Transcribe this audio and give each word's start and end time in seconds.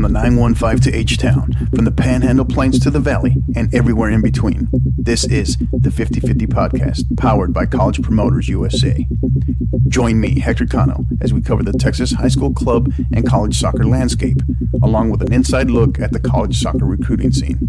from 0.00 0.14
the 0.14 0.18
915 0.18 0.80
to 0.80 0.98
H 0.98 1.18
Town, 1.18 1.52
from 1.74 1.84
the 1.84 1.90
Panhandle 1.90 2.46
Plains 2.46 2.78
to 2.78 2.90
the 2.90 3.00
Valley, 3.00 3.34
and 3.54 3.74
everywhere 3.74 4.08
in 4.08 4.22
between. 4.22 4.66
This 4.96 5.26
is 5.26 5.58
the 5.72 5.90
50 5.90 6.20
50 6.20 6.46
podcast, 6.46 7.18
powered 7.18 7.52
by 7.52 7.66
College 7.66 8.00
Promoters 8.00 8.48
USA. 8.48 9.06
Join 9.88 10.18
me, 10.18 10.40
Hector 10.40 10.64
Cano, 10.64 11.04
as 11.20 11.34
we 11.34 11.42
cover 11.42 11.62
the 11.62 11.74
Texas 11.74 12.12
high 12.12 12.28
school 12.28 12.54
club 12.54 12.90
and 13.14 13.28
college 13.28 13.60
soccer 13.60 13.84
landscape, 13.84 14.38
along 14.82 15.10
with 15.10 15.20
an 15.20 15.34
inside 15.34 15.70
look 15.70 16.00
at 16.00 16.12
the 16.12 16.20
college 16.20 16.58
soccer 16.58 16.86
recruiting 16.86 17.30
scene. 17.30 17.68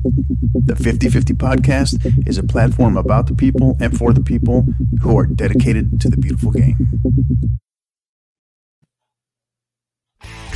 The 0.54 0.77
50 0.77 1.09
50 1.09 1.34
podcast 1.34 2.27
is 2.27 2.38
a 2.38 2.43
platform 2.43 2.95
about 2.95 3.27
the 3.27 3.36
people 3.36 3.75
and 3.82 3.98
for 3.98 4.13
the 4.13 4.23
people 4.23 4.66
who 5.02 5.18
are 5.18 5.25
dedicated 5.25 6.00
to 6.00 6.09
the 6.09 6.18
beautiful 6.18 6.52
game. 6.52 6.77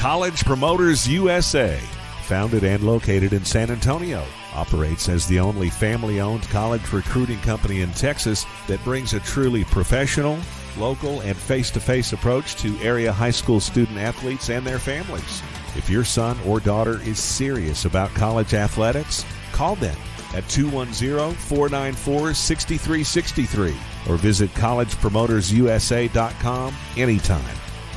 College 0.06 0.46
Promoters 0.46 1.08
USA, 1.08 1.80
founded 2.26 2.64
and 2.64 2.84
located 2.84 3.34
in 3.34 3.44
San 3.44 3.72
Antonio, 3.72 4.24
operates 4.54 5.10
as 5.10 5.26
the 5.26 5.40
only 5.40 5.72
family 5.72 6.22
owned 6.22 6.48
college 6.50 6.94
recruiting 6.94 7.40
company 7.40 7.82
in 7.82 7.90
Texas 7.94 8.46
that 8.68 8.84
brings 8.84 9.16
a 9.16 9.20
truly 9.22 9.64
professional, 9.64 10.38
local, 10.78 11.22
and 11.22 11.36
face 11.36 11.72
to 11.72 11.80
face 11.80 12.14
approach 12.14 12.54
to 12.58 12.78
area 12.84 13.12
high 13.12 13.32
school 13.32 13.60
student 13.60 13.98
athletes 13.98 14.52
and 14.52 14.64
their 14.64 14.78
families. 14.78 15.42
If 15.76 15.90
your 15.90 16.04
son 16.04 16.38
or 16.46 16.60
daughter 16.60 17.02
is 17.02 17.18
serious 17.18 17.86
about 17.86 18.14
college 18.14 18.54
athletics, 18.54 19.26
call 19.54 19.76
them 19.76 19.98
at 20.36 20.48
210 20.50 21.34
494 21.34 22.36
6363 22.36 23.76
or 24.08 24.18
visit 24.18 24.54
collegepromotersusa.com 24.54 26.76
anytime. 26.96 27.56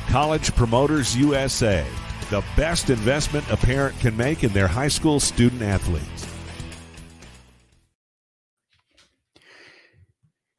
College 0.09 0.55
Promoters 0.55 1.15
USA, 1.15 1.85
the 2.29 2.43
best 2.55 2.89
investment 2.89 3.49
a 3.49 3.57
parent 3.57 3.99
can 3.99 4.15
make 4.15 4.43
in 4.43 4.53
their 4.53 4.67
high 4.67 4.87
school 4.87 5.19
student 5.19 5.61
athletes. 5.61 6.27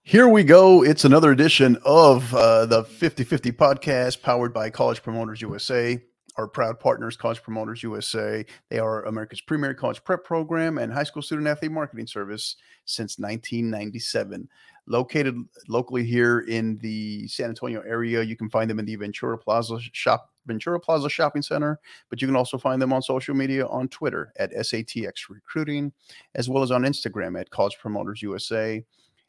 Here 0.03 0.27
we 0.27 0.43
go. 0.43 0.83
It's 0.83 1.05
another 1.05 1.31
edition 1.31 1.79
of 1.85 2.35
uh, 2.35 2.67
the 2.67 2.83
50 2.83 3.23
50 3.23 3.53
podcast 3.53 4.23
powered 4.23 4.53
by 4.53 4.69
College 4.69 5.05
Promoters 5.05 5.41
USA. 5.41 6.03
Our 6.37 6.49
proud 6.49 6.81
partners, 6.81 7.17
College 7.17 7.43
Promoters 7.43 7.85
USA. 7.85 8.45
They 8.71 8.81
are 8.81 9.05
America's 9.05 9.41
premier 9.41 9.73
college 9.73 10.03
prep 10.03 10.25
program 10.25 10.79
and 10.79 10.93
high 10.93 11.05
school 11.05 11.23
student 11.23 11.47
athlete 11.47 11.71
marketing 11.71 12.09
service 12.09 12.57
since 12.87 13.21
1997 13.21 14.49
located 14.91 15.35
locally 15.69 16.05
here 16.05 16.41
in 16.41 16.77
the 16.79 17.29
San 17.29 17.49
Antonio 17.49 17.81
area. 17.83 18.23
You 18.23 18.35
can 18.37 18.51
find 18.51 18.69
them 18.69 18.81
in 18.81 18.85
the 18.85 18.97
Ventura 18.97 19.39
Plaza 19.39 19.79
shop, 19.93 20.29
Ventura 20.47 20.81
Plaza 20.81 21.09
Shopping 21.09 21.43
Center, 21.43 21.79
but 22.11 22.21
you 22.21 22.27
can 22.27 22.35
also 22.37 22.59
find 22.59 22.83
them 22.83 22.93
on 22.93 23.01
social 23.01 23.35
media 23.35 23.67
on 23.69 23.87
Twitter 23.89 24.33
at 24.39 24.53
SATX 24.53 25.31
Recruiting, 25.31 25.93
as 26.35 26.49
well 26.49 26.65
as 26.65 26.73
on 26.73 26.83
Instagram 26.83 27.41
at 27.41 27.51
College 27.51 27.79
Promoters 27.81 28.21
USA. 28.21 28.85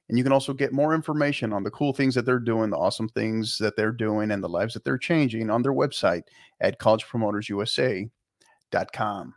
And 0.10 0.18
you 0.18 0.24
can 0.24 0.34
also 0.34 0.52
get 0.52 0.74
more 0.74 0.96
information 0.96 1.54
on 1.54 1.64
the 1.64 1.72
cool 1.72 1.94
things 1.94 2.16
that 2.16 2.26
they're 2.26 2.40
doing, 2.40 2.72
the 2.72 2.78
awesome 2.78 3.08
things 3.08 3.58
that 3.60 3.78
they're 3.78 3.94
doing, 3.94 4.32
and 4.32 4.44
the 4.44 4.50
lives 4.50 4.74
that 4.74 4.84
they're 4.84 4.98
changing 4.98 5.52
on 5.52 5.62
their 5.62 5.74
website 5.74 6.24
at 6.60 6.80
collegepromotersusa.com. 6.80 9.34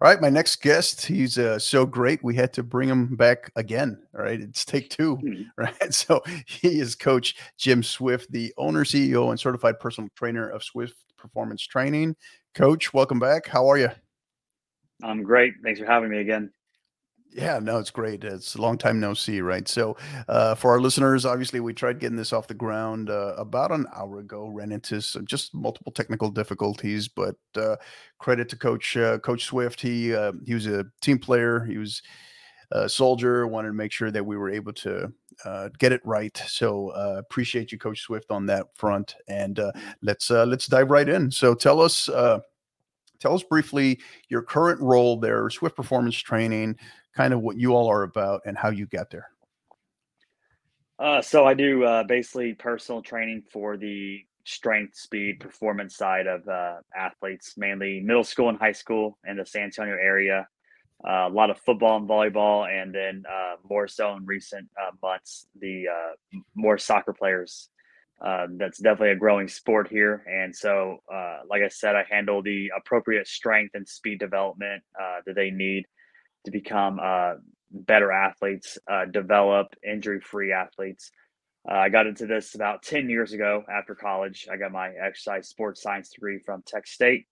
All 0.00 0.08
right, 0.08 0.20
my 0.20 0.28
next 0.28 0.56
guest, 0.62 1.04
he's 1.04 1.38
uh, 1.38 1.58
so 1.58 1.84
great. 1.86 2.22
We 2.22 2.34
had 2.34 2.52
to 2.54 2.62
bring 2.62 2.88
him 2.88 3.16
back 3.16 3.50
again. 3.56 4.00
All 4.14 4.22
right, 4.22 4.40
it's 4.40 4.64
take 4.64 4.90
2 4.90 5.16
mm-hmm. 5.16 5.42
right? 5.56 5.94
So 5.94 6.22
he 6.46 6.80
is 6.80 6.94
Coach 6.94 7.36
Jim 7.56 7.82
Swift, 7.82 8.30
the 8.30 8.52
owner, 8.56 8.84
CEO, 8.84 9.30
and 9.30 9.40
certified 9.40 9.80
personal 9.80 10.08
trainer 10.14 10.48
of 10.48 10.62
Swift 10.62 10.96
Performance 11.16 11.62
Training. 11.66 12.16
Coach, 12.54 12.92
welcome 12.92 13.18
back. 13.18 13.46
How 13.46 13.68
are 13.68 13.78
you? 13.78 13.90
I'm 15.02 15.22
great. 15.22 15.54
Thanks 15.62 15.80
for 15.80 15.86
having 15.86 16.10
me 16.10 16.18
again. 16.18 16.50
Yeah, 17.30 17.58
no, 17.58 17.78
it's 17.78 17.90
great. 17.90 18.24
It's 18.24 18.54
a 18.54 18.60
long 18.60 18.78
time 18.78 18.98
no 18.98 19.12
see, 19.14 19.40
right? 19.42 19.68
So, 19.68 19.96
uh, 20.28 20.54
for 20.54 20.70
our 20.72 20.80
listeners, 20.80 21.26
obviously, 21.26 21.60
we 21.60 21.74
tried 21.74 22.00
getting 22.00 22.16
this 22.16 22.32
off 22.32 22.48
the 22.48 22.54
ground 22.54 23.10
uh, 23.10 23.34
about 23.36 23.70
an 23.70 23.86
hour 23.94 24.18
ago. 24.20 24.48
Ran 24.48 24.72
into 24.72 25.00
some 25.02 25.26
just 25.26 25.54
multiple 25.54 25.92
technical 25.92 26.30
difficulties, 26.30 27.06
but 27.06 27.36
uh, 27.54 27.76
credit 28.18 28.48
to 28.48 28.56
Coach 28.56 28.96
uh, 28.96 29.18
Coach 29.18 29.44
Swift. 29.44 29.80
He 29.80 30.14
uh, 30.14 30.32
he 30.46 30.54
was 30.54 30.66
a 30.66 30.86
team 31.02 31.18
player. 31.18 31.64
He 31.64 31.76
was 31.76 32.02
a 32.72 32.88
soldier. 32.88 33.46
Wanted 33.46 33.68
to 33.68 33.74
make 33.74 33.92
sure 33.92 34.10
that 34.10 34.24
we 34.24 34.36
were 34.38 34.50
able 34.50 34.72
to 34.74 35.12
uh, 35.44 35.68
get 35.78 35.92
it 35.92 36.00
right. 36.04 36.36
So, 36.46 36.90
appreciate 37.18 37.70
you, 37.72 37.78
Coach 37.78 38.00
Swift, 38.00 38.30
on 38.30 38.46
that 38.46 38.66
front. 38.74 39.14
And 39.28 39.60
let's 40.02 40.30
let's 40.30 40.66
dive 40.66 40.90
right 40.90 41.08
in. 41.08 41.30
So, 41.30 41.54
tell 41.54 41.80
us. 41.82 42.08
Tell 43.20 43.34
us 43.34 43.42
briefly 43.42 43.98
your 44.28 44.42
current 44.42 44.80
role 44.80 45.18
there, 45.18 45.50
Swift 45.50 45.74
Performance 45.74 46.16
Training, 46.16 46.76
kind 47.18 47.34
of 47.34 47.40
what 47.40 47.56
you 47.56 47.74
all 47.74 47.88
are 47.88 48.04
about 48.04 48.42
and 48.46 48.56
how 48.56 48.70
you 48.70 48.86
get 48.86 49.10
there. 49.10 49.26
Uh, 51.00 51.20
so 51.20 51.44
I 51.44 51.54
do 51.54 51.82
uh, 51.82 52.04
basically 52.04 52.54
personal 52.54 53.02
training 53.02 53.42
for 53.52 53.76
the 53.76 54.20
strength, 54.44 54.94
speed, 54.96 55.40
performance 55.40 55.96
side 55.96 56.28
of 56.28 56.46
uh, 56.46 56.76
athletes, 56.96 57.54
mainly 57.56 58.00
middle 58.00 58.22
school 58.22 58.50
and 58.50 58.58
high 58.58 58.72
school 58.72 59.18
in 59.26 59.36
the 59.36 59.44
San 59.44 59.64
Antonio 59.64 59.94
area. 59.94 60.46
Uh, 61.04 61.26
a 61.26 61.28
lot 61.28 61.50
of 61.50 61.58
football 61.58 61.96
and 61.96 62.08
volleyball, 62.08 62.68
and 62.68 62.94
then 62.94 63.24
uh, 63.28 63.56
more 63.68 63.88
so 63.88 64.14
in 64.14 64.24
recent 64.24 64.68
uh, 64.80 64.92
months, 65.02 65.46
the 65.60 65.86
more 66.54 66.78
soccer 66.78 67.12
players. 67.12 67.68
that's 68.58 68.78
definitely 68.78 69.10
a 69.10 69.16
growing 69.16 69.48
sport 69.48 69.88
here, 69.88 70.24
and 70.26 70.54
so, 70.54 70.98
like 71.50 71.62
I 71.62 71.68
said, 71.68 71.96
I 71.96 72.04
handle 72.08 72.42
the 72.42 72.70
appropriate 72.76 73.26
strength 73.26 73.74
and 73.74 73.88
speed 73.88 74.18
development 74.20 74.82
that 75.26 75.34
they 75.34 75.50
need 75.50 75.84
to 76.44 76.50
become 76.50 76.98
uh, 77.02 77.34
better 77.70 78.12
athletes, 78.12 78.78
uh, 78.90 79.04
develop 79.06 79.68
injury 79.86 80.20
free 80.20 80.52
athletes. 80.52 81.10
Uh, 81.68 81.74
I 81.74 81.88
got 81.88 82.06
into 82.06 82.26
this 82.26 82.54
about 82.54 82.82
10 82.82 83.10
years 83.10 83.32
ago 83.32 83.62
after 83.70 83.94
college. 83.94 84.48
I 84.50 84.56
got 84.56 84.72
my 84.72 84.90
exercise 84.90 85.48
sports 85.48 85.82
science 85.82 86.10
degree 86.10 86.38
from 86.38 86.62
Tech 86.66 86.86
State. 86.86 87.26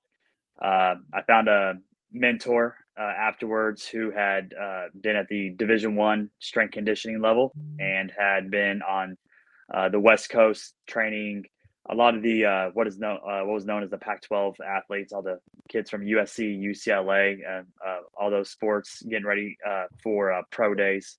Uh, 0.61 0.97
I 1.15 1.23
found 1.27 1.49
a 1.49 1.75
mentor 2.13 2.77
uh, 2.99 3.03
afterwards 3.03 3.87
who 3.87 4.11
had 4.11 4.53
uh, 4.61 4.85
been 5.01 5.17
at 5.17 5.29
the 5.29 5.55
Division 5.57 5.97
One 5.97 6.31
strength 6.39 6.73
conditioning 6.73 7.21
level 7.21 7.53
and 7.79 8.13
had 8.17 8.51
been 8.51 8.83
on 8.83 9.17
the 9.91 10.01
West 10.01 10.31
Coast 10.31 10.75
training 10.87 11.45
a 11.89 11.95
lot 11.95 12.17
of 12.17 12.23
the 12.23 12.45
uh, 12.45 12.71
what 12.73 12.87
is 12.87 12.99
known 12.99 13.19
uh, 13.19 13.41
what 13.41 13.55
was 13.55 13.65
known 13.65 13.83
as 13.83 13.91
the 13.91 13.99
Pac-12 13.99 14.57
athletes, 14.61 15.13
all 15.13 15.23
the 15.23 15.39
kids 15.69 15.91
from 15.91 16.05
USC, 16.05 16.61
UCLA, 16.61 17.39
and 17.47 17.67
uh, 17.85 17.99
all 18.19 18.31
those 18.31 18.51
sports 18.51 19.03
getting 19.03 19.27
ready 19.27 19.57
uh, 19.67 19.85
for 20.03 20.33
uh, 20.33 20.43
pro 20.51 20.75
days. 20.75 21.19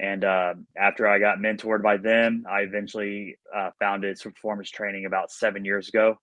And 0.00 0.24
uh, 0.24 0.54
after 0.76 1.08
I 1.08 1.18
got 1.18 1.38
mentored 1.38 1.82
by 1.82 1.96
them, 1.96 2.44
I 2.48 2.60
eventually 2.60 3.36
founded 3.80 4.18
performance 4.20 4.70
training 4.70 5.06
about 5.06 5.32
seven 5.32 5.64
years 5.64 5.88
ago. 5.88 6.16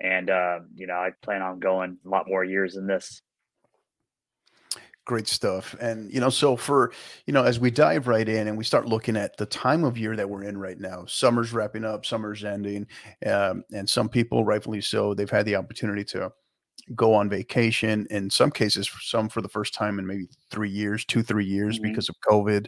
And 0.00 0.28
you 0.74 0.86
know, 0.86 0.94
I 0.94 1.10
plan 1.22 1.42
on 1.42 1.58
going 1.58 1.98
a 2.04 2.08
lot 2.08 2.28
more 2.28 2.44
years 2.44 2.74
than 2.74 2.86
this 2.86 3.22
great 5.08 5.26
stuff 5.26 5.74
and 5.80 6.12
you 6.12 6.20
know 6.20 6.28
so 6.28 6.54
for 6.54 6.92
you 7.24 7.32
know 7.32 7.42
as 7.42 7.58
we 7.58 7.70
dive 7.70 8.06
right 8.06 8.28
in 8.28 8.46
and 8.46 8.58
we 8.58 8.62
start 8.62 8.86
looking 8.86 9.16
at 9.16 9.34
the 9.38 9.46
time 9.46 9.82
of 9.82 9.96
year 9.96 10.14
that 10.14 10.28
we're 10.28 10.44
in 10.44 10.58
right 10.58 10.78
now 10.78 11.02
summer's 11.06 11.50
wrapping 11.50 11.82
up 11.82 12.04
summer's 12.04 12.44
ending 12.44 12.86
um, 13.24 13.64
and 13.72 13.88
some 13.88 14.06
people 14.06 14.44
rightfully 14.44 14.82
so 14.82 15.14
they've 15.14 15.30
had 15.30 15.46
the 15.46 15.56
opportunity 15.56 16.04
to 16.04 16.30
go 16.94 17.14
on 17.14 17.30
vacation 17.30 18.06
in 18.10 18.28
some 18.28 18.50
cases 18.50 18.90
some 19.00 19.30
for 19.30 19.40
the 19.40 19.48
first 19.48 19.72
time 19.72 19.98
in 19.98 20.06
maybe 20.06 20.26
three 20.50 20.68
years 20.68 21.06
two 21.06 21.22
three 21.22 21.46
years 21.46 21.78
mm-hmm. 21.78 21.88
because 21.88 22.10
of 22.10 22.14
covid 22.30 22.66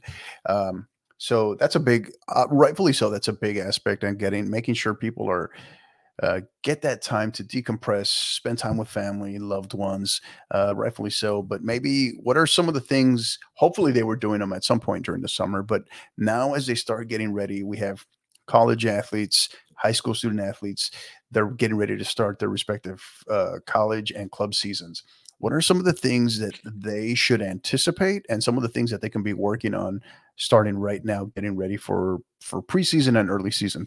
um, 0.49 0.87
so 1.19 1.55
that's 1.57 1.75
a 1.75 1.81
big 1.81 2.11
uh, 2.35 2.47
rightfully 2.51 2.95
so 2.95 3.11
that's 3.11 3.29
a 3.29 3.35
big 3.35 3.59
aspect 3.59 4.03
and 4.03 4.19
getting 4.19 4.49
making 4.49 4.73
sure 4.73 4.95
people 4.95 5.29
are 5.29 5.51
uh, 6.23 6.41
get 6.63 6.83
that 6.83 7.03
time 7.03 7.33
to 7.33 7.45
decompress, 7.45 8.09
spend 8.09 8.59
time 8.59 8.77
with 8.77 8.89
family, 8.89 9.39
loved 9.39 9.75
ones, 9.75 10.21
uh, 10.51 10.75
rightfully 10.77 11.11
so. 11.11 11.43
But 11.43 11.63
maybe 11.63 12.11
what 12.23 12.37
are 12.37 12.47
some 12.47 12.69
of 12.69 12.75
the 12.75 12.81
things? 12.81 13.39
Hopefully, 13.55 13.93
they 13.93 14.03
were 14.03 14.17
doing 14.17 14.41
them 14.41 14.53
at 14.53 14.65
some 14.65 14.81
point 14.81 15.05
during 15.05 15.23
the 15.23 15.29
summer. 15.29 15.63
But 15.63 15.85
now, 16.19 16.55
as 16.55 16.67
they 16.67 16.75
start 16.75 17.09
getting 17.09 17.33
ready, 17.33 17.63
we 17.63 17.79
have 17.79 18.05
college 18.47 18.85
athletes, 18.85 19.49
high 19.77 19.93
school 19.93 20.15
student 20.15 20.41
athletes. 20.41 20.91
They're 21.31 21.51
getting 21.51 21.77
ready 21.77 21.97
to 21.97 22.05
start 22.05 22.39
their 22.39 22.49
respective 22.49 23.03
uh, 23.31 23.61
college 23.67 24.11
and 24.11 24.31
club 24.31 24.55
seasons. 24.55 25.05
What 25.39 25.55
are 25.55 25.63
some 25.63 25.79
of 25.79 25.87
the 25.87 25.95
things 25.95 26.39
that 26.39 26.59
they 26.67 27.15
should 27.15 27.41
anticipate, 27.41 28.27
and 28.29 28.45
some 28.45 28.59
of 28.59 28.63
the 28.63 28.69
things 28.69 28.91
that 28.91 29.01
they 29.01 29.09
can 29.09 29.23
be 29.23 29.33
working 29.33 29.73
on 29.73 30.03
starting 30.37 30.77
right 30.77 31.03
now, 31.03 31.31
getting 31.35 31.57
ready 31.57 31.79
for 31.79 32.19
for 32.43 32.61
preseason 32.61 33.19
and 33.19 33.31
early 33.31 33.51
season 33.51 33.87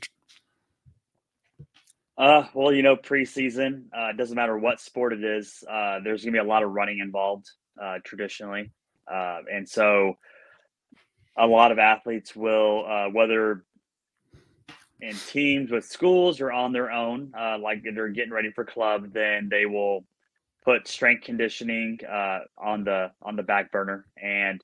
uh, 2.18 2.44
well, 2.54 2.72
you 2.74 2.84
know, 2.84 2.96
preseason, 2.96 3.86
uh, 3.98 4.10
it 4.10 4.18
doesn't 4.18 4.36
matter 4.36 4.58
what 4.58 4.80
sport 4.80 5.14
it 5.14 5.24
is, 5.24 5.64
uh, 5.70 6.00
there's 6.04 6.24
going 6.24 6.34
to 6.34 6.42
be 6.42 6.46
a 6.46 6.50
lot 6.50 6.64
of 6.64 6.72
running 6.72 7.00
involved 7.00 7.50
uh, 7.82 7.98
traditionally. 8.04 8.72
Uh, 9.12 9.40
and 9.52 9.68
so 9.68 10.14
a 11.38 11.48
lot 11.48 11.72
of 11.72 11.80
athletes 11.80 12.36
will, 12.36 12.86
uh, 12.88 13.10
whether 13.10 13.66
in 15.02 15.16
teams 15.28 15.72
with 15.72 15.86
schools 15.86 16.40
or 16.40 16.52
on 16.52 16.72
their 16.72 16.92
own, 16.92 17.34
uh, 17.38 17.58
like 17.58 17.84
they're 17.84 18.10
getting 18.10 18.32
ready 18.32 18.52
for 18.52 18.64
club, 18.64 19.12
then 19.12 19.50
they 19.50 19.66
will 19.66 20.06
put 20.64 20.88
strength 20.88 21.26
conditioning 21.26 22.00
uh, 22.10 22.40
on 22.58 22.86
the 22.86 23.12
on 23.22 23.36
the 23.36 23.44
back 23.44 23.72
burner. 23.72 24.06
And 24.22 24.64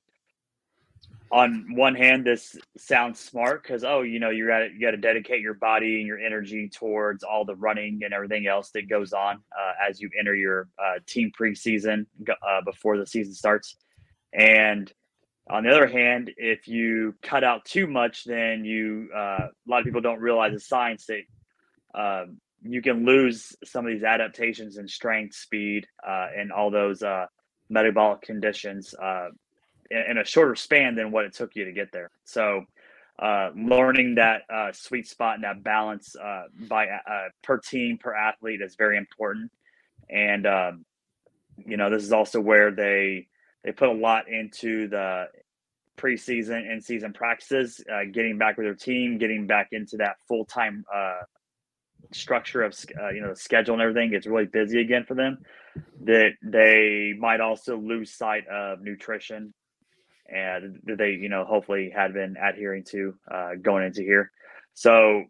on 1.32 1.66
one 1.76 1.94
hand, 1.94 2.24
this 2.24 2.56
sounds 2.76 3.20
smart 3.20 3.62
because 3.62 3.84
oh, 3.84 4.02
you 4.02 4.18
know, 4.18 4.30
you 4.30 4.46
got 4.46 4.72
you 4.72 4.80
got 4.80 4.90
to 4.92 4.96
dedicate 4.96 5.40
your 5.40 5.54
body 5.54 5.98
and 5.98 6.06
your 6.06 6.18
energy 6.18 6.68
towards 6.68 7.22
all 7.22 7.44
the 7.44 7.54
running 7.54 8.00
and 8.04 8.12
everything 8.12 8.46
else 8.46 8.70
that 8.70 8.88
goes 8.88 9.12
on 9.12 9.36
uh, 9.36 9.88
as 9.88 10.00
you 10.00 10.10
enter 10.18 10.34
your 10.34 10.68
uh, 10.78 10.98
team 11.06 11.30
preseason 11.38 12.06
uh, 12.28 12.60
before 12.64 12.98
the 12.98 13.06
season 13.06 13.32
starts. 13.32 13.76
And 14.32 14.92
on 15.48 15.62
the 15.64 15.70
other 15.70 15.86
hand, 15.86 16.32
if 16.36 16.66
you 16.66 17.14
cut 17.22 17.44
out 17.44 17.64
too 17.64 17.86
much, 17.86 18.24
then 18.24 18.64
you 18.64 19.08
uh, 19.14 19.46
a 19.46 19.68
lot 19.68 19.78
of 19.78 19.84
people 19.84 20.00
don't 20.00 20.20
realize 20.20 20.52
the 20.52 20.60
science 20.60 21.06
that 21.06 21.22
um, 21.94 22.38
you 22.62 22.82
can 22.82 23.04
lose 23.04 23.56
some 23.64 23.86
of 23.86 23.92
these 23.92 24.02
adaptations 24.02 24.78
in 24.78 24.88
strength, 24.88 25.36
speed, 25.36 25.86
uh, 26.06 26.26
and 26.36 26.50
all 26.50 26.72
those 26.72 27.04
uh, 27.04 27.26
metabolic 27.68 28.20
conditions 28.22 28.94
in, 29.90 30.18
a 30.18 30.24
shorter 30.24 30.54
span 30.54 30.94
than 30.94 31.10
what 31.10 31.24
it 31.24 31.34
took 31.34 31.56
you 31.56 31.64
to 31.64 31.72
get 31.72 31.92
there. 31.92 32.10
So, 32.24 32.64
uh, 33.18 33.50
learning 33.54 34.14
that 34.14 34.42
uh, 34.52 34.72
sweet 34.72 35.06
spot 35.06 35.34
and 35.34 35.44
that 35.44 35.62
balance 35.62 36.16
uh, 36.16 36.44
by 36.68 36.86
per 37.42 37.58
team 37.58 37.98
per 37.98 38.14
athlete 38.14 38.62
is 38.62 38.76
very 38.76 38.96
important. 38.96 39.50
And 40.08 40.46
um, 40.46 40.84
you 41.56 41.76
know, 41.76 41.90
this 41.90 42.02
is 42.02 42.12
also 42.12 42.40
where 42.40 42.70
they 42.70 43.28
they 43.62 43.72
put 43.72 43.90
a 43.90 43.92
lot 43.92 44.28
into 44.28 44.88
the 44.88 45.26
preseason 45.98 46.70
and 46.70 46.82
season 46.82 47.12
practices, 47.12 47.84
getting 48.12 48.38
back 48.38 48.56
with 48.56 48.64
their 48.64 48.74
team, 48.74 49.18
getting 49.18 49.46
back 49.46 49.68
into 49.72 49.98
that 49.98 50.16
full 50.26 50.46
time 50.46 50.84
structure 52.12 52.62
of 52.62 52.74
uh, 53.00 53.10
you 53.10 53.20
know 53.20 53.30
the 53.30 53.36
schedule 53.36 53.74
and 53.74 53.82
everything 53.82 54.10
gets 54.10 54.26
really 54.26 54.46
busy 54.46 54.80
again 54.80 55.04
for 55.04 55.14
them 55.14 55.38
that 56.02 56.30
they 56.42 57.14
might 57.18 57.40
also 57.40 57.76
lose 57.76 58.12
sight 58.12 58.46
of 58.48 58.80
nutrition 58.82 59.52
and 60.32 60.80
they 60.84 61.10
you 61.10 61.28
know 61.28 61.44
hopefully 61.44 61.92
had 61.94 62.12
been 62.12 62.36
adhering 62.36 62.84
to 62.84 63.14
uh, 63.30 63.50
going 63.60 63.84
into 63.84 64.02
here. 64.02 64.30
So 64.74 65.24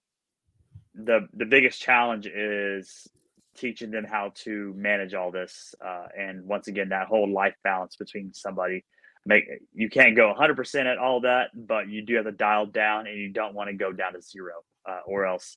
the 0.94 1.28
the 1.34 1.46
biggest 1.46 1.80
challenge 1.80 2.26
is 2.26 3.08
teaching 3.56 3.90
them 3.90 4.04
how 4.04 4.32
to 4.34 4.72
manage 4.76 5.14
all 5.14 5.30
this 5.30 5.74
uh, 5.84 6.06
and 6.18 6.44
once 6.46 6.68
again 6.68 6.88
that 6.88 7.06
whole 7.06 7.30
life 7.30 7.54
balance 7.62 7.96
between 7.96 8.32
somebody 8.32 8.84
make 9.26 9.44
you 9.72 9.90
can't 9.90 10.16
go 10.16 10.32
100% 10.32 10.86
at 10.86 10.98
all 10.98 11.20
that 11.20 11.50
but 11.54 11.88
you 11.88 12.02
do 12.02 12.14
have 12.14 12.24
to 12.24 12.32
dial 12.32 12.64
down 12.64 13.06
and 13.06 13.18
you 13.18 13.30
don't 13.30 13.54
want 13.54 13.68
to 13.68 13.74
go 13.74 13.92
down 13.92 14.12
to 14.12 14.22
zero 14.22 14.54
uh, 14.88 15.00
or 15.06 15.26
else 15.26 15.56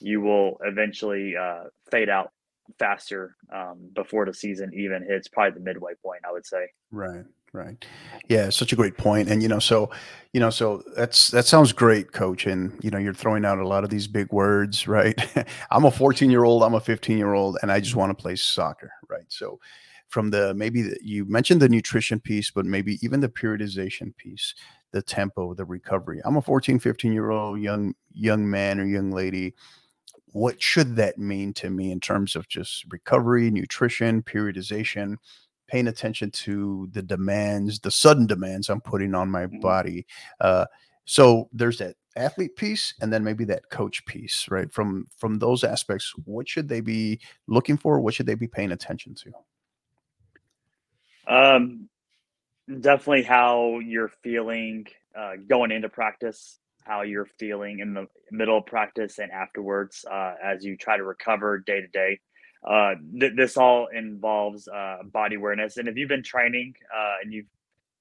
you 0.00 0.20
will 0.20 0.56
eventually 0.64 1.34
uh, 1.36 1.64
fade 1.90 2.08
out 2.08 2.32
faster 2.78 3.36
um, 3.54 3.90
before 3.94 4.24
the 4.26 4.34
season 4.34 4.72
even 4.74 5.04
hits 5.06 5.28
probably 5.28 5.58
the 5.58 5.64
midway 5.64 5.92
point 6.02 6.22
i 6.26 6.32
would 6.32 6.46
say. 6.46 6.66
Right 6.90 7.24
right. 7.54 7.84
Yeah 8.28 8.50
such 8.50 8.72
a 8.72 8.76
great 8.76 8.98
point 8.98 9.28
and 9.30 9.42
you 9.42 9.48
know 9.48 9.58
so 9.58 9.90
you 10.32 10.40
know 10.40 10.50
so 10.50 10.82
that's 10.96 11.30
that 11.30 11.46
sounds 11.46 11.72
great 11.72 12.12
coach 12.12 12.46
and 12.46 12.78
you 12.82 12.90
know 12.90 12.98
you're 12.98 13.14
throwing 13.14 13.44
out 13.44 13.58
a 13.58 13.66
lot 13.66 13.84
of 13.84 13.90
these 13.90 14.06
big 14.06 14.30
words 14.32 14.86
right? 14.88 15.18
I'm 15.70 15.84
a 15.84 15.90
14 15.90 16.30
year 16.30 16.44
old 16.44 16.62
i'm 16.62 16.74
a 16.74 16.80
15 16.80 17.16
year 17.16 17.32
old 17.32 17.58
and 17.62 17.72
i 17.72 17.80
just 17.80 17.96
want 17.96 18.10
to 18.10 18.20
play 18.20 18.36
soccer 18.36 18.92
right? 19.08 19.26
So 19.28 19.58
from 20.08 20.30
the 20.30 20.52
maybe 20.54 20.82
the, 20.82 20.98
you 21.02 21.24
mentioned 21.24 21.62
the 21.62 21.68
nutrition 21.68 22.20
piece 22.20 22.50
but 22.50 22.66
maybe 22.66 22.98
even 23.02 23.20
the 23.20 23.28
periodization 23.28 24.14
piece 24.16 24.54
the 24.94 25.02
tempo 25.02 25.54
the 25.54 25.64
recovery. 25.64 26.20
I'm 26.24 26.36
a 26.36 26.42
14 26.42 26.78
15 26.78 27.12
year 27.12 27.30
old 27.30 27.60
young 27.60 27.94
young 28.12 28.48
man 28.48 28.80
or 28.80 28.86
young 28.86 29.10
lady. 29.10 29.54
What 30.26 30.62
should 30.62 30.96
that 30.96 31.18
mean 31.18 31.52
to 31.54 31.68
me 31.68 31.92
in 31.92 32.00
terms 32.00 32.34
of 32.34 32.48
just 32.48 32.84
recovery, 32.90 33.50
nutrition, 33.50 34.22
periodization, 34.22 35.16
paying 35.74 35.88
attention 35.88 36.30
to 36.30 36.88
the 36.92 37.02
demands, 37.02 37.80
the 37.80 37.90
sudden 37.90 38.28
demands 38.28 38.68
I'm 38.68 38.80
putting 38.80 39.12
on 39.12 39.28
my 39.28 39.46
mm-hmm. 39.46 39.58
body. 39.58 40.06
Uh, 40.40 40.66
so 41.04 41.48
there's 41.52 41.78
that 41.78 41.96
athlete 42.14 42.54
piece 42.54 42.94
and 43.00 43.12
then 43.12 43.24
maybe 43.24 43.44
that 43.46 43.68
coach 43.70 44.06
piece, 44.06 44.46
right? 44.48 44.72
From 44.72 45.08
from 45.16 45.40
those 45.40 45.64
aspects, 45.64 46.14
what 46.26 46.48
should 46.48 46.68
they 46.68 46.80
be 46.80 47.18
looking 47.48 47.76
for? 47.76 47.98
What 47.98 48.14
should 48.14 48.26
they 48.26 48.36
be 48.36 48.46
paying 48.46 48.70
attention 48.70 49.16
to? 49.16 49.32
Um, 51.26 51.88
definitely 52.80 53.24
how 53.24 53.80
you're 53.80 54.12
feeling 54.22 54.86
uh, 55.18 55.32
going 55.48 55.72
into 55.72 55.88
practice 55.88 56.60
how 56.84 57.00
you're 57.00 57.28
feeling 57.38 57.78
in 57.78 57.94
the 57.94 58.06
middle 58.30 58.58
of 58.58 58.66
practice 58.66 59.18
and 59.18 59.32
afterwards 59.32 60.04
uh, 60.10 60.34
as 60.42 60.62
you 60.62 60.76
try 60.76 60.98
to 60.98 61.02
recover 61.02 61.58
day 61.58 61.80
to 61.80 61.88
day. 61.88 62.20
Uh, 62.64 62.94
th- 63.18 63.32
this 63.36 63.56
all 63.56 63.88
involves 63.94 64.68
uh, 64.68 64.98
body 65.04 65.36
awareness, 65.36 65.76
and 65.76 65.88
if 65.88 65.96
you've 65.96 66.08
been 66.08 66.22
training 66.22 66.74
uh, 66.94 67.16
and 67.22 67.32
you've 67.32 67.46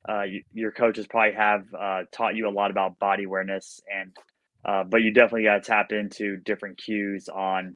uh, 0.07 0.23
you, 0.23 0.43
your 0.53 0.71
coaches 0.71 1.07
probably 1.07 1.33
have 1.33 1.63
uh, 1.77 2.01
taught 2.11 2.35
you 2.35 2.47
a 2.47 2.51
lot 2.51 2.71
about 2.71 2.99
body 2.99 3.23
awareness, 3.23 3.81
and 3.93 4.15
but 4.89 5.01
you 5.01 5.11
definitely 5.11 5.43
got 5.43 5.55
to 5.55 5.61
tap 5.61 5.91
into 5.91 6.37
different 6.37 6.77
cues 6.77 7.29
on, 7.29 7.75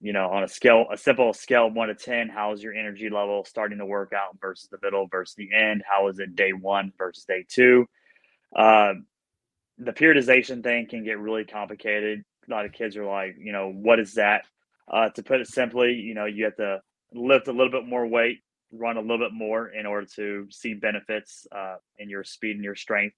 you 0.00 0.12
know, 0.12 0.28
on 0.30 0.44
a 0.44 0.48
scale, 0.48 0.86
a 0.92 0.96
simple 0.96 1.32
scale 1.32 1.70
one 1.70 1.88
to 1.88 1.94
ten. 1.94 2.28
How 2.28 2.52
is 2.52 2.62
your 2.62 2.74
energy 2.74 3.08
level 3.10 3.44
starting 3.44 3.78
the 3.78 3.86
workout 3.86 4.38
versus 4.40 4.68
the 4.70 4.78
middle 4.82 5.06
versus 5.10 5.34
the 5.34 5.48
end? 5.54 5.82
How 5.88 6.08
is 6.08 6.18
it 6.18 6.36
day 6.36 6.52
one 6.52 6.92
versus 6.98 7.24
day 7.24 7.44
two? 7.48 7.86
the 9.78 9.92
periodization 9.92 10.62
thing 10.62 10.86
can 10.88 11.04
get 11.04 11.18
really 11.18 11.44
complicated. 11.44 12.24
A 12.48 12.50
lot 12.50 12.66
of 12.66 12.72
kids 12.72 12.96
are 12.96 13.04
like, 13.04 13.36
you 13.38 13.52
know, 13.52 13.70
what 13.70 13.98
is 13.98 14.14
that? 14.14 14.44
Uh, 14.90 15.08
to 15.10 15.22
put 15.22 15.40
it 15.40 15.48
simply, 15.48 15.92
you 15.94 16.14
know, 16.14 16.26
you 16.26 16.44
have 16.44 16.56
to 16.56 16.80
lift 17.12 17.48
a 17.48 17.52
little 17.52 17.70
bit 17.70 17.86
more 17.86 18.06
weight, 18.06 18.40
run 18.72 18.96
a 18.96 19.00
little 19.00 19.18
bit 19.18 19.32
more 19.32 19.68
in 19.68 19.86
order 19.86 20.06
to 20.16 20.46
see 20.50 20.74
benefits 20.74 21.46
uh, 21.56 21.76
in 21.98 22.10
your 22.10 22.24
speed 22.24 22.56
and 22.56 22.64
your 22.64 22.74
strength. 22.74 23.16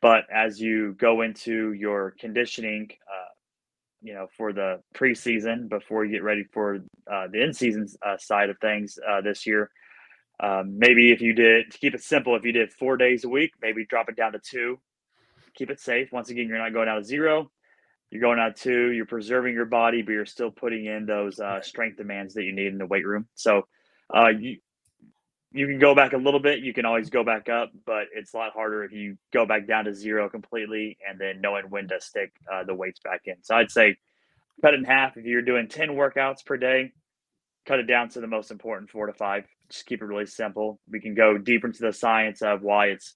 But 0.00 0.24
as 0.32 0.60
you 0.60 0.94
go 0.94 1.20
into 1.22 1.72
your 1.74 2.14
conditioning, 2.18 2.88
uh, 2.90 3.32
you 4.00 4.14
know, 4.14 4.26
for 4.36 4.52
the 4.52 4.80
preseason 4.94 5.68
before 5.68 6.04
you 6.04 6.12
get 6.12 6.24
ready 6.24 6.44
for 6.52 6.78
uh, 7.10 7.28
the 7.30 7.42
in 7.42 7.52
season 7.52 7.86
uh, 8.04 8.16
side 8.16 8.50
of 8.50 8.58
things 8.58 8.98
uh, 9.08 9.20
this 9.20 9.46
year, 9.46 9.70
um, 10.40 10.76
maybe 10.78 11.12
if 11.12 11.20
you 11.20 11.34
did 11.34 11.70
to 11.70 11.78
keep 11.78 11.94
it 11.94 12.02
simple, 12.02 12.34
if 12.34 12.44
you 12.44 12.52
did 12.52 12.72
four 12.72 12.96
days 12.96 13.24
a 13.24 13.28
week, 13.28 13.52
maybe 13.60 13.84
drop 13.86 14.08
it 14.08 14.16
down 14.16 14.32
to 14.32 14.40
two 14.40 14.78
keep 15.54 15.70
it 15.70 15.80
safe. 15.80 16.12
Once 16.12 16.30
again, 16.30 16.48
you're 16.48 16.58
not 16.58 16.72
going 16.72 16.88
out 16.88 16.98
of 16.98 17.06
zero. 17.06 17.50
You're 18.12 18.20
going 18.20 18.38
out 18.38 18.56
two. 18.56 18.90
You're 18.90 19.06
preserving 19.06 19.54
your 19.54 19.64
body, 19.64 20.02
but 20.02 20.12
you're 20.12 20.26
still 20.26 20.50
putting 20.50 20.84
in 20.84 21.06
those 21.06 21.40
uh, 21.40 21.62
strength 21.62 21.96
demands 21.96 22.34
that 22.34 22.42
you 22.42 22.54
need 22.54 22.66
in 22.66 22.76
the 22.76 22.84
weight 22.84 23.06
room. 23.06 23.26
So 23.34 23.66
uh, 24.14 24.28
you 24.38 24.58
you 25.50 25.66
can 25.66 25.78
go 25.78 25.94
back 25.94 26.12
a 26.12 26.18
little 26.18 26.38
bit. 26.38 26.60
You 26.60 26.74
can 26.74 26.84
always 26.84 27.08
go 27.08 27.24
back 27.24 27.48
up, 27.48 27.72
but 27.86 28.08
it's 28.14 28.34
a 28.34 28.36
lot 28.36 28.52
harder 28.52 28.84
if 28.84 28.92
you 28.92 29.16
go 29.32 29.46
back 29.46 29.66
down 29.66 29.86
to 29.86 29.94
zero 29.94 30.28
completely 30.28 30.98
and 31.08 31.18
then 31.18 31.40
knowing 31.40 31.70
when 31.70 31.88
to 31.88 32.02
stick 32.02 32.32
uh, 32.52 32.64
the 32.64 32.74
weights 32.74 33.00
back 33.00 33.22
in. 33.24 33.36
So 33.40 33.56
I'd 33.56 33.70
say 33.70 33.96
cut 34.60 34.74
it 34.74 34.80
in 34.80 34.84
half. 34.84 35.16
If 35.16 35.24
you're 35.24 35.40
doing 35.40 35.68
10 35.68 35.90
workouts 35.90 36.44
per 36.44 36.58
day, 36.58 36.92
cut 37.66 37.78
it 37.78 37.86
down 37.86 38.10
to 38.10 38.20
the 38.20 38.26
most 38.26 38.50
important 38.50 38.90
four 38.90 39.06
to 39.06 39.14
five. 39.14 39.44
Just 39.70 39.86
keep 39.86 40.02
it 40.02 40.06
really 40.06 40.26
simple. 40.26 40.80
We 40.90 41.00
can 41.00 41.14
go 41.14 41.38
deeper 41.38 41.66
into 41.66 41.82
the 41.82 41.92
science 41.94 42.42
of 42.42 42.62
why 42.62 42.88
it's 42.88 43.14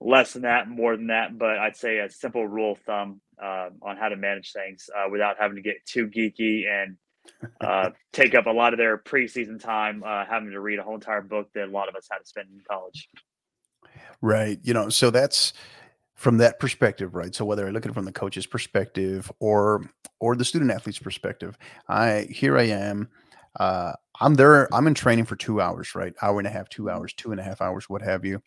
less 0.00 0.32
than 0.32 0.42
that, 0.42 0.68
more 0.68 0.96
than 0.96 1.08
that, 1.08 1.38
but 1.38 1.58
I'd 1.58 1.76
say 1.76 1.98
a 1.98 2.10
simple 2.10 2.46
rule 2.46 2.72
of 2.72 2.78
thumb 2.80 3.20
uh, 3.42 3.70
on 3.82 3.96
how 3.96 4.08
to 4.08 4.16
manage 4.16 4.52
things 4.52 4.90
uh, 4.96 5.08
without 5.10 5.36
having 5.38 5.56
to 5.56 5.62
get 5.62 5.76
too 5.86 6.08
geeky 6.08 6.66
and 6.68 6.96
uh, 7.60 7.90
take 8.12 8.34
up 8.34 8.46
a 8.46 8.50
lot 8.50 8.72
of 8.72 8.78
their 8.78 8.98
preseason 8.98 9.60
time, 9.60 10.02
uh, 10.04 10.24
having 10.24 10.50
to 10.50 10.60
read 10.60 10.78
a 10.78 10.82
whole 10.82 10.94
entire 10.94 11.22
book 11.22 11.48
that 11.54 11.68
a 11.68 11.70
lot 11.70 11.88
of 11.88 11.96
us 11.96 12.08
had 12.10 12.18
to 12.18 12.26
spend 12.26 12.48
in 12.52 12.60
college. 12.68 13.08
Right. 14.20 14.58
You 14.62 14.74
know, 14.74 14.88
so 14.88 15.10
that's 15.10 15.52
from 16.14 16.38
that 16.38 16.58
perspective, 16.58 17.14
right? 17.14 17.34
So 17.34 17.44
whether 17.44 17.66
I 17.66 17.70
look 17.70 17.84
at 17.84 17.90
it 17.90 17.94
from 17.94 18.04
the 18.06 18.12
coach's 18.12 18.46
perspective 18.46 19.30
or 19.38 19.90
or 20.18 20.34
the 20.34 20.46
student 20.46 20.70
athlete's 20.70 20.98
perspective, 20.98 21.58
I 21.88 22.26
here 22.30 22.58
I 22.58 22.64
am. 22.64 23.08
Uh, 23.58 23.92
I'm 24.20 24.34
there. 24.34 24.72
I'm 24.74 24.86
in 24.86 24.94
training 24.94 25.26
for 25.26 25.36
two 25.36 25.60
hours, 25.60 25.94
right? 25.94 26.14
Hour 26.22 26.38
and 26.38 26.46
a 26.46 26.50
half, 26.50 26.68
two 26.70 26.90
hours, 26.90 27.12
two 27.12 27.32
and 27.32 27.40
a 27.40 27.42
half 27.42 27.60
hours, 27.60 27.88
what 27.88 28.02
have 28.02 28.24
you 28.24 28.42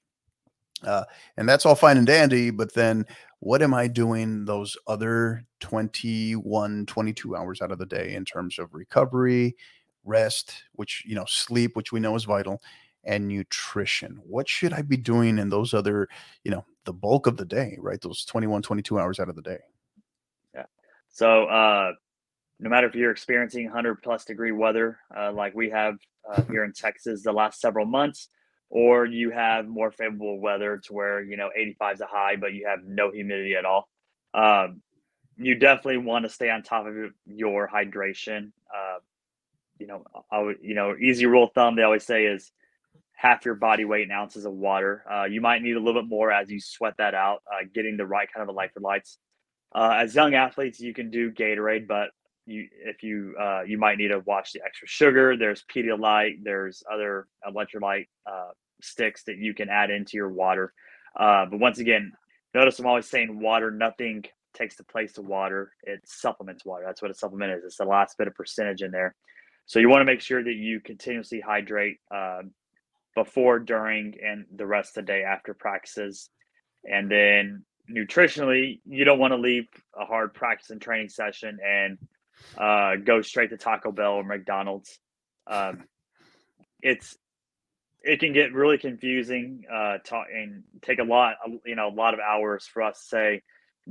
uh, 0.83 1.03
and 1.37 1.47
that's 1.47 1.65
all 1.65 1.75
fine 1.75 1.97
and 1.97 2.07
dandy. 2.07 2.49
But 2.49 2.73
then 2.73 3.05
what 3.39 3.61
am 3.61 3.73
I 3.73 3.87
doing 3.87 4.45
those 4.45 4.75
other 4.87 5.45
21, 5.61 6.85
22 6.85 7.35
hours 7.35 7.61
out 7.61 7.71
of 7.71 7.77
the 7.79 7.85
day 7.85 8.13
in 8.13 8.25
terms 8.25 8.59
of 8.59 8.73
recovery, 8.73 9.55
rest, 10.03 10.63
which, 10.73 11.03
you 11.05 11.15
know, 11.15 11.25
sleep, 11.27 11.75
which 11.75 11.91
we 11.91 11.99
know 11.99 12.15
is 12.15 12.25
vital, 12.25 12.61
and 13.05 13.27
nutrition? 13.27 14.19
What 14.23 14.49
should 14.49 14.73
I 14.73 14.81
be 14.81 14.97
doing 14.97 15.39
in 15.39 15.49
those 15.49 15.73
other, 15.73 16.09
you 16.43 16.51
know, 16.51 16.65
the 16.83 16.93
bulk 16.93 17.27
of 17.27 17.37
the 17.37 17.45
day, 17.45 17.77
right? 17.79 18.01
Those 18.01 18.25
21, 18.25 18.61
22 18.61 18.99
hours 18.99 19.19
out 19.19 19.29
of 19.29 19.35
the 19.35 19.41
day. 19.41 19.59
Yeah. 20.53 20.65
So, 21.09 21.45
uh, 21.45 21.93
no 22.59 22.69
matter 22.69 22.87
if 22.87 22.95
you're 22.95 23.11
experiencing 23.11 23.65
100 23.65 24.01
plus 24.01 24.25
degree 24.25 24.51
weather 24.51 24.99
uh, 25.15 25.31
like 25.31 25.55
we 25.55 25.69
have 25.69 25.95
uh, 26.29 26.41
here 26.51 26.65
in 26.65 26.73
Texas 26.73 27.23
the 27.23 27.31
last 27.31 27.61
several 27.61 27.85
months, 27.85 28.29
or 28.69 29.05
you 29.05 29.31
have 29.31 29.67
more 29.67 29.91
favorable 29.91 30.39
weather 30.39 30.77
to 30.77 30.93
where 30.93 31.21
you 31.21 31.37
know 31.37 31.49
85 31.55 31.95
is 31.95 32.01
a 32.01 32.05
high 32.05 32.35
but 32.35 32.53
you 32.53 32.67
have 32.67 32.79
no 32.85 33.11
humidity 33.11 33.55
at 33.55 33.65
all 33.65 33.87
um, 34.33 34.81
you 35.37 35.55
definitely 35.55 35.97
want 35.97 36.23
to 36.23 36.29
stay 36.29 36.49
on 36.49 36.61
top 36.63 36.85
of 36.85 36.93
your 37.25 37.67
hydration 37.67 38.51
uh, 38.73 38.99
you 39.79 39.87
know, 39.87 40.03
I 40.31 40.39
would, 40.39 40.57
you 40.61 40.75
know, 40.75 40.95
easy 40.95 41.25
rule 41.25 41.45
of 41.45 41.53
thumb 41.53 41.75
they 41.75 41.83
always 41.83 42.05
say 42.05 42.25
is 42.25 42.51
half 43.13 43.45
your 43.45 43.55
body 43.55 43.85
weight 43.85 44.03
in 44.03 44.11
ounces 44.11 44.45
of 44.45 44.53
water. 44.53 45.03
Uh, 45.11 45.23
you 45.23 45.41
might 45.41 45.61
need 45.61 45.75
a 45.75 45.79
little 45.79 46.01
bit 46.01 46.09
more 46.09 46.31
as 46.31 46.49
you 46.49 46.59
sweat 46.59 46.93
that 46.97 47.15
out, 47.15 47.41
uh, 47.51 47.65
getting 47.73 47.97
the 47.97 48.05
right 48.05 48.27
kind 48.31 48.47
of 48.47 48.55
electrolytes. 48.55 49.17
Uh, 49.73 49.95
as 49.97 50.13
young 50.13 50.35
athletes, 50.35 50.79
you 50.79 50.93
can 50.93 51.09
do 51.09 51.31
Gatorade, 51.31 51.87
but 51.87 52.09
you 52.45 52.67
if 52.83 53.03
you 53.03 53.35
uh, 53.39 53.61
you 53.61 53.77
might 53.77 53.97
need 53.97 54.07
to 54.07 54.19
watch 54.19 54.51
the 54.53 54.61
extra 54.65 54.87
sugar. 54.87 55.37
There's 55.37 55.63
Pedialyte. 55.73 56.43
There's 56.43 56.83
other 56.91 57.27
electrolyte 57.47 58.07
uh, 58.25 58.49
sticks 58.81 59.23
that 59.23 59.37
you 59.37 59.53
can 59.53 59.69
add 59.69 59.89
into 59.89 60.17
your 60.17 60.29
water. 60.29 60.73
Uh, 61.17 61.45
but 61.45 61.59
once 61.59 61.79
again, 61.79 62.11
notice 62.53 62.79
I'm 62.79 62.85
always 62.85 63.09
saying 63.09 63.39
water. 63.39 63.71
Nothing 63.71 64.25
takes 64.53 64.75
the 64.75 64.83
place 64.83 65.17
of 65.17 65.25
water. 65.25 65.71
It 65.83 66.01
supplements 66.05 66.65
water. 66.65 66.83
That's 66.85 67.01
what 67.01 67.11
a 67.11 67.15
supplement 67.15 67.53
is. 67.53 67.63
It's 67.63 67.77
the 67.77 67.85
last 67.85 68.17
bit 68.17 68.27
of 68.27 68.35
percentage 68.35 68.81
in 68.81 68.91
there. 68.91 69.15
So 69.65 69.79
you 69.79 69.89
want 69.89 70.01
to 70.01 70.05
make 70.05 70.21
sure 70.21 70.43
that 70.43 70.55
you 70.55 70.79
continuously 70.79 71.39
hydrate 71.39 71.97
um, 72.09 72.51
before, 73.15 73.59
during, 73.59 74.15
and 74.23 74.45
the 74.55 74.65
rest 74.65 74.97
of 74.97 75.05
the 75.05 75.11
day 75.11 75.23
after 75.23 75.53
practices. 75.53 76.29
And 76.83 77.11
then 77.11 77.65
nutritionally, 77.89 78.79
you 78.85 79.05
don't 79.05 79.19
want 79.19 79.33
to 79.33 79.37
leave 79.37 79.67
a 79.99 80.05
hard 80.05 80.33
practice 80.33 80.71
and 80.71 80.81
training 80.81 81.09
session 81.09 81.59
and 81.63 81.97
uh, 82.57 82.95
go 82.95 83.21
straight 83.21 83.49
to 83.51 83.57
Taco 83.57 83.91
Bell 83.91 84.13
or 84.13 84.23
McDonald's. 84.23 84.97
Um, 85.45 85.83
it's 86.81 87.17
it 88.01 88.19
can 88.19 88.33
get 88.33 88.53
really 88.53 88.77
confusing 88.77 89.63
uh, 89.71 89.97
talk, 90.03 90.27
and 90.33 90.63
take 90.81 90.99
a 90.99 91.03
lot, 91.03 91.35
you 91.65 91.75
know, 91.75 91.89
a 91.89 91.93
lot 91.93 92.13
of 92.13 92.19
hours 92.19 92.65
for 92.65 92.81
us 92.81 92.99
to 92.99 93.05
say, 93.07 93.41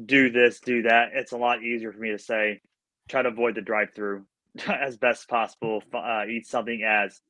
do 0.04 0.30
this, 0.30 0.60
do 0.60 0.82
that. 0.82 1.10
It's 1.14 1.32
a 1.32 1.36
lot 1.36 1.62
easier 1.62 1.92
for 1.92 1.98
me 1.98 2.10
to 2.10 2.18
say, 2.18 2.60
try 3.08 3.22
to 3.22 3.28
avoid 3.28 3.54
the 3.54 3.60
drive-through 3.60 4.24
as 4.66 4.96
best 4.96 5.28
possible. 5.28 5.82
Uh, 5.92 6.24
eat 6.30 6.46
something 6.46 6.82
as 6.82 7.20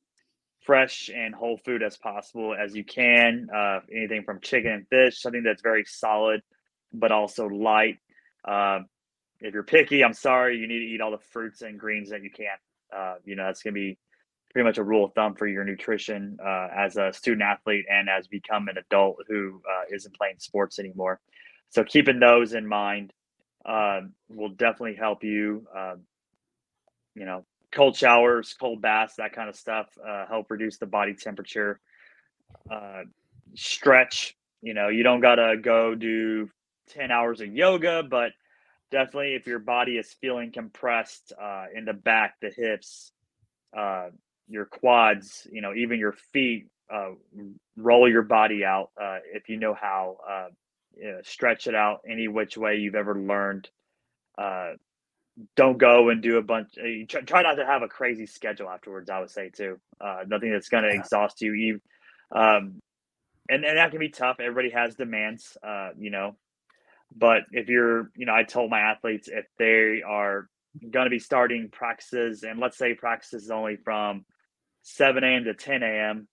fresh 0.61 1.09
and 1.13 1.33
whole 1.33 1.57
food 1.57 1.83
as 1.83 1.97
possible 1.97 2.55
as 2.55 2.75
you 2.75 2.83
can. 2.83 3.47
Uh, 3.53 3.79
anything 3.93 4.23
from 4.23 4.39
chicken 4.41 4.71
and 4.71 4.87
fish, 4.87 5.21
something 5.21 5.43
that's 5.43 5.61
very 5.61 5.83
solid, 5.85 6.41
but 6.93 7.11
also 7.11 7.47
light. 7.47 7.97
Uh, 8.45 8.79
if 9.41 9.53
you're 9.53 9.63
picky, 9.63 10.03
I'm 10.03 10.13
sorry, 10.13 10.57
you 10.57 10.67
need 10.67 10.79
to 10.79 10.85
eat 10.85 11.01
all 11.01 11.11
the 11.11 11.23
fruits 11.31 11.61
and 11.61 11.79
greens 11.79 12.09
that 12.09 12.23
you 12.23 12.29
can. 12.29 12.47
Uh, 12.95 13.15
you 13.23 13.35
know, 13.35 13.45
that's 13.45 13.63
going 13.63 13.73
to 13.73 13.79
be 13.79 13.97
pretty 14.51 14.65
much 14.65 14.77
a 14.77 14.83
rule 14.83 15.05
of 15.05 15.13
thumb 15.13 15.35
for 15.35 15.47
your 15.47 15.63
nutrition 15.63 16.37
uh, 16.43 16.67
as 16.75 16.97
a 16.97 17.13
student 17.13 17.43
athlete 17.43 17.85
and 17.89 18.09
as 18.09 18.27
become 18.27 18.67
an 18.67 18.77
adult 18.77 19.17
who 19.27 19.61
uh, 19.69 19.83
not 19.91 20.13
playing 20.13 20.35
sports 20.39 20.79
anymore. 20.79 21.19
So 21.69 21.83
keeping 21.83 22.19
those 22.19 22.53
in 22.53 22.67
mind 22.67 23.13
um, 23.65 24.13
will 24.27 24.49
definitely 24.49 24.95
help 24.95 25.23
you. 25.23 25.67
Um, 25.75 26.01
you 27.15 27.25
know, 27.25 27.45
cold 27.71 27.95
showers, 27.95 28.55
cold 28.59 28.81
baths, 28.81 29.15
that 29.17 29.33
kind 29.33 29.49
of 29.49 29.55
stuff 29.55 29.87
uh, 30.05 30.25
help 30.27 30.49
reduce 30.49 30.77
the 30.77 30.85
body 30.85 31.13
temperature. 31.13 31.79
Uh, 32.69 33.03
stretch. 33.55 34.35
You 34.61 34.73
know, 34.73 34.89
you 34.89 35.03
don't 35.03 35.21
gotta 35.21 35.57
go 35.61 35.95
do 35.95 36.49
ten 36.89 37.11
hours 37.11 37.41
of 37.41 37.53
yoga, 37.53 38.03
but 38.03 38.31
definitely 38.91 39.35
if 39.35 39.45
your 39.45 39.59
body 39.59 39.97
is 39.97 40.15
feeling 40.19 40.51
compressed 40.51 41.33
uh, 41.39 41.65
in 41.73 41.85
the 41.85 41.93
back, 41.93 42.35
the 42.41 42.49
hips, 42.49 43.11
uh, 43.77 44.09
your 44.49 44.65
quads, 44.65 45.47
you 45.51 45.61
know, 45.61 45.73
even 45.73 45.99
your 45.99 46.13
feet, 46.33 46.67
uh, 46.91 47.11
roll 47.77 48.09
your 48.09 48.23
body 48.23 48.65
out 48.65 48.89
uh, 49.01 49.19
if 49.33 49.49
you 49.49 49.57
know 49.57 49.73
how. 49.73 50.17
Uh, 50.27 50.47
you 50.99 51.11
know, 51.11 51.19
stretch 51.23 51.67
it 51.67 51.75
out 51.75 52.01
any 52.07 52.27
which 52.27 52.57
way 52.57 52.75
you've 52.75 52.95
ever 52.95 53.17
learned. 53.17 53.69
Uh, 54.37 54.73
don't 55.55 55.77
go 55.77 56.09
and 56.09 56.21
do 56.21 56.37
a 56.37 56.41
bunch. 56.41 56.71
Uh, 56.77 57.05
try, 57.07 57.21
try, 57.21 57.41
not 57.41 57.55
to 57.55 57.65
have 57.65 57.81
a 57.81 57.87
crazy 57.87 58.25
schedule 58.25 58.69
afterwards. 58.69 59.09
I 59.09 59.19
would 59.19 59.29
say 59.29 59.49
too. 59.49 59.79
Uh, 60.01 60.23
nothing 60.27 60.51
that's 60.51 60.69
going 60.69 60.83
to 60.83 60.89
yeah. 60.89 60.99
exhaust 60.99 61.41
you. 61.41 61.79
Um, 62.31 62.81
and 63.47 63.63
and 63.63 63.77
that 63.77 63.91
can 63.91 63.99
be 63.99 64.09
tough. 64.09 64.37
Everybody 64.39 64.69
has 64.71 64.95
demands, 64.95 65.57
uh, 65.63 65.89
you 65.97 66.09
know. 66.09 66.35
But 67.15 67.43
if 67.51 67.69
you're, 67.69 68.11
you 68.15 68.25
know, 68.25 68.35
I 68.35 68.43
told 68.43 68.69
my 68.69 68.81
athletes 68.81 69.29
if 69.29 69.45
they 69.57 70.03
are 70.05 70.47
going 70.91 71.05
to 71.05 71.09
be 71.09 71.19
starting 71.19 71.69
practices, 71.69 72.43
and 72.43 72.59
let's 72.59 72.77
say 72.77 72.93
practices 72.93 73.49
only 73.49 73.77
from 73.77 74.25
7 74.95 75.23
a.m. 75.23 75.43
to 75.45 75.53
10 75.53 75.83
a.m. 75.83 76.27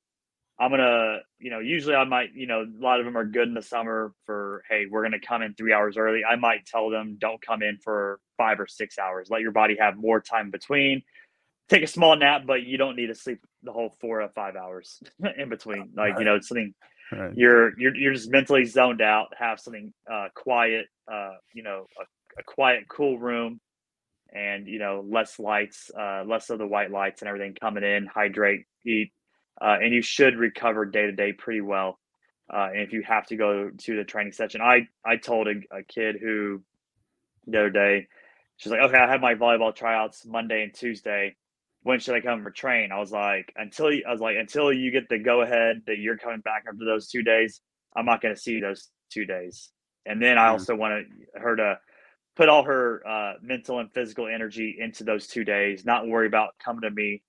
I'm 0.58 0.70
gonna, 0.70 1.18
you 1.38 1.50
know, 1.50 1.58
usually 1.58 1.94
I 1.94 2.04
might, 2.04 2.30
you 2.34 2.46
know, 2.46 2.62
a 2.62 2.82
lot 2.82 2.98
of 2.98 3.04
them 3.04 3.16
are 3.16 3.26
good 3.26 3.46
in 3.46 3.54
the 3.54 3.62
summer 3.62 4.12
for, 4.24 4.62
hey, 4.70 4.86
we're 4.90 5.02
gonna 5.02 5.20
come 5.20 5.42
in 5.42 5.54
three 5.54 5.72
hours 5.72 5.98
early. 5.98 6.22
I 6.24 6.36
might 6.36 6.64
tell 6.64 6.88
them 6.88 7.18
don't 7.20 7.40
come 7.42 7.62
in 7.62 7.78
for 7.84 8.20
five 8.38 8.58
or 8.58 8.66
six 8.66 8.98
hours. 8.98 9.28
Let 9.30 9.42
your 9.42 9.52
body 9.52 9.76
have 9.78 9.96
more 9.96 10.20
time 10.20 10.50
between. 10.50 11.02
Take 11.68 11.82
a 11.82 11.86
small 11.86 12.16
nap, 12.16 12.42
but 12.46 12.62
you 12.62 12.78
don't 12.78 12.96
need 12.96 13.08
to 13.08 13.14
sleep 13.14 13.40
the 13.64 13.72
whole 13.72 13.94
four 14.00 14.22
or 14.22 14.28
five 14.30 14.56
hours 14.56 15.02
in 15.36 15.50
between. 15.50 15.92
Like, 15.94 16.12
right. 16.12 16.18
you 16.20 16.24
know, 16.24 16.40
something 16.40 16.72
right. 17.12 17.36
you're 17.36 17.78
you're 17.78 17.94
you're 17.94 18.14
just 18.14 18.30
mentally 18.30 18.64
zoned 18.64 19.02
out. 19.02 19.26
Have 19.38 19.60
something 19.60 19.92
uh, 20.10 20.28
quiet, 20.34 20.86
uh, 21.12 21.32
you 21.52 21.62
know, 21.62 21.86
a, 22.00 22.40
a 22.40 22.42
quiet, 22.44 22.84
cool 22.88 23.18
room, 23.18 23.60
and 24.32 24.66
you 24.66 24.78
know, 24.78 25.04
less 25.08 25.38
lights, 25.38 25.90
uh, 25.98 26.24
less 26.26 26.50
of 26.50 26.58
the 26.58 26.66
white 26.66 26.90
lights 26.90 27.22
and 27.22 27.28
everything 27.28 27.54
coming 27.60 27.84
in. 27.84 28.06
Hydrate, 28.06 28.64
eat 28.84 29.12
uh, 29.60 29.76
and 29.80 29.94
you 29.94 30.02
should 30.02 30.36
recover 30.36 30.84
day 30.84 31.06
to 31.06 31.12
day 31.12 31.32
pretty 31.32 31.60
well. 31.60 31.98
Uh, 32.52 32.68
and 32.72 32.82
if 32.82 32.92
you 32.92 33.02
have 33.02 33.26
to 33.26 33.36
go 33.36 33.70
to 33.76 33.96
the 33.96 34.04
training 34.04 34.32
session, 34.32 34.60
I 34.60 34.88
I 35.04 35.16
told 35.16 35.48
a, 35.48 35.76
a, 35.76 35.82
kid 35.82 36.16
who 36.20 36.62
the 37.46 37.58
other 37.58 37.70
day, 37.70 38.06
she's 38.56 38.70
like, 38.70 38.82
okay, 38.82 38.98
I 38.98 39.10
have 39.10 39.20
my 39.20 39.34
volleyball 39.34 39.74
tryouts 39.74 40.24
Monday 40.26 40.62
and 40.62 40.72
Tuesday. 40.72 41.34
When 41.82 41.98
should 41.98 42.14
I 42.14 42.20
come 42.20 42.42
for 42.42 42.50
train? 42.50 42.92
I 42.92 42.98
was 42.98 43.12
like, 43.12 43.52
until 43.56 43.92
you, 43.92 44.04
I 44.06 44.12
was 44.12 44.20
like, 44.20 44.36
until 44.38 44.72
you 44.72 44.90
get 44.90 45.08
the 45.08 45.18
go 45.18 45.42
ahead 45.42 45.82
that 45.86 45.98
you're 45.98 46.18
coming 46.18 46.40
back 46.40 46.64
after 46.68 46.84
those 46.84 47.08
two 47.08 47.22
days, 47.22 47.60
I'm 47.96 48.06
not 48.06 48.20
going 48.20 48.34
to 48.34 48.40
see 48.40 48.60
those 48.60 48.90
two 49.10 49.24
days. 49.24 49.70
And 50.04 50.22
then 50.22 50.38
I 50.38 50.48
also 50.48 50.76
wanted 50.76 51.06
her 51.34 51.56
to 51.56 51.78
put 52.36 52.50
all 52.50 52.64
her 52.64 53.02
uh, 53.06 53.32
mental 53.40 53.80
and 53.80 53.90
physical 53.92 54.28
energy 54.28 54.76
into 54.78 55.04
those 55.04 55.26
two 55.26 55.42
days, 55.42 55.84
not 55.84 56.06
worry 56.06 56.26
about 56.26 56.54
coming 56.62 56.82
to 56.82 56.90
me. 56.90 57.22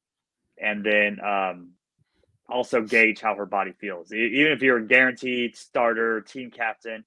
And 0.62 0.86
then 0.86 1.20
um, 1.26 1.72
also 2.50 2.82
gauge 2.82 3.22
how 3.22 3.36
her 3.36 3.46
body 3.46 3.72
feels. 3.80 4.12
Even 4.12 4.52
if 4.52 4.62
you're 4.62 4.80
a 4.80 4.88
guaranteed 4.88 5.56
starter, 5.56 6.22
team 6.22 6.52
captain, 6.52 7.06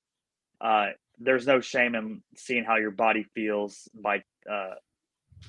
uh, 0.60 0.88
there's 1.18 1.46
no 1.46 1.60
shame 1.60 1.94
in 1.94 2.22
seeing 2.36 2.64
how 2.64 2.76
your 2.76 2.90
body 2.90 3.26
feels 3.34 3.88
by 3.94 4.22
uh, 4.50 4.74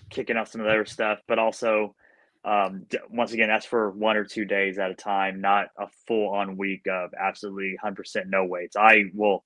kicking 0.09 0.35
off 0.35 0.49
some 0.49 0.61
of 0.61 0.65
the 0.65 0.73
other 0.73 0.85
stuff. 0.85 1.19
But 1.27 1.39
also, 1.39 1.95
um, 2.43 2.85
once 3.09 3.31
again, 3.31 3.47
that's 3.47 3.65
for 3.65 3.91
one 3.91 4.17
or 4.17 4.25
two 4.25 4.43
days 4.43 4.77
at 4.77 4.91
a 4.91 4.95
time, 4.95 5.39
not 5.39 5.67
a 5.77 5.87
full 6.07 6.29
on 6.29 6.57
week 6.57 6.87
of 6.89 7.11
absolutely 7.17 7.77
100% 7.81 8.25
no 8.27 8.45
weights. 8.45 8.75
I 8.75 9.05
will 9.13 9.43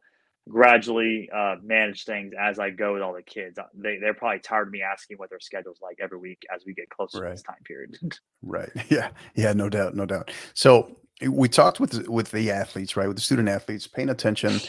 gradually 0.48 1.30
uh, 1.36 1.56
manage 1.64 2.06
things 2.06 2.34
as 2.40 2.60
I 2.60 2.70
go 2.70 2.94
with 2.94 3.02
all 3.02 3.14
the 3.14 3.24
kids. 3.24 3.58
Uh, 3.58 3.64
they 3.74 3.98
they're 3.98 4.14
probably 4.14 4.40
tired 4.40 4.68
of 4.68 4.74
me 4.74 4.82
asking 4.82 5.18
what 5.18 5.30
their 5.30 5.40
schedule's 5.40 5.80
like 5.82 5.98
every 6.02 6.20
week 6.20 6.46
as 6.54 6.64
we 6.66 6.74
get 6.74 6.90
closer 6.90 7.22
right. 7.22 7.30
to 7.30 7.34
this 7.34 7.42
time 7.42 7.64
period. 7.66 7.98
right. 8.42 8.70
Yeah. 8.90 9.10
Yeah. 9.36 9.54
No 9.54 9.70
doubt. 9.70 9.96
No 9.96 10.06
doubt. 10.06 10.32
So 10.54 10.98
we 11.28 11.50
talked 11.50 11.80
with 11.80 12.08
with 12.08 12.32
the 12.32 12.52
athletes, 12.52 12.96
right? 12.96 13.08
With 13.08 13.18
the 13.18 13.24
student 13.24 13.50
athletes, 13.50 13.88
paying 13.88 14.10
attention, 14.10 14.60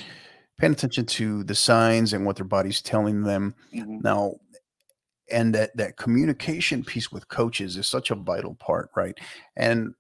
paying 0.59 0.73
attention 0.73 1.07
to 1.07 1.45
the 1.45 1.55
signs 1.55 2.13
and 2.13 2.25
what 2.25 2.37
their 2.37 2.47
body's 2.47 2.81
telling 2.81 3.23
them. 3.23 3.55
Mm-hmm. 3.75 3.99
Now, 4.03 4.37
and 5.31 5.55
that 5.55 5.77
that 5.77 5.97
communication 5.97 6.83
piece 6.85 7.13
with 7.13 7.29
coaches 7.29 7.77
is 7.77 7.87
such 7.87 8.11
a 8.11 8.15
vital 8.15 8.55
part, 8.55 8.91
right? 8.97 9.19
And 9.57 9.95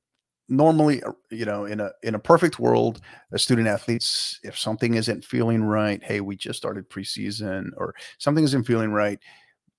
normally 0.48 1.02
uh, 1.02 1.12
you 1.30 1.44
know 1.44 1.64
in 1.64 1.80
a 1.80 1.90
in 2.02 2.14
a 2.14 2.18
perfect 2.18 2.58
world 2.58 3.00
a 3.32 3.38
student 3.38 3.66
athletes 3.66 4.38
if 4.44 4.58
something 4.58 4.94
isn't 4.94 5.24
feeling 5.24 5.62
right 5.62 6.02
hey 6.04 6.20
we 6.20 6.36
just 6.36 6.56
started 6.58 6.88
preseason 6.88 7.70
or 7.76 7.94
something 8.18 8.44
isn't 8.44 8.64
feeling 8.64 8.92
right 8.92 9.18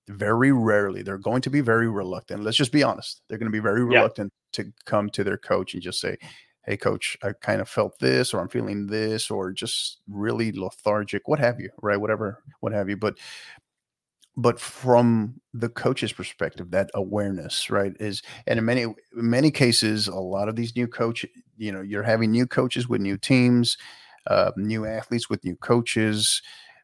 very 0.09 0.51
rarely 0.51 1.01
they're 1.01 1.17
going 1.17 1.41
to 1.41 1.49
be 1.49 1.61
very 1.61 1.89
reluctant 1.89 2.43
let's 2.43 2.57
just 2.57 2.71
be 2.71 2.83
honest 2.83 3.21
they're 3.27 3.37
going 3.37 3.51
to 3.51 3.55
be 3.55 3.61
very 3.61 3.83
reluctant 3.83 4.31
yeah. 4.57 4.63
to 4.63 4.73
come 4.85 5.09
to 5.09 5.23
their 5.23 5.37
coach 5.37 5.73
and 5.73 5.83
just 5.83 5.99
say 5.99 6.17
hey 6.65 6.77
coach 6.77 7.17
i 7.23 7.31
kind 7.41 7.61
of 7.61 7.69
felt 7.69 7.97
this 7.99 8.33
or 8.33 8.41
i'm 8.41 8.49
feeling 8.49 8.87
this 8.87 9.31
or 9.31 9.51
just 9.51 9.99
really 10.07 10.51
lethargic 10.51 11.27
what 11.27 11.39
have 11.39 11.59
you 11.59 11.69
right 11.81 11.99
whatever 11.99 12.43
what 12.59 12.73
have 12.73 12.89
you 12.89 12.97
but 12.97 13.17
but 14.37 14.59
from 14.59 15.33
the 15.53 15.67
coach's 15.67 16.13
perspective 16.13 16.71
that 16.71 16.89
awareness 16.93 17.69
right 17.69 17.93
is 17.99 18.21
and 18.45 18.59
in 18.59 18.65
many 18.65 18.85
many 19.13 19.51
cases 19.51 20.07
a 20.07 20.15
lot 20.15 20.47
of 20.47 20.55
these 20.55 20.75
new 20.75 20.87
coach 20.87 21.25
you 21.57 21.71
know 21.71 21.81
you're 21.81 22.03
having 22.03 22.31
new 22.31 22.47
coaches 22.47 22.87
with 22.87 23.01
new 23.01 23.17
teams 23.17 23.77
uh, 24.27 24.51
new 24.57 24.85
athletes 24.85 25.29
with 25.29 25.43
new 25.43 25.55
coaches. 25.55 26.41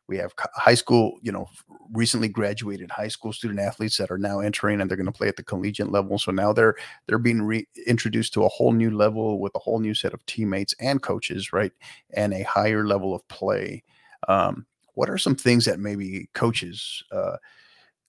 We 0.07 0.17
have 0.17 0.33
high 0.55 0.73
school 0.73 1.17
you 1.21 1.31
know 1.31 1.47
recently 1.91 2.27
graduated 2.27 2.91
high 2.91 3.07
school 3.07 3.31
student 3.31 3.59
athletes 3.59 3.97
that 3.97 4.11
are 4.11 4.17
now 4.17 4.39
entering 4.39 4.81
and 4.81 4.89
they're 4.89 4.97
going 4.97 5.05
to 5.05 5.11
play 5.11 5.27
at 5.27 5.37
the 5.37 5.43
collegiate 5.43 5.91
level. 5.91 6.17
So 6.19 6.31
now 6.31 6.51
they're 6.51 6.75
they're 7.07 7.19
being 7.19 7.41
re- 7.41 7.67
introduced 7.87 8.33
to 8.33 8.43
a 8.43 8.49
whole 8.49 8.73
new 8.73 8.91
level 8.91 9.39
with 9.39 9.53
a 9.55 9.59
whole 9.59 9.79
new 9.79 9.93
set 9.93 10.13
of 10.13 10.25
teammates 10.25 10.75
and 10.79 11.01
coaches 11.01 11.53
right 11.53 11.71
and 12.13 12.33
a 12.33 12.43
higher 12.43 12.85
level 12.85 13.15
of 13.15 13.27
play. 13.27 13.83
Um, 14.27 14.65
what 14.93 15.09
are 15.09 15.17
some 15.17 15.35
things 15.35 15.65
that 15.65 15.79
maybe 15.79 16.29
coaches 16.33 17.03
uh, 17.11 17.37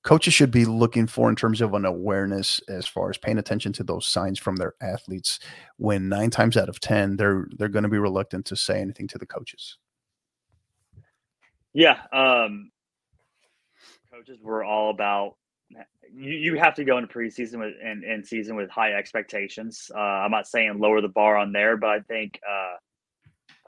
coaches 0.03 0.35
should 0.35 0.51
be 0.51 0.67
looking 0.67 1.07
for 1.07 1.29
in 1.31 1.37
terms 1.37 1.61
of 1.61 1.73
an 1.75 1.85
awareness 1.85 2.61
as 2.69 2.87
far 2.87 3.09
as 3.11 3.17
paying 3.17 3.39
attention 3.39 3.73
to 3.73 3.83
those 3.83 4.07
signs 4.07 4.39
from 4.39 4.57
their 4.57 4.75
athletes 4.83 5.41
when 5.79 6.09
nine 6.09 6.31
times 6.31 6.57
out 6.57 6.69
of 6.69 6.79
ten 6.81 7.17
they're 7.17 7.47
they're 7.57 7.69
going 7.69 7.83
to 7.83 7.89
be 7.89 7.99
reluctant 7.99 8.45
to 8.47 8.57
say 8.57 8.81
anything 8.81 9.09
to 9.09 9.19
the 9.19 9.27
coaches? 9.27 9.79
Yeah 11.73 12.01
um 12.13 12.71
coaches 14.13 14.39
were 14.43 14.63
all 14.63 14.91
about 14.91 15.37
you, 16.13 16.31
you 16.31 16.59
have 16.59 16.75
to 16.75 16.85
go 16.85 16.99
into 16.99 17.13
preseason 17.13 17.59
with 17.59 17.75
and, 17.83 18.05
and 18.05 18.25
season 18.25 18.55
with 18.55 18.71
high 18.71 18.93
expectations. 18.93 19.91
Uh, 19.95 19.99
i'm 19.99 20.31
not 20.31 20.47
saying 20.47 20.79
lower 20.79 21.01
the 21.01 21.09
bar 21.09 21.37
on 21.37 21.51
there 21.53 21.77
but 21.77 21.91
i 21.91 22.01
think 22.01 22.39
uh 22.49 22.75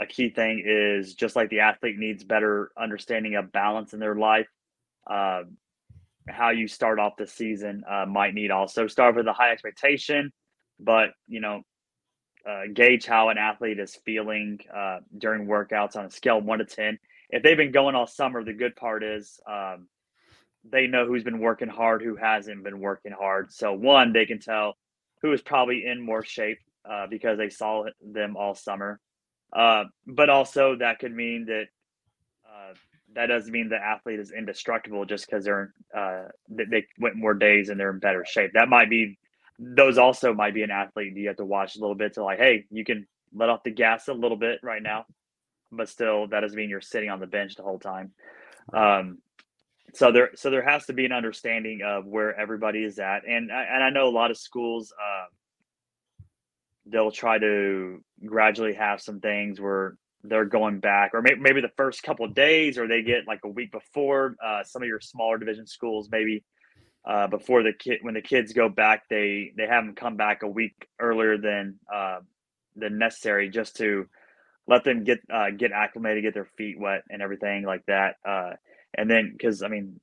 a 0.00 0.06
key 0.06 0.30
thing 0.30 0.62
is 0.64 1.14
just 1.14 1.36
like 1.36 1.48
the 1.50 1.60
athlete 1.60 1.98
needs 1.98 2.24
better 2.24 2.70
understanding 2.78 3.34
of 3.36 3.52
balance 3.52 3.94
in 3.94 4.00
their 4.00 4.14
life 4.14 4.48
uh, 5.06 5.42
how 6.28 6.50
you 6.50 6.66
start 6.66 6.98
off 6.98 7.16
the 7.16 7.26
season 7.26 7.84
uh, 7.88 8.06
might 8.06 8.34
need 8.34 8.50
also 8.50 8.86
start 8.86 9.16
with 9.16 9.26
a 9.26 9.32
high 9.32 9.52
expectation, 9.52 10.32
but 10.80 11.10
you 11.28 11.40
know, 11.40 11.62
uh, 12.48 12.62
gauge 12.72 13.06
how 13.06 13.28
an 13.28 13.38
athlete 13.38 13.78
is 13.78 13.98
feeling 14.04 14.58
uh, 14.74 14.98
during 15.18 15.46
workouts 15.46 15.96
on 15.96 16.04
a 16.04 16.10
scale 16.10 16.40
one 16.40 16.58
to 16.58 16.64
ten. 16.64 16.98
If 17.30 17.42
they've 17.42 17.56
been 17.56 17.72
going 17.72 17.94
all 17.94 18.06
summer, 18.06 18.44
the 18.44 18.52
good 18.52 18.76
part 18.76 19.02
is 19.02 19.40
um, 19.50 19.88
they 20.68 20.86
know 20.86 21.06
who's 21.06 21.24
been 21.24 21.40
working 21.40 21.68
hard, 21.68 22.02
who 22.02 22.16
hasn't 22.16 22.62
been 22.62 22.80
working 22.80 23.12
hard. 23.12 23.52
So 23.52 23.72
one, 23.72 24.12
they 24.12 24.26
can 24.26 24.38
tell 24.38 24.76
who 25.22 25.32
is 25.32 25.42
probably 25.42 25.86
in 25.86 26.00
more 26.00 26.24
shape 26.24 26.58
uh, 26.88 27.06
because 27.08 27.38
they 27.38 27.50
saw 27.50 27.84
them 28.00 28.36
all 28.36 28.54
summer. 28.54 29.00
Uh, 29.52 29.84
but 30.06 30.28
also 30.28 30.76
that 30.76 30.98
could 30.98 31.14
mean 31.14 31.46
that 31.46 31.66
uh, 32.46 32.74
that 33.14 33.26
doesn't 33.26 33.52
mean 33.52 33.68
the 33.68 33.76
athlete 33.76 34.20
is 34.20 34.32
indestructible 34.32 35.04
just 35.04 35.26
because 35.26 35.44
they're 35.44 35.72
uh, 35.96 36.24
they 36.48 36.86
went 36.98 37.16
more 37.16 37.34
days 37.34 37.68
and 37.68 37.78
they're 37.78 37.90
in 37.90 37.98
better 37.98 38.24
shape. 38.24 38.52
That 38.54 38.68
might 38.68 38.90
be 38.90 39.18
those 39.58 39.98
also 39.98 40.34
might 40.34 40.54
be 40.54 40.62
an 40.62 40.70
athlete 40.70 41.16
you 41.16 41.28
have 41.28 41.36
to 41.38 41.44
watch 41.44 41.76
a 41.76 41.80
little 41.80 41.94
bit 41.94 42.14
to 42.14 42.24
like, 42.24 42.38
hey, 42.38 42.66
you 42.70 42.84
can 42.84 43.06
let 43.34 43.48
off 43.48 43.62
the 43.64 43.70
gas 43.70 44.08
a 44.08 44.12
little 44.12 44.36
bit 44.36 44.60
right 44.62 44.82
now, 44.82 45.06
but 45.72 45.88
still 45.88 46.26
that 46.28 46.40
doesn't 46.40 46.56
mean 46.56 46.68
you're 46.68 46.80
sitting 46.80 47.10
on 47.10 47.20
the 47.20 47.26
bench 47.26 47.54
the 47.54 47.62
whole 47.62 47.78
time. 47.78 48.12
Um, 48.72 49.18
so 49.94 50.12
there 50.12 50.30
so 50.34 50.50
there 50.50 50.68
has 50.68 50.86
to 50.86 50.92
be 50.92 51.06
an 51.06 51.12
understanding 51.12 51.80
of 51.82 52.06
where 52.06 52.38
everybody 52.38 52.84
is 52.84 52.98
at, 52.98 53.26
and 53.26 53.50
and 53.50 53.82
I 53.82 53.90
know 53.90 54.08
a 54.08 54.10
lot 54.10 54.30
of 54.30 54.36
schools. 54.36 54.92
Uh, 54.92 55.26
they'll 56.86 57.10
try 57.10 57.38
to 57.38 58.02
gradually 58.24 58.74
have 58.74 59.00
some 59.00 59.20
things 59.20 59.60
where 59.60 59.96
they're 60.22 60.44
going 60.44 60.80
back, 60.80 61.12
or 61.14 61.22
maybe, 61.22 61.40
maybe 61.40 61.60
the 61.60 61.70
first 61.76 62.02
couple 62.02 62.24
of 62.24 62.34
days, 62.34 62.78
or 62.78 62.88
they 62.88 63.02
get 63.02 63.26
like 63.26 63.40
a 63.44 63.48
week 63.48 63.72
before. 63.72 64.36
Uh, 64.44 64.62
some 64.64 64.82
of 64.82 64.88
your 64.88 65.00
smaller 65.00 65.38
division 65.38 65.66
schools, 65.66 66.08
maybe 66.10 66.44
uh, 67.04 67.26
before 67.28 67.62
the 67.62 67.72
kid 67.72 67.98
when 68.02 68.14
the 68.14 68.22
kids 68.22 68.52
go 68.52 68.68
back, 68.68 69.02
they 69.08 69.52
they 69.56 69.66
have 69.66 69.84
them 69.84 69.94
come 69.94 70.16
back 70.16 70.42
a 70.42 70.48
week 70.48 70.74
earlier 71.00 71.38
than 71.38 71.78
uh, 71.92 72.18
than 72.74 72.98
necessary, 72.98 73.48
just 73.48 73.76
to 73.76 74.06
let 74.66 74.84
them 74.84 75.04
get 75.04 75.20
uh, 75.32 75.50
get 75.56 75.72
acclimated, 75.72 76.24
get 76.24 76.34
their 76.34 76.48
feet 76.56 76.78
wet, 76.78 77.02
and 77.08 77.22
everything 77.22 77.64
like 77.64 77.84
that. 77.86 78.16
Uh, 78.24 78.52
and 78.94 79.10
then, 79.10 79.30
because 79.32 79.62
I 79.62 79.68
mean, 79.68 80.00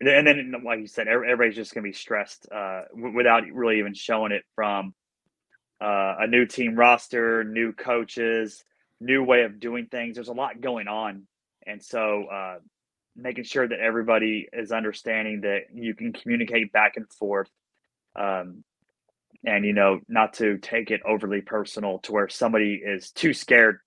and 0.00 0.26
then 0.26 0.52
like 0.64 0.80
you 0.80 0.86
said, 0.86 1.08
everybody's 1.08 1.56
just 1.56 1.72
gonna 1.74 1.84
be 1.84 1.92
stressed 1.92 2.46
uh, 2.52 2.82
w- 2.94 3.14
without 3.14 3.44
really 3.52 3.78
even 3.78 3.94
showing 3.94 4.32
it 4.32 4.44
from 4.54 4.94
uh, 5.82 6.16
a 6.20 6.26
new 6.26 6.46
team 6.46 6.76
roster, 6.76 7.42
new 7.44 7.72
coaches 7.72 8.64
new 9.02 9.22
way 9.22 9.42
of 9.42 9.60
doing 9.60 9.86
things. 9.86 10.14
There's 10.14 10.28
a 10.28 10.32
lot 10.32 10.60
going 10.60 10.88
on, 10.88 11.26
and 11.66 11.82
so 11.82 12.24
uh, 12.32 12.54
making 13.16 13.44
sure 13.44 13.68
that 13.68 13.80
everybody 13.80 14.48
is 14.52 14.72
understanding 14.72 15.42
that 15.42 15.62
you 15.74 15.94
can 15.94 16.12
communicate 16.12 16.72
back 16.72 16.96
and 16.96 17.10
forth, 17.12 17.50
um, 18.16 18.64
and 19.44 19.64
you 19.64 19.72
know 19.72 20.00
not 20.08 20.34
to 20.34 20.56
take 20.58 20.90
it 20.90 21.02
overly 21.04 21.42
personal 21.42 21.98
to 22.00 22.12
where 22.12 22.28
somebody 22.28 22.80
is 22.82 23.10
too 23.10 23.34
scared 23.34 23.80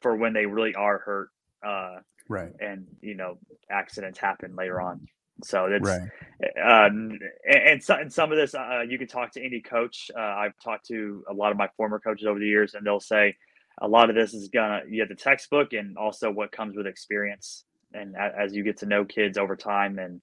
for 0.00 0.16
when 0.16 0.32
they 0.32 0.46
really 0.46 0.74
are 0.74 0.98
hurt. 0.98 1.28
Uh, 1.66 1.96
right. 2.28 2.52
And 2.60 2.86
you 3.02 3.16
know 3.16 3.38
accidents 3.70 4.18
happen 4.18 4.54
later 4.56 4.80
on. 4.80 5.06
So 5.42 5.68
that's 5.68 5.84
right. 5.84 6.08
Uh, 6.56 6.86
and, 6.86 7.20
and, 7.44 7.82
so, 7.82 7.94
and 7.94 8.12
some 8.12 8.30
of 8.30 8.38
this, 8.38 8.54
uh, 8.54 8.82
you 8.88 8.98
can 8.98 9.08
talk 9.08 9.32
to 9.32 9.44
any 9.44 9.60
coach. 9.60 10.10
Uh, 10.16 10.20
I've 10.20 10.58
talked 10.62 10.86
to 10.86 11.24
a 11.28 11.32
lot 11.32 11.50
of 11.50 11.58
my 11.58 11.68
former 11.76 11.98
coaches 11.98 12.26
over 12.26 12.38
the 12.38 12.46
years, 12.46 12.74
and 12.74 12.86
they'll 12.86 13.00
say, 13.00 13.34
a 13.80 13.88
lot 13.88 14.08
of 14.08 14.16
this 14.16 14.34
is 14.34 14.48
gonna 14.48 14.82
you 14.88 15.00
have 15.00 15.08
the 15.08 15.14
textbook 15.14 15.72
and 15.72 15.96
also 15.96 16.30
what 16.30 16.52
comes 16.52 16.76
with 16.76 16.86
experience 16.86 17.64
and 17.92 18.14
as 18.16 18.54
you 18.54 18.62
get 18.62 18.76
to 18.78 18.86
know 18.86 19.04
kids 19.04 19.38
over 19.38 19.56
time 19.56 19.98
and 19.98 20.20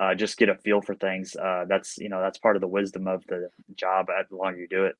uh, 0.00 0.14
just 0.14 0.38
get 0.38 0.48
a 0.48 0.54
feel 0.54 0.80
for 0.80 0.94
things 0.94 1.36
uh, 1.36 1.64
that's 1.68 1.98
you 1.98 2.08
know 2.08 2.20
that's 2.20 2.38
part 2.38 2.56
of 2.56 2.60
the 2.60 2.68
wisdom 2.68 3.06
of 3.06 3.24
the 3.26 3.48
job 3.74 4.06
the 4.30 4.36
longer 4.36 4.58
you 4.58 4.68
do 4.68 4.84
it 4.84 4.96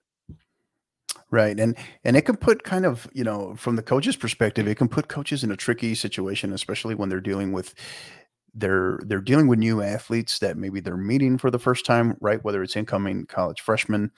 right 1.30 1.60
and 1.60 1.76
and 2.04 2.16
it 2.16 2.22
can 2.22 2.36
put 2.36 2.64
kind 2.64 2.84
of 2.84 3.08
you 3.12 3.22
know 3.22 3.54
from 3.56 3.76
the 3.76 3.82
coach's 3.82 4.16
perspective 4.16 4.66
it 4.66 4.76
can 4.76 4.88
put 4.88 5.08
coaches 5.08 5.44
in 5.44 5.50
a 5.50 5.56
tricky 5.56 5.94
situation 5.94 6.52
especially 6.52 6.94
when 6.94 7.08
they're 7.08 7.20
dealing 7.20 7.52
with 7.52 7.74
they're 8.54 8.98
they're 9.04 9.20
dealing 9.20 9.46
with 9.46 9.58
new 9.58 9.82
athletes 9.82 10.38
that 10.40 10.56
maybe 10.56 10.80
they're 10.80 10.96
meeting 10.96 11.38
for 11.38 11.50
the 11.50 11.58
first 11.58 11.84
time 11.86 12.16
right? 12.20 12.42
Whether 12.44 12.62
it's 12.62 12.76
incoming 12.76 13.26
college 13.26 13.60
freshmen 13.60 14.10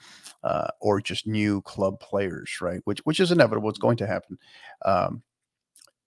uh, 0.43 0.67
or 0.79 1.01
just 1.01 1.27
new 1.27 1.61
club 1.61 1.99
players 1.99 2.59
right? 2.61 2.81
Which 2.85 2.99
which 2.99 3.19
is 3.19 3.31
inevitable. 3.31 3.69
It's 3.69 3.79
going 3.79 3.97
to 3.97 4.07
happen. 4.07 4.37
Um, 4.85 5.23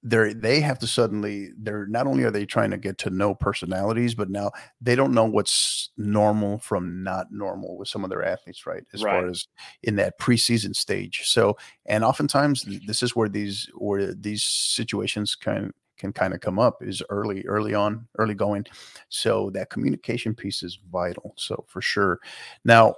they 0.02 0.32
they 0.32 0.60
have 0.60 0.78
to 0.78 0.86
suddenly 0.86 1.50
they're 1.58 1.86
not 1.86 2.06
only 2.06 2.22
are 2.22 2.30
they 2.30 2.46
trying 2.46 2.70
to 2.70 2.76
get 2.76 2.96
to 2.96 3.10
know 3.10 3.34
personalities 3.34 4.14
but 4.14 4.30
now 4.30 4.52
they 4.80 4.94
don't 4.94 5.12
know 5.12 5.24
what's 5.24 5.90
normal 5.96 6.58
from 6.58 7.02
not 7.02 7.26
normal 7.32 7.76
with 7.76 7.88
some 7.88 8.04
of 8.04 8.10
their 8.10 8.24
athletes 8.24 8.66
right? 8.66 8.84
As 8.92 9.02
right. 9.02 9.20
far 9.20 9.28
as 9.28 9.48
in 9.82 9.96
that 9.96 10.18
preseason 10.20 10.76
stage. 10.76 11.22
So 11.24 11.56
and 11.86 12.04
oftentimes 12.04 12.66
this 12.86 13.02
is 13.02 13.16
where 13.16 13.28
these 13.28 13.68
where 13.74 14.14
these 14.14 14.44
situations 14.44 15.34
kind 15.34 15.66
of 15.66 15.72
can 15.96 16.12
kind 16.12 16.34
of 16.34 16.40
come 16.40 16.58
up 16.58 16.82
is 16.82 17.02
early, 17.10 17.44
early 17.46 17.74
on, 17.74 18.06
early 18.18 18.34
going. 18.34 18.64
So 19.08 19.50
that 19.50 19.70
communication 19.70 20.34
piece 20.34 20.62
is 20.62 20.78
vital. 20.90 21.34
So 21.36 21.64
for 21.68 21.80
sure. 21.80 22.20
Now, 22.64 22.96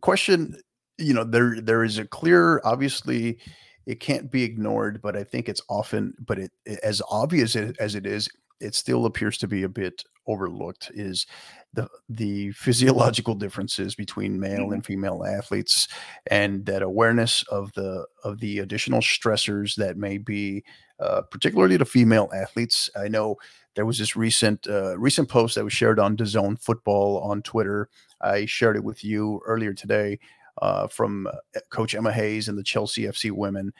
question, 0.00 0.56
you 0.98 1.14
know, 1.14 1.24
there 1.24 1.60
there 1.60 1.84
is 1.84 1.98
a 1.98 2.04
clear, 2.04 2.60
obviously, 2.64 3.38
it 3.86 4.00
can't 4.00 4.30
be 4.30 4.42
ignored, 4.42 5.00
but 5.00 5.16
I 5.16 5.24
think 5.24 5.48
it's 5.48 5.62
often, 5.68 6.14
but 6.18 6.38
it, 6.38 6.52
it 6.66 6.80
as 6.82 7.00
obvious 7.10 7.56
as 7.56 7.94
it 7.94 8.06
is, 8.06 8.28
it 8.60 8.74
still 8.74 9.06
appears 9.06 9.38
to 9.38 9.48
be 9.48 9.62
a 9.62 9.68
bit 9.68 10.04
overlooked 10.26 10.90
is 10.94 11.26
the 11.72 11.88
the 12.08 12.52
physiological 12.52 13.34
differences 13.34 13.94
between 13.94 14.38
male 14.38 14.64
mm-hmm. 14.64 14.74
and 14.74 14.86
female 14.86 15.24
athletes 15.24 15.88
and 16.30 16.66
that 16.66 16.82
awareness 16.82 17.42
of 17.44 17.72
the 17.72 18.06
of 18.24 18.38
the 18.40 18.58
additional 18.58 19.00
stressors 19.00 19.74
that 19.76 19.96
may 19.96 20.18
be 20.18 20.62
uh, 21.00 21.22
particularly 21.22 21.78
to 21.78 21.84
female 21.84 22.28
athletes. 22.34 22.90
I 22.96 23.08
know 23.08 23.36
there 23.74 23.86
was 23.86 23.98
this 23.98 24.16
recent 24.16 24.66
uh, 24.66 24.98
recent 24.98 25.28
post 25.28 25.54
that 25.54 25.64
was 25.64 25.72
shared 25.72 25.98
on 25.98 26.16
DAZN 26.16 26.60
football 26.60 27.20
on 27.20 27.42
twitter. 27.42 27.88
I 28.20 28.46
shared 28.46 28.76
it 28.76 28.84
with 28.84 29.04
you 29.04 29.40
earlier 29.46 29.72
today 29.72 30.18
uh, 30.60 30.88
from 30.88 31.26
uh, 31.28 31.60
coach 31.70 31.94
emma 31.94 32.12
hayes 32.12 32.48
and 32.48 32.58
the 32.58 32.64
chelsea 32.64 33.02
fc 33.02 33.30
women. 33.30 33.72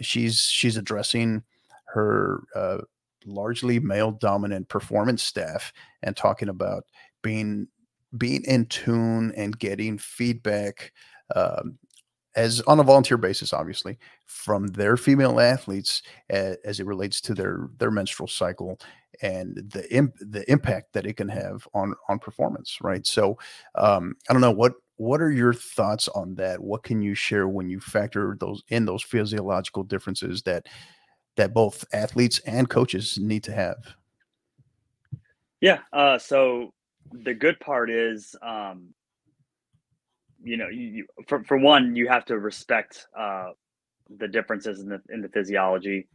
She's 0.00 0.40
she's 0.40 0.76
addressing 0.76 1.44
her 1.84 2.42
uh, 2.56 2.78
largely 3.24 3.78
male 3.78 4.10
dominant 4.10 4.68
performance 4.68 5.22
staff 5.22 5.72
and 6.02 6.16
talking 6.16 6.48
about 6.48 6.84
being 7.22 7.68
being 8.16 8.42
in 8.44 8.66
tune 8.66 9.32
and 9.36 9.58
getting 9.58 9.98
feedback 9.98 10.92
um, 11.34 11.78
as 12.36 12.60
on 12.62 12.78
a 12.78 12.84
volunteer 12.84 13.16
basis 13.16 13.52
obviously 13.52 13.98
from 14.26 14.68
their 14.68 14.96
female 14.96 15.40
athletes 15.40 16.02
as, 16.30 16.56
as, 16.64 16.80
it 16.80 16.86
relates 16.86 17.20
to 17.20 17.34
their 17.34 17.68
their 17.78 17.90
menstrual 17.90 18.28
cycle 18.28 18.78
and 19.22 19.56
the 19.72 19.92
imp, 19.92 20.14
the 20.20 20.48
impact 20.50 20.92
that 20.92 21.06
it 21.06 21.16
can 21.16 21.28
have 21.28 21.66
on 21.74 21.94
on 22.08 22.18
performance 22.18 22.78
right 22.82 23.06
so 23.06 23.36
um, 23.74 24.14
i 24.28 24.32
don't 24.32 24.42
know 24.42 24.50
what 24.50 24.74
what 24.98 25.20
are 25.20 25.30
your 25.30 25.52
thoughts 25.52 26.08
on 26.08 26.34
that 26.34 26.60
what 26.60 26.82
can 26.82 27.02
you 27.02 27.14
share 27.14 27.48
when 27.48 27.68
you 27.68 27.80
factor 27.80 28.36
those 28.40 28.62
in 28.68 28.84
those 28.84 29.02
physiological 29.02 29.82
differences 29.82 30.42
that 30.42 30.66
that 31.36 31.54
both 31.54 31.84
athletes 31.92 32.40
and 32.40 32.68
coaches 32.68 33.18
need 33.18 33.44
to 33.44 33.52
have? 33.52 33.76
Yeah. 35.60 35.78
Uh, 35.92 36.18
so 36.18 36.72
the 37.12 37.34
good 37.34 37.58
part 37.60 37.90
is, 37.90 38.34
um, 38.42 38.94
you 40.46 40.56
know, 40.56 40.68
you, 40.68 40.86
you, 40.86 41.06
for 41.28 41.44
for 41.44 41.58
one, 41.58 41.96
you 41.96 42.08
have 42.08 42.24
to 42.26 42.38
respect 42.38 43.06
uh, 43.18 43.50
the 44.18 44.28
differences 44.28 44.80
in 44.80 44.88
the 44.88 45.00
in 45.10 45.20
the 45.20 45.28
physiology, 45.28 46.08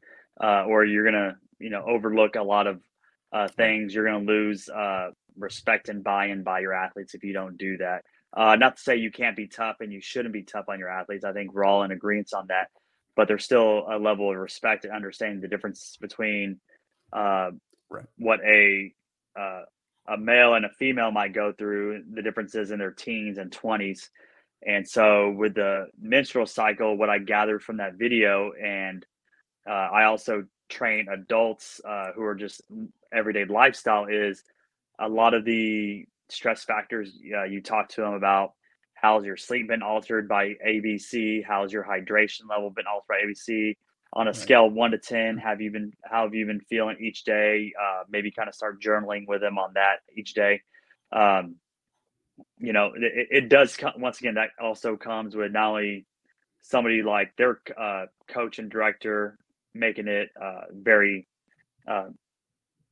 uh, 0.44 0.66
or 0.66 0.86
you're 0.86 1.06
gonna, 1.06 1.36
you 1.60 1.70
know, 1.70 1.84
overlook 1.86 2.36
a 2.36 2.44
lot 2.44 2.68
of 2.68 2.82
uh, 3.34 3.48
things. 3.50 3.94
You're 3.94 4.06
gonna 4.06 4.26
lose 4.26 4.70
uh, 4.70 5.10
respect 5.38 5.90
and 5.90 6.04
buy-in 6.04 6.44
by 6.44 6.60
your 6.60 6.74
athletes 6.74 7.14
if 7.14 7.24
you 7.24 7.34
don't 7.34 7.58
do 7.58 7.78
that. 7.78 8.04
Uh, 8.36 8.56
not 8.56 8.78
to 8.78 8.82
say 8.82 8.96
you 8.96 9.12
can't 9.12 9.36
be 9.36 9.48
tough 9.48 9.78
and 9.82 9.92
you 9.92 10.00
shouldn't 10.02 10.34
be 10.34 10.44
tough 10.44 10.66
on 10.70 10.80
your 10.80 10.90
athletes. 10.90 11.26
I 11.26 11.34
think 11.34 11.54
we're 11.54 11.66
all 11.66 11.84
in 11.84 11.92
agreement 11.92 12.30
on 12.34 12.48
that 12.48 12.70
but 13.16 13.28
there's 13.28 13.44
still 13.44 13.86
a 13.92 13.98
level 13.98 14.32
of 14.32 14.38
respect 14.38 14.86
and 14.86 14.94
understanding 14.94 15.42
the 15.42 15.48
difference 15.48 15.98
between 16.00 16.60
uh, 17.14 17.52
right. 17.90 18.06
what 18.18 18.40
a 18.46 18.94
uh, 19.40 19.64
a 20.12 20.18
male 20.18 20.56
and 20.56 20.66
a 20.66 20.70
female 20.70 21.12
might 21.12 21.34
go 21.34 21.54
through 21.54 22.04
the 22.14 22.22
differences 22.22 22.72
in 22.72 22.80
their 22.80 22.92
teens 22.92 23.38
and 23.38 23.52
20s 23.52 24.10
and 24.66 24.88
so 24.88 25.32
with 25.32 25.56
the 25.56 25.88
menstrual 26.00 26.46
cycle 26.46 26.98
what 26.98 27.10
i 27.10 27.18
gathered 27.18 27.64
from 27.64 27.78
that 27.78 27.96
video 27.96 28.52
and 28.62 29.06
uh, 29.68 29.90
i 29.94 30.04
also 30.06 30.44
train 30.70 31.08
adults 31.12 31.82
uh, 31.86 32.12
who 32.14 32.24
are 32.24 32.36
just 32.36 32.62
everyday 33.14 33.46
lifestyle 33.46 34.06
is 34.06 34.44
a 35.00 35.08
lot 35.08 35.34
of 35.34 35.46
the 35.46 36.06
stress 36.30 36.64
factors 36.64 37.18
uh, 37.36 37.44
you 37.44 37.62
talk 37.62 37.90
to 37.90 38.02
them 38.02 38.14
about 38.14 38.54
how's 38.94 39.26
your 39.26 39.38
sleep 39.38 39.68
been 39.68 39.82
altered 39.82 40.28
by 40.28 40.54
abc 40.68 41.44
how's 41.46 41.72
your 41.72 41.84
hydration 41.84 42.50
level 42.50 42.70
been 42.70 42.86
altered 42.92 43.08
by 43.08 43.22
abc 43.26 43.76
on 44.14 44.28
a 44.28 44.34
scale 44.34 44.70
one 44.70 44.92
to 44.92 44.98
10 44.98 45.38
have 45.38 45.62
you 45.62 45.72
been 45.72 45.94
how 46.04 46.24
have 46.24 46.34
you 46.34 46.46
been 46.46 46.60
feeling 46.62 46.98
each 47.00 47.24
day? 47.24 47.74
Uh, 47.82 48.04
maybe 48.10 48.32
kind 48.32 48.50
of 48.50 48.56
start 48.56 48.82
journaling 48.82 49.26
with 49.28 49.42
them 49.42 49.58
on 49.58 49.74
that 49.76 50.00
each 50.16 50.34
day. 50.34 50.62
Um, 51.12 51.56
you 52.58 52.74
know 52.74 52.92
it, 52.96 53.28
it 53.32 53.50
does 53.50 53.76
come, 53.78 53.94
once 53.98 54.20
again 54.20 54.36
that 54.36 54.50
also 54.62 54.98
comes 54.98 55.36
with 55.36 55.52
not 55.52 55.70
only 55.70 56.06
somebody 56.62 57.04
like 57.04 57.36
their 57.38 57.60
uh, 57.80 58.06
coach 58.28 58.60
and 58.60 58.70
director 58.70 59.38
making 59.74 60.08
it 60.08 60.30
uh, 60.42 60.62
very 60.72 61.28
uh, 61.88 62.08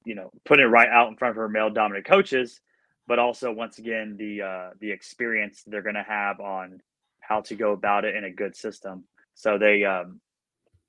you 0.05 0.15
know 0.15 0.31
putting 0.45 0.65
it 0.65 0.69
right 0.69 0.89
out 0.89 1.09
in 1.09 1.17
front 1.17 1.31
of 1.31 1.37
her 1.37 1.49
male 1.49 1.69
dominant 1.69 2.05
coaches 2.05 2.61
but 3.09 3.17
also 3.17 3.51
once 3.51 3.79
again 3.79 4.15
the 4.17 4.41
uh, 4.43 4.69
the 4.79 4.91
experience 4.91 5.63
they're 5.65 5.81
going 5.81 5.95
to 5.95 6.03
have 6.03 6.39
on 6.39 6.79
how 7.19 7.41
to 7.41 7.55
go 7.55 7.73
about 7.73 8.05
it 8.05 8.15
in 8.15 8.23
a 8.23 8.31
good 8.31 8.55
system. 8.55 9.03
So 9.33 9.57
they 9.57 9.83
um, 9.83 10.21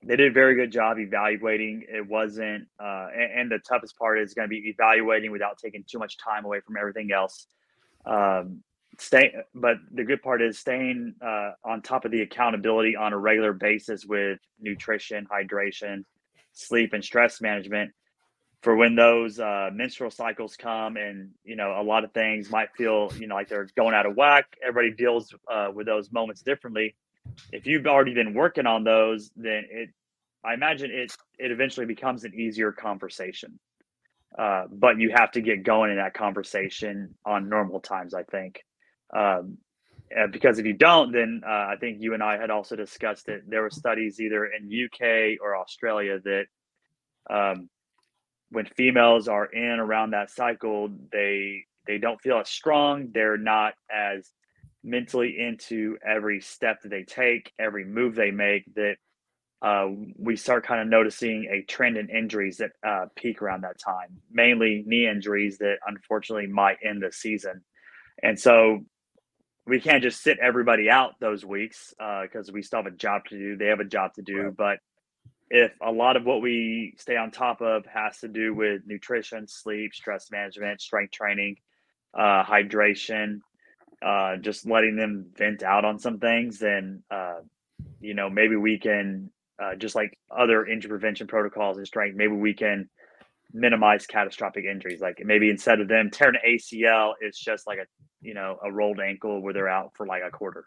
they 0.03 0.15
did 0.15 0.31
a 0.31 0.33
very 0.33 0.55
good 0.55 0.71
job 0.71 0.97
evaluating. 0.97 1.85
It 1.87 2.07
wasn't, 2.07 2.67
uh, 2.79 3.07
and, 3.13 3.39
and, 3.39 3.51
the 3.51 3.59
toughest 3.59 3.97
part 3.97 4.19
is 4.19 4.33
going 4.33 4.47
to 4.47 4.49
be 4.49 4.67
evaluating 4.69 5.31
without 5.31 5.57
taking 5.57 5.83
too 5.87 5.99
much 5.99 6.17
time 6.17 6.43
away 6.43 6.59
from 6.61 6.75
everything 6.77 7.11
else. 7.11 7.45
Um, 8.05 8.63
stay, 8.97 9.33
but 9.53 9.77
the 9.91 10.03
good 10.03 10.23
part 10.23 10.41
is 10.41 10.57
staying 10.57 11.15
uh, 11.21 11.51
on 11.63 11.81
top 11.83 12.05
of 12.05 12.11
the 12.11 12.21
accountability 12.21 12.95
on 12.95 13.13
a 13.13 13.17
regular 13.17 13.53
basis 13.53 14.05
with 14.05 14.39
nutrition, 14.59 15.27
hydration, 15.31 16.03
sleep, 16.53 16.93
and 16.93 17.03
stress 17.03 17.39
management. 17.39 17.91
For 18.63 18.75
when 18.75 18.95
those 18.95 19.39
uh, 19.39 19.69
menstrual 19.73 20.11
cycles 20.11 20.55
come, 20.55 20.97
and 20.97 21.29
you 21.43 21.55
know, 21.55 21.79
a 21.79 21.83
lot 21.83 22.03
of 22.03 22.11
things 22.11 22.49
might 22.49 22.69
feel, 22.75 23.11
you 23.19 23.27
know, 23.27 23.35
like 23.35 23.49
they're 23.49 23.67
going 23.75 23.95
out 23.95 24.05
of 24.05 24.15
whack. 24.15 24.45
Everybody 24.63 24.95
deals 24.95 25.33
uh, 25.51 25.69
with 25.73 25.85
those 25.85 26.11
moments 26.11 26.41
differently 26.41 26.95
if 27.51 27.65
you've 27.65 27.87
already 27.87 28.13
been 28.13 28.33
working 28.33 28.65
on 28.65 28.83
those, 28.83 29.31
then 29.35 29.63
it, 29.69 29.89
I 30.43 30.53
imagine 30.53 30.91
it, 30.91 31.15
it 31.37 31.51
eventually 31.51 31.85
becomes 31.85 32.23
an 32.23 32.33
easier 32.33 32.71
conversation. 32.71 33.59
Uh, 34.37 34.63
but 34.71 34.97
you 34.97 35.11
have 35.13 35.31
to 35.31 35.41
get 35.41 35.63
going 35.63 35.91
in 35.91 35.97
that 35.97 36.13
conversation 36.13 37.13
on 37.25 37.49
normal 37.49 37.79
times, 37.81 38.13
I 38.13 38.23
think. 38.23 38.63
Um, 39.15 39.57
because 40.31 40.59
if 40.59 40.65
you 40.65 40.73
don't, 40.73 41.11
then 41.11 41.41
uh, 41.45 41.49
I 41.49 41.75
think 41.79 41.97
you 42.01 42.13
and 42.13 42.23
I 42.23 42.37
had 42.37 42.49
also 42.49 42.75
discussed 42.75 43.29
it. 43.29 43.43
There 43.47 43.61
were 43.61 43.69
studies 43.69 44.19
either 44.19 44.45
in 44.45 44.67
UK 44.67 45.39
or 45.41 45.55
Australia 45.55 46.19
that 46.23 46.45
um, 47.29 47.69
when 48.49 48.65
females 48.65 49.27
are 49.27 49.45
in 49.45 49.79
around 49.79 50.11
that 50.11 50.29
cycle, 50.29 50.89
they 51.11 51.63
they 51.87 51.97
don't 51.97 52.21
feel 52.21 52.39
as 52.39 52.49
strong. 52.49 53.09
They're 53.13 53.37
not 53.37 53.73
as 53.89 54.29
mentally 54.83 55.35
into 55.39 55.97
every 56.07 56.41
step 56.41 56.81
that 56.81 56.89
they 56.89 57.03
take, 57.03 57.51
every 57.59 57.85
move 57.85 58.15
they 58.15 58.31
make, 58.31 58.63
that 58.75 58.95
uh, 59.61 59.87
we 60.17 60.35
start 60.35 60.65
kind 60.65 60.81
of 60.81 60.87
noticing 60.87 61.47
a 61.51 61.61
trend 61.71 61.97
in 61.97 62.09
injuries 62.09 62.57
that 62.57 62.71
uh, 62.87 63.05
peak 63.15 63.41
around 63.41 63.61
that 63.61 63.79
time, 63.79 64.17
mainly 64.31 64.83
knee 64.87 65.07
injuries 65.07 65.59
that 65.59 65.77
unfortunately 65.85 66.47
might 66.47 66.77
end 66.83 67.03
the 67.03 67.11
season. 67.11 67.61
And 68.23 68.39
so 68.39 68.79
we 69.67 69.79
can't 69.79 70.01
just 70.01 70.23
sit 70.23 70.39
everybody 70.39 70.89
out 70.89 71.13
those 71.19 71.45
weeks 71.45 71.93
because 71.97 72.49
uh, 72.49 72.53
we 72.53 72.63
still 72.63 72.83
have 72.83 72.91
a 72.91 72.95
job 72.95 73.25
to 73.29 73.37
do. 73.37 73.57
They 73.57 73.67
have 73.67 73.79
a 73.79 73.85
job 73.85 74.13
to 74.15 74.23
do. 74.23 74.43
Right. 74.43 74.57
But 74.57 74.79
if 75.51 75.71
a 75.81 75.91
lot 75.91 76.15
of 76.15 76.25
what 76.25 76.41
we 76.41 76.95
stay 76.97 77.17
on 77.17 77.29
top 77.29 77.61
of 77.61 77.85
has 77.85 78.19
to 78.19 78.27
do 78.27 78.55
with 78.55 78.81
nutrition, 78.87 79.47
sleep, 79.47 79.93
stress 79.93 80.31
management, 80.31 80.81
strength 80.81 81.11
training, 81.11 81.57
uh, 82.17 82.43
hydration, 82.43 83.41
uh, 84.01 84.37
just 84.37 84.67
letting 84.67 84.95
them 84.95 85.27
vent 85.35 85.63
out 85.63 85.85
on 85.85 85.99
some 85.99 86.19
things, 86.19 86.59
then 86.59 87.03
uh, 87.11 87.39
you 87.99 88.13
know 88.13 88.29
maybe 88.29 88.55
we 88.55 88.77
can 88.77 89.31
uh, 89.61 89.75
just 89.75 89.95
like 89.95 90.17
other 90.35 90.65
injury 90.65 90.89
prevention 90.89 91.27
protocols 91.27 91.77
and 91.77 91.85
strength, 91.85 92.15
maybe 92.15 92.33
we 92.33 92.53
can 92.53 92.89
minimize 93.53 94.07
catastrophic 94.07 94.65
injuries. 94.65 95.01
Like 95.01 95.21
maybe 95.23 95.49
instead 95.49 95.79
of 95.79 95.87
them 95.87 96.09
tearing 96.09 96.35
an 96.43 96.57
ACL, 96.57 97.13
it's 97.21 97.39
just 97.39 97.67
like 97.67 97.79
a 97.79 97.85
you 98.21 98.33
know 98.33 98.57
a 98.63 98.71
rolled 98.71 98.99
ankle 98.99 99.41
where 99.41 99.53
they're 99.53 99.69
out 99.69 99.91
for 99.95 100.05
like 100.05 100.23
a 100.25 100.31
quarter. 100.31 100.65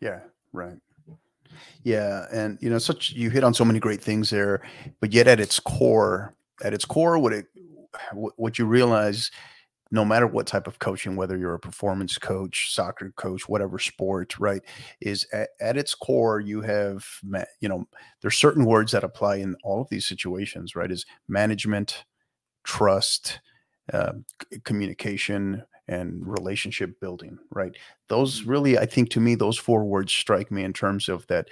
Yeah, 0.00 0.20
right. 0.52 0.76
Yeah, 1.84 2.26
and 2.32 2.58
you 2.60 2.68
know, 2.68 2.78
such 2.78 3.12
you 3.12 3.30
hit 3.30 3.44
on 3.44 3.54
so 3.54 3.64
many 3.64 3.78
great 3.78 4.00
things 4.00 4.30
there, 4.30 4.62
but 5.00 5.12
yet 5.12 5.28
at 5.28 5.40
its 5.40 5.60
core, 5.60 6.34
at 6.62 6.74
its 6.74 6.84
core, 6.84 7.18
what 7.18 7.32
it 7.32 7.46
what 8.12 8.58
you 8.58 8.66
realize 8.66 9.30
no 9.94 10.04
matter 10.04 10.26
what 10.26 10.48
type 10.48 10.66
of 10.66 10.80
coaching, 10.80 11.14
whether 11.14 11.38
you're 11.38 11.54
a 11.54 11.58
performance 11.58 12.18
coach, 12.18 12.74
soccer 12.74 13.12
coach, 13.16 13.48
whatever 13.48 13.78
sport, 13.78 14.36
right, 14.40 14.60
is 15.00 15.24
at, 15.32 15.50
at 15.60 15.76
its 15.76 15.94
core, 15.94 16.40
you 16.40 16.60
have, 16.60 17.06
you 17.60 17.68
know, 17.68 17.86
there's 18.20 18.36
certain 18.36 18.64
words 18.64 18.90
that 18.90 19.04
apply 19.04 19.36
in 19.36 19.54
all 19.62 19.80
of 19.80 19.88
these 19.90 20.04
situations, 20.04 20.74
right? 20.74 20.90
Is 20.90 21.06
management, 21.28 22.04
trust, 22.64 23.38
uh, 23.92 24.14
communication, 24.64 25.62
and 25.86 26.26
relationship 26.26 26.98
building, 27.00 27.38
right? 27.50 27.76
Those 28.08 28.40
mm-hmm. 28.40 28.50
really, 28.50 28.78
I 28.78 28.86
think, 28.86 29.10
to 29.10 29.20
me, 29.20 29.36
those 29.36 29.58
four 29.58 29.84
words 29.84 30.12
strike 30.12 30.50
me 30.50 30.64
in 30.64 30.72
terms 30.72 31.08
of 31.08 31.24
that 31.28 31.50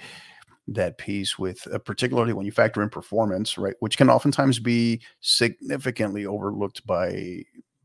that 0.69 0.97
piece 0.97 1.37
with 1.37 1.65
uh, 1.73 1.77
particularly 1.77 2.31
when 2.31 2.45
you 2.45 2.51
factor 2.53 2.81
in 2.81 2.87
performance 2.87 3.57
right 3.57 3.75
which 3.81 3.97
can 3.97 4.09
oftentimes 4.09 4.59
be 4.59 5.01
significantly 5.19 6.25
overlooked 6.25 6.87
by 6.87 7.43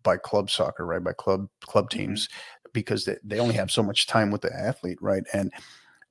by 0.08 0.16
club 0.16 0.48
soccer, 0.48 0.86
right? 0.86 1.04
By 1.04 1.12
club 1.12 1.48
club 1.60 1.90
mm-hmm. 1.90 1.98
teams 1.98 2.28
mm-hmm. 2.28 2.70
because 2.72 3.04
they, 3.04 3.16
they 3.22 3.38
only 3.38 3.54
have 3.56 3.70
so 3.70 3.82
much 3.82 4.06
time 4.06 4.30
with 4.30 4.40
the 4.40 4.54
athlete, 4.56 4.96
right? 5.02 5.22
And 5.34 5.52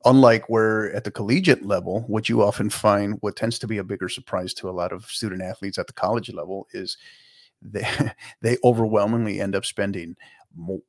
unlike 0.05 0.47
where 0.49 0.93
at 0.93 1.03
the 1.03 1.10
collegiate 1.10 1.65
level, 1.65 2.01
what 2.01 2.29
you 2.29 2.43
often 2.43 2.69
find, 2.69 3.17
what 3.21 3.36
tends 3.36 3.57
to 3.60 3.67
be 3.67 3.79
a 3.79 3.83
bigger 3.83 4.07
surprise 4.07 4.53
to 4.55 4.69
a 4.69 4.77
lot 4.81 4.91
of 4.93 5.05
student 5.05 5.41
athletes 5.41 5.79
at 5.79 5.88
the 5.88 5.93
college 5.93 6.31
level 6.31 6.67
is 6.73 6.95
they 7.63 7.88
they 8.41 8.57
overwhelmingly 8.63 9.41
end 9.41 9.55
up 9.55 9.65
spending 9.65 10.15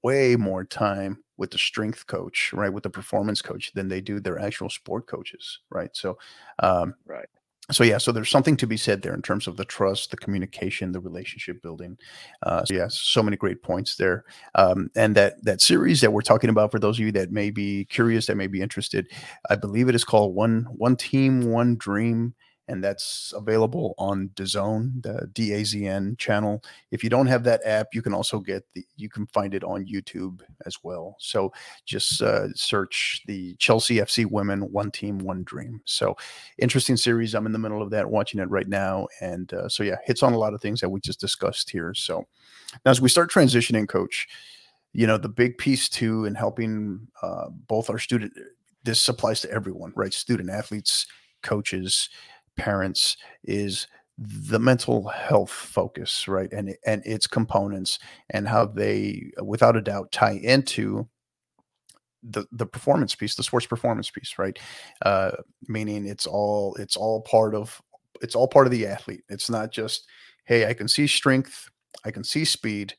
way 0.02 0.36
more 0.36 0.64
time 0.64 1.22
with 1.38 1.50
the 1.50 1.58
strength 1.58 2.06
coach, 2.06 2.52
right, 2.52 2.72
with 2.72 2.82
the 2.82 2.90
performance 2.90 3.40
coach 3.40 3.72
than 3.72 3.88
they 3.88 4.02
do 4.02 4.20
their 4.20 4.38
actual 4.38 4.68
sport 4.68 5.06
coaches, 5.06 5.60
right? 5.70 5.90
So, 5.94 6.18
um, 6.58 6.94
right 7.06 7.28
so 7.70 7.84
yeah 7.84 7.98
so 7.98 8.12
there's 8.12 8.30
something 8.30 8.56
to 8.56 8.66
be 8.66 8.76
said 8.76 9.02
there 9.02 9.14
in 9.14 9.22
terms 9.22 9.46
of 9.46 9.56
the 9.56 9.64
trust 9.64 10.10
the 10.10 10.16
communication 10.16 10.92
the 10.92 11.00
relationship 11.00 11.60
building. 11.62 11.96
Uh, 12.42 12.64
so 12.64 12.74
yes 12.74 12.98
so 12.98 13.22
many 13.22 13.36
great 13.36 13.62
points 13.62 13.96
there. 13.96 14.24
Um, 14.54 14.90
and 14.96 15.14
that 15.16 15.42
that 15.44 15.60
series 15.60 16.00
that 16.00 16.12
we're 16.12 16.22
talking 16.22 16.50
about 16.50 16.70
for 16.70 16.78
those 16.78 16.96
of 16.98 17.04
you 17.04 17.12
that 17.12 17.32
may 17.32 17.50
be 17.50 17.84
curious 17.86 18.26
that 18.26 18.36
may 18.36 18.46
be 18.46 18.60
interested 18.62 19.10
i 19.50 19.56
believe 19.56 19.88
it 19.88 19.94
is 19.94 20.04
called 20.04 20.34
one 20.34 20.66
one 20.76 20.96
team 20.96 21.50
one 21.50 21.76
dream 21.76 22.34
and 22.68 22.84
that's 22.84 23.32
available 23.34 23.94
on 23.98 24.28
DAZN, 24.34 25.02
the 25.02 25.28
DAZN 25.32 26.18
channel. 26.18 26.62
If 26.90 27.02
you 27.02 27.10
don't 27.10 27.26
have 27.26 27.42
that 27.44 27.62
app, 27.64 27.88
you 27.94 28.02
can 28.02 28.12
also 28.12 28.38
get 28.38 28.64
the 28.74 28.84
you 28.96 29.08
can 29.08 29.26
find 29.26 29.54
it 29.54 29.64
on 29.64 29.86
YouTube 29.86 30.42
as 30.66 30.76
well. 30.82 31.16
So 31.18 31.52
just 31.86 32.20
uh, 32.22 32.52
search 32.54 33.22
the 33.26 33.54
Chelsea 33.56 33.96
FC 33.96 34.30
Women 34.30 34.60
One 34.72 34.90
Team 34.90 35.18
One 35.18 35.42
Dream. 35.44 35.80
So 35.84 36.16
interesting 36.58 36.96
series. 36.96 37.34
I'm 37.34 37.46
in 37.46 37.52
the 37.52 37.58
middle 37.58 37.82
of 37.82 37.90
that, 37.90 38.08
watching 38.08 38.40
it 38.40 38.50
right 38.50 38.68
now, 38.68 39.08
and 39.20 39.52
uh, 39.52 39.68
so 39.68 39.82
yeah, 39.82 39.96
hits 40.04 40.22
on 40.22 40.34
a 40.34 40.38
lot 40.38 40.54
of 40.54 40.60
things 40.60 40.80
that 40.80 40.90
we 40.90 41.00
just 41.00 41.20
discussed 41.20 41.70
here. 41.70 41.94
So 41.94 42.26
now 42.84 42.90
as 42.90 43.00
we 43.00 43.08
start 43.08 43.30
transitioning, 43.30 43.88
Coach, 43.88 44.28
you 44.92 45.06
know 45.06 45.16
the 45.16 45.28
big 45.28 45.56
piece 45.56 45.88
too 45.88 46.26
in 46.26 46.34
helping 46.34 47.08
uh, 47.22 47.48
both 47.48 47.88
our 47.88 47.98
student. 47.98 48.32
This 48.84 49.08
applies 49.08 49.40
to 49.40 49.50
everyone, 49.50 49.92
right? 49.96 50.14
Student 50.14 50.50
athletes, 50.50 51.06
coaches 51.42 52.08
parents 52.58 53.16
is 53.44 53.86
the 54.18 54.58
mental 54.58 55.08
health 55.08 55.50
focus 55.50 56.26
right 56.26 56.52
and 56.52 56.74
and 56.84 57.02
its 57.06 57.26
components 57.26 58.00
and 58.30 58.48
how 58.48 58.66
they 58.66 59.30
without 59.44 59.76
a 59.76 59.80
doubt 59.80 60.10
tie 60.10 60.40
into 60.42 61.08
the 62.24 62.44
the 62.50 62.66
performance 62.66 63.14
piece 63.14 63.36
the 63.36 63.44
sports 63.44 63.66
performance 63.66 64.10
piece 64.10 64.38
right? 64.38 64.58
Uh 65.04 65.30
meaning 65.68 66.06
it's 66.06 66.26
all 66.26 66.74
it's 66.76 66.96
all 66.96 67.20
part 67.22 67.54
of 67.54 67.80
it's 68.20 68.34
all 68.34 68.48
part 68.48 68.66
of 68.66 68.72
the 68.72 68.86
athlete. 68.86 69.22
It's 69.28 69.48
not 69.48 69.70
just 69.70 70.08
hey 70.44 70.66
i 70.66 70.74
can 70.74 70.88
see 70.88 71.06
strength 71.06 71.70
i 72.04 72.10
can 72.10 72.24
see 72.24 72.44
speed 72.44 72.94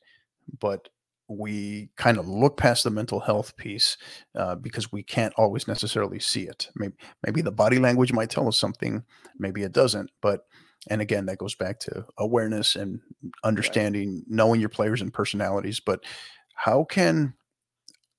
but 0.60 0.88
we 1.30 1.88
kind 1.96 2.18
of 2.18 2.28
look 2.28 2.56
past 2.56 2.84
the 2.84 2.90
mental 2.90 3.20
health 3.20 3.56
piece 3.56 3.96
uh, 4.34 4.56
because 4.56 4.90
we 4.90 5.02
can't 5.02 5.32
always 5.36 5.68
necessarily 5.68 6.18
see 6.18 6.42
it. 6.42 6.68
Maybe, 6.74 6.94
maybe 7.24 7.40
the 7.40 7.52
body 7.52 7.78
language 7.78 8.12
might 8.12 8.30
tell 8.30 8.48
us 8.48 8.58
something, 8.58 9.04
maybe 9.38 9.62
it 9.62 9.72
doesn't. 9.72 10.10
But 10.20 10.46
and 10.88 11.00
again 11.00 11.26
that 11.26 11.38
goes 11.38 11.54
back 11.54 11.78
to 11.78 12.06
awareness 12.18 12.76
and 12.76 13.00
understanding 13.44 14.14
right. 14.14 14.24
knowing 14.28 14.60
your 14.60 14.68
players 14.68 15.02
and 15.02 15.12
personalities 15.12 15.80
but 15.80 16.00
how 16.54 16.84
can 16.84 17.34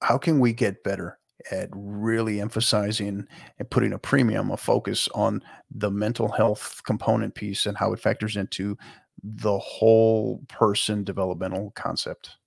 how 0.02 0.18
can 0.18 0.40
we 0.40 0.54
get 0.54 0.84
better 0.84 1.18
at 1.50 1.70
really 1.72 2.40
emphasizing 2.40 3.26
and 3.58 3.70
putting 3.72 3.94
a 3.94 3.98
premium 3.98 4.52
a 4.52 4.58
focus 4.58 5.10
on 5.16 5.42
the 5.72 5.90
mental 5.90 6.30
health 6.30 6.82
component 6.86 7.34
piece 7.34 7.66
and 7.66 7.78
how 7.78 7.94
it 7.94 8.00
factors 8.00 8.36
into 8.36 8.78
the 9.24 9.58
whole 9.58 10.44
person 10.48 11.04
developmental 11.04 11.72
concept 11.72 12.38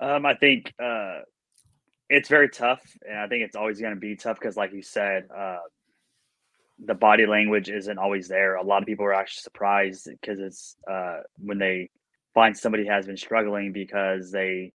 um, 0.00 0.26
i 0.26 0.34
think 0.34 0.72
uh, 0.82 1.20
it's 2.08 2.28
very 2.28 2.48
tough 2.48 2.82
and 3.08 3.18
i 3.18 3.26
think 3.26 3.42
it's 3.42 3.56
always 3.56 3.80
going 3.80 3.94
to 3.94 4.00
be 4.00 4.16
tough 4.16 4.38
because 4.38 4.56
like 4.56 4.72
you 4.72 4.82
said 4.82 5.28
uh, 5.36 5.58
the 6.84 6.94
body 6.94 7.26
language 7.26 7.70
isn't 7.70 7.98
always 7.98 8.28
there. 8.28 8.56
A 8.56 8.62
lot 8.62 8.82
of 8.82 8.86
people 8.86 9.06
are 9.06 9.14
actually 9.14 9.42
surprised 9.42 10.08
because 10.10 10.38
it's 10.40 10.76
uh, 10.90 11.20
when 11.38 11.58
they 11.58 11.90
find 12.34 12.56
somebody 12.56 12.86
has 12.86 13.06
been 13.06 13.16
struggling 13.16 13.72
because 13.72 14.30
they 14.30 14.72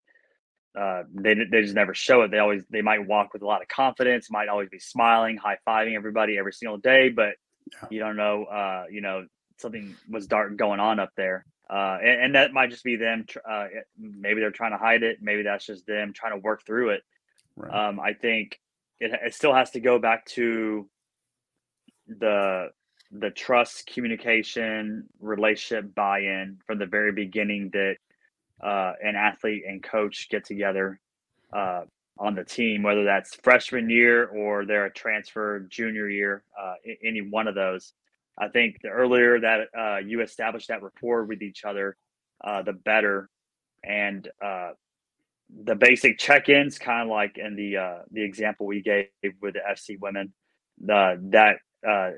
uh, 0.79 1.03
they 1.13 1.33
they 1.33 1.61
just 1.61 1.75
never 1.75 1.93
show 1.93 2.21
it. 2.21 2.31
They 2.31 2.39
always 2.39 2.63
they 2.69 2.81
might 2.81 3.05
walk 3.05 3.33
with 3.33 3.41
a 3.41 3.45
lot 3.45 3.61
of 3.61 3.67
confidence, 3.67 4.31
might 4.31 4.47
always 4.47 4.69
be 4.69 4.79
smiling, 4.79 5.37
high 5.37 5.57
fiving 5.67 5.95
everybody 5.95 6.37
every 6.37 6.53
single 6.53 6.77
day, 6.77 7.09
but 7.09 7.35
you 7.89 7.99
don't 7.99 8.15
know, 8.15 8.45
uh, 8.45 8.85
you 8.89 9.01
know, 9.01 9.25
something 9.57 9.95
was 10.09 10.27
dark 10.27 10.55
going 10.55 10.79
on 10.79 10.99
up 10.99 11.09
there. 11.17 11.45
Uh, 11.69 11.99
and, 12.01 12.21
and, 12.21 12.35
that 12.35 12.51
might 12.51 12.71
just 12.71 12.83
be 12.83 12.95
them. 12.95 13.25
Uh, 13.47 13.67
maybe 13.99 14.41
they're 14.41 14.49
trying 14.49 14.71
to 14.71 14.77
hide 14.77 15.03
it. 15.03 15.19
Maybe 15.21 15.43
that's 15.43 15.65
just 15.67 15.85
them 15.85 16.13
trying 16.13 16.33
to 16.33 16.39
work 16.39 16.65
through 16.65 16.89
it. 16.89 17.03
Right. 17.55 17.89
Um, 17.89 17.99
I 17.99 18.13
think 18.13 18.59
it, 18.99 19.11
it 19.23 19.35
still 19.35 19.53
has 19.53 19.69
to 19.71 19.79
go 19.79 19.99
back 19.99 20.25
to 20.27 20.89
the 22.07 22.69
the 23.11 23.31
trust, 23.31 23.89
communication, 23.91 25.07
relationship 25.19 25.95
buy-in 25.95 26.59
from 26.65 26.77
the 26.77 26.85
very 26.85 27.11
beginning 27.11 27.71
that 27.73 27.95
uh, 28.61 28.93
an 29.03 29.15
athlete 29.15 29.63
and 29.67 29.81
coach 29.81 30.27
get 30.29 30.45
together 30.45 30.99
uh, 31.53 31.81
on 32.19 32.35
the 32.35 32.43
team, 32.43 32.83
whether 32.83 33.03
that's 33.03 33.35
freshman 33.35 33.89
year 33.89 34.27
or 34.27 34.65
they're 34.65 34.85
a 34.85 34.93
transfer 34.93 35.61
junior 35.69 36.07
year, 36.07 36.43
uh, 36.59 36.75
any 37.03 37.21
one 37.21 37.47
of 37.47 37.55
those. 37.55 37.93
I 38.39 38.47
think 38.47 38.77
the 38.81 38.89
earlier 38.89 39.39
that 39.39 39.67
uh, 39.77 39.97
you 39.97 40.21
establish 40.21 40.67
that 40.67 40.81
rapport 40.81 41.25
with 41.25 41.41
each 41.41 41.65
other, 41.65 41.97
uh, 42.43 42.61
the 42.61 42.73
better. 42.73 43.29
And 43.83 44.27
uh, 44.43 44.71
the 45.63 45.75
basic 45.75 46.19
check-ins, 46.19 46.77
kind 46.77 47.03
of 47.03 47.07
like 47.09 47.37
in 47.37 47.55
the 47.55 48.03
the 48.11 48.23
example 48.23 48.65
we 48.65 48.81
gave 48.81 49.07
with 49.41 49.53
the 49.53 49.61
FC 49.69 49.99
women, 49.99 50.33
the 50.79 51.17
that 51.31 51.57
uh, 51.87 52.11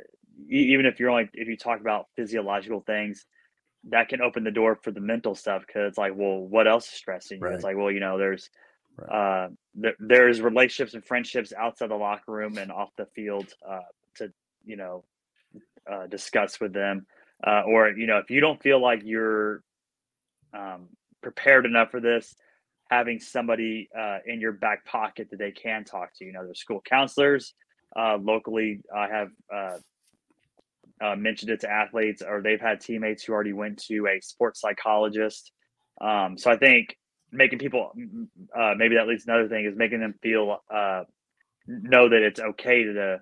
even 0.50 0.86
if 0.86 1.00
you're 1.00 1.10
only 1.10 1.30
if 1.34 1.48
you 1.48 1.58
talk 1.58 1.80
about 1.80 2.08
physiological 2.16 2.82
things, 2.82 3.26
that 3.90 4.10
can 4.10 4.22
open 4.22 4.44
the 4.44 4.52
door 4.52 4.78
for 4.82 4.92
the 4.92 5.00
mental 5.00 5.36
stuff 5.36 5.64
because 5.66 5.90
it's 5.90 5.98
like, 5.98 6.14
well, 6.16 6.40
what 6.40 6.68
else 6.68 6.86
is 6.86 6.94
stressing 6.94 7.40
you? 7.40 7.46
Right. 7.46 7.56
It's 7.56 7.64
like, 7.64 7.78
well, 7.78 7.92
you 7.92 8.00
know, 8.00 8.18
there's 8.18 8.50
right. 8.98 9.46
uh, 9.46 9.50
there, 9.76 9.96
there's 10.00 10.42
relationships 10.42 10.94
and 10.94 11.04
friendships 11.04 11.54
outside 11.58 11.90
the 11.90 11.96
locker 11.96 12.32
room 12.32 12.58
and 12.58 12.72
off 12.72 12.90
the 12.98 13.08
field 13.16 13.48
uh, 13.68 13.80
to 14.16 14.32
you 14.66 14.76
know 14.76 15.04
uh, 15.90 16.08
discuss 16.08 16.60
with 16.60 16.74
them, 16.74 17.06
uh, 17.46 17.62
or 17.66 17.90
you 17.90 18.08
know, 18.08 18.18
if 18.18 18.30
you 18.30 18.42
don't 18.42 18.62
feel 18.62 18.82
like 18.82 19.02
you're 19.04 19.64
um, 20.54 20.90
prepared 21.22 21.66
enough 21.66 21.92
for 21.92 22.00
this, 22.00 22.36
having 22.90 23.20
somebody 23.20 23.90
uh, 23.98 24.18
in 24.26 24.40
your 24.40 24.52
back 24.52 24.86
pocket 24.86 25.30
that 25.32 25.40
they 25.40 25.52
can 25.52 25.84
talk 25.84 26.10
to. 26.18 26.26
You 26.26 26.34
know, 26.34 26.44
there's 26.44 26.60
school 26.60 26.82
counselors. 26.88 27.54
Uh, 27.96 28.18
locally, 28.22 28.82
I 28.96 29.08
have 29.08 29.30
uh, 29.54 29.78
uh, 31.02 31.16
mentioned 31.16 31.52
it 31.52 31.62
to 31.62 31.72
athletes, 31.72 32.22
or 32.22 32.42
they've 32.42 32.62
had 32.62 32.82
teammates 32.82 33.24
who 33.24 33.34
already 33.34 33.54
went 33.54 33.82
to 33.86 34.08
a 34.08 34.22
sports 34.22 34.62
psychologist. 34.62 35.52
Um, 36.00 36.38
so 36.38 36.52
I 36.52 36.58
think 36.58 36.98
making 37.32 37.60
people 37.60 37.94
maybe 38.76 38.96
that 38.96 39.08
leads 39.08 39.26
another 39.26 39.48
thing 39.48 39.66
is 39.66 39.76
making 39.76 40.02
them 40.02 40.16
feel 40.22 40.58
know 41.68 42.10
that 42.10 42.22
it's 42.22 42.40
okay 42.40 42.84
to 42.84 43.22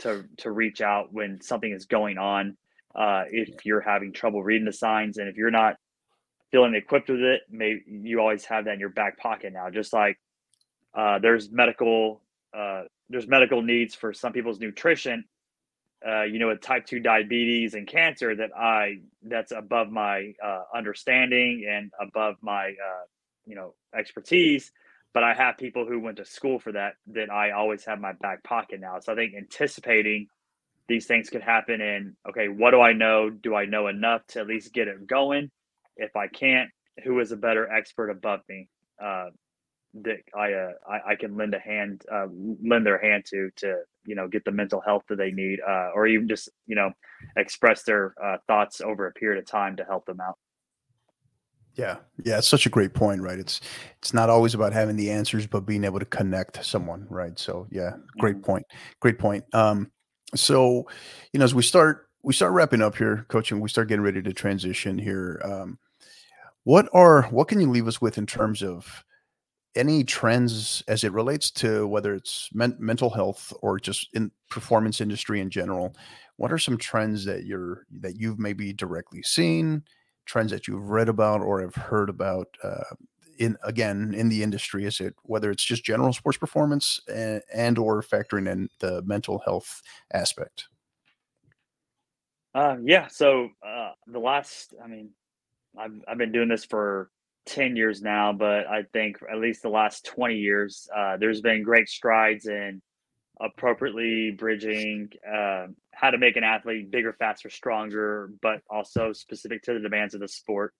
to 0.00 0.24
to 0.38 0.50
reach 0.50 0.80
out 0.80 1.12
when 1.12 1.40
something 1.40 1.72
is 1.72 1.86
going 1.86 2.18
on. 2.18 2.56
Uh, 2.94 3.24
if 3.30 3.64
you're 3.64 3.80
having 3.80 4.12
trouble 4.12 4.42
reading 4.42 4.66
the 4.66 4.72
signs, 4.72 5.18
and 5.18 5.28
if 5.28 5.36
you're 5.36 5.50
not 5.50 5.76
feeling 6.50 6.74
equipped 6.74 7.08
with 7.08 7.20
it, 7.20 7.42
maybe 7.48 7.82
you 7.86 8.18
always 8.18 8.44
have 8.44 8.64
that 8.64 8.74
in 8.74 8.80
your 8.80 8.88
back 8.88 9.18
pocket 9.18 9.52
now. 9.52 9.70
Just 9.70 9.92
like 9.92 10.18
uh, 10.94 11.18
there's 11.20 11.50
medical 11.50 12.22
uh, 12.56 12.82
there's 13.08 13.28
medical 13.28 13.62
needs 13.62 13.94
for 13.94 14.12
some 14.12 14.32
people's 14.32 14.60
nutrition. 14.60 15.24
Uh, 16.06 16.22
you 16.22 16.38
know, 16.38 16.48
with 16.48 16.62
type 16.62 16.86
two 16.86 16.98
diabetes 16.98 17.74
and 17.74 17.86
cancer, 17.86 18.34
that 18.34 18.50
I 18.56 19.00
that's 19.22 19.52
above 19.52 19.90
my 19.90 20.32
uh, 20.42 20.62
understanding 20.74 21.66
and 21.70 21.92
above 22.00 22.36
my 22.40 22.68
uh, 22.70 23.04
you 23.46 23.54
know 23.54 23.74
expertise. 23.96 24.72
But 25.12 25.24
I 25.24 25.34
have 25.34 25.58
people 25.58 25.86
who 25.86 25.98
went 26.00 26.18
to 26.18 26.24
school 26.24 26.60
for 26.60 26.72
that 26.72 26.94
that 27.08 27.30
I 27.30 27.50
always 27.50 27.84
have 27.84 28.00
my 28.00 28.12
back 28.12 28.44
pocket 28.44 28.80
now. 28.80 29.00
So 29.00 29.12
I 29.12 29.16
think 29.16 29.34
anticipating 29.36 30.28
these 30.88 31.06
things 31.06 31.30
could 31.30 31.42
happen 31.42 31.80
and 31.80 32.14
okay, 32.28 32.48
what 32.48 32.72
do 32.72 32.80
I 32.80 32.92
know? 32.92 33.30
Do 33.30 33.54
I 33.54 33.64
know 33.64 33.88
enough 33.88 34.26
to 34.28 34.40
at 34.40 34.46
least 34.46 34.72
get 34.72 34.88
it 34.88 35.06
going? 35.06 35.50
If 35.96 36.16
I 36.16 36.28
can't, 36.28 36.70
who 37.04 37.20
is 37.20 37.32
a 37.32 37.36
better 37.36 37.70
expert 37.70 38.10
above 38.10 38.40
me? 38.48 38.68
Uh, 39.02 39.30
that 39.94 40.18
I, 40.36 40.52
uh, 40.52 40.72
I, 40.88 41.12
I 41.12 41.14
can 41.16 41.36
lend 41.36 41.54
a 41.54 41.58
hand, 41.58 42.02
uh, 42.12 42.26
lend 42.64 42.86
their 42.86 42.98
hand 42.98 43.24
to, 43.30 43.50
to 43.56 43.78
you 44.04 44.14
know 44.14 44.28
get 44.28 44.44
the 44.44 44.52
mental 44.52 44.80
health 44.80 45.02
that 45.08 45.16
they 45.16 45.32
need, 45.32 45.60
uh, 45.68 45.90
or 45.94 46.06
even 46.06 46.28
just 46.28 46.48
you 46.66 46.76
know 46.76 46.92
express 47.36 47.82
their 47.82 48.14
uh, 48.22 48.36
thoughts 48.46 48.80
over 48.80 49.06
a 49.06 49.12
period 49.12 49.42
of 49.42 49.50
time 49.50 49.76
to 49.76 49.84
help 49.84 50.06
them 50.06 50.20
out. 50.20 50.36
Yeah, 51.76 51.96
yeah, 52.24 52.38
it's 52.38 52.48
such 52.48 52.66
a 52.66 52.70
great 52.70 52.94
point, 52.94 53.22
right? 53.22 53.38
It's 53.38 53.60
it's 53.98 54.12
not 54.12 54.28
always 54.28 54.54
about 54.54 54.72
having 54.72 54.96
the 54.96 55.10
answers, 55.10 55.46
but 55.46 55.66
being 55.66 55.84
able 55.84 55.98
to 55.98 56.04
connect 56.04 56.64
someone, 56.64 57.06
right? 57.08 57.38
So 57.38 57.66
yeah, 57.70 57.92
great 58.18 58.36
mm-hmm. 58.36 58.44
point, 58.44 58.66
great 59.00 59.18
point. 59.18 59.44
Um, 59.54 59.90
so 60.34 60.86
you 61.32 61.38
know, 61.38 61.44
as 61.44 61.54
we 61.54 61.62
start 61.62 62.08
we 62.22 62.34
start 62.34 62.52
wrapping 62.52 62.82
up 62.82 62.96
here, 62.96 63.24
coaching, 63.28 63.60
we 63.60 63.68
start 63.68 63.88
getting 63.88 64.04
ready 64.04 64.22
to 64.22 64.32
transition 64.32 64.98
here. 64.98 65.40
Um, 65.44 65.78
what 66.64 66.88
are 66.92 67.22
what 67.24 67.48
can 67.48 67.60
you 67.60 67.70
leave 67.70 67.88
us 67.88 68.00
with 68.00 68.18
in 68.18 68.26
terms 68.26 68.62
of 68.62 69.04
any 69.76 70.02
trends 70.02 70.82
as 70.88 71.04
it 71.04 71.12
relates 71.12 71.50
to 71.50 71.86
whether 71.86 72.14
it's 72.14 72.48
men- 72.52 72.76
mental 72.78 73.10
health 73.10 73.52
or 73.62 73.78
just 73.78 74.08
in 74.14 74.30
performance 74.50 75.00
industry 75.00 75.40
in 75.40 75.48
general 75.48 75.94
what 76.36 76.52
are 76.52 76.58
some 76.58 76.76
trends 76.76 77.24
that 77.24 77.44
you're 77.44 77.86
that 78.00 78.18
you've 78.18 78.38
maybe 78.38 78.72
directly 78.72 79.22
seen 79.22 79.82
trends 80.30 80.52
that 80.52 80.68
you've 80.68 80.88
read 80.88 81.08
about 81.08 81.40
or 81.40 81.60
have 81.60 81.74
heard 81.74 82.08
about 82.08 82.48
uh, 82.62 82.94
in 83.38 83.56
again 83.64 84.14
in 84.14 84.28
the 84.28 84.42
industry? 84.42 84.84
Is 84.84 85.00
it 85.00 85.14
whether 85.22 85.50
it's 85.50 85.64
just 85.64 85.84
general 85.84 86.12
sports 86.12 86.38
performance 86.38 87.00
and, 87.12 87.42
and 87.52 87.78
or 87.78 88.02
factoring 88.02 88.50
in 88.50 88.68
the 88.78 89.02
mental 89.02 89.40
health 89.44 89.82
aspect? 90.12 90.68
Uh, 92.54 92.76
yeah 92.82 93.06
so 93.06 93.48
uh, 93.64 93.92
the 94.08 94.18
last 94.18 94.74
i 94.82 94.88
mean 94.88 95.10
I've, 95.78 95.92
I've 96.08 96.18
been 96.18 96.32
doing 96.32 96.48
this 96.48 96.64
for 96.64 97.10
10 97.46 97.76
years 97.76 98.02
now, 98.02 98.32
but 98.32 98.66
I 98.66 98.82
think 98.92 99.18
at 99.30 99.38
least 99.38 99.62
the 99.62 99.68
last 99.68 100.04
20 100.06 100.36
years, 100.36 100.88
uh, 100.96 101.16
there's 101.16 101.40
been 101.40 101.62
great 101.62 101.88
strides 101.88 102.46
in 102.46 102.82
appropriately 103.40 104.32
bridging 104.32 105.08
uh, 105.26 105.66
how 105.92 106.10
to 106.10 106.18
make 106.18 106.36
an 106.36 106.44
athlete 106.44 106.90
bigger, 106.90 107.12
faster, 107.12 107.50
stronger, 107.50 108.30
but 108.40 108.62
also 108.70 109.12
specific 109.12 109.62
to 109.64 109.74
the 109.74 109.80
demands 109.80 110.14
of 110.14 110.20
the 110.20 110.28
sport. 110.28 110.74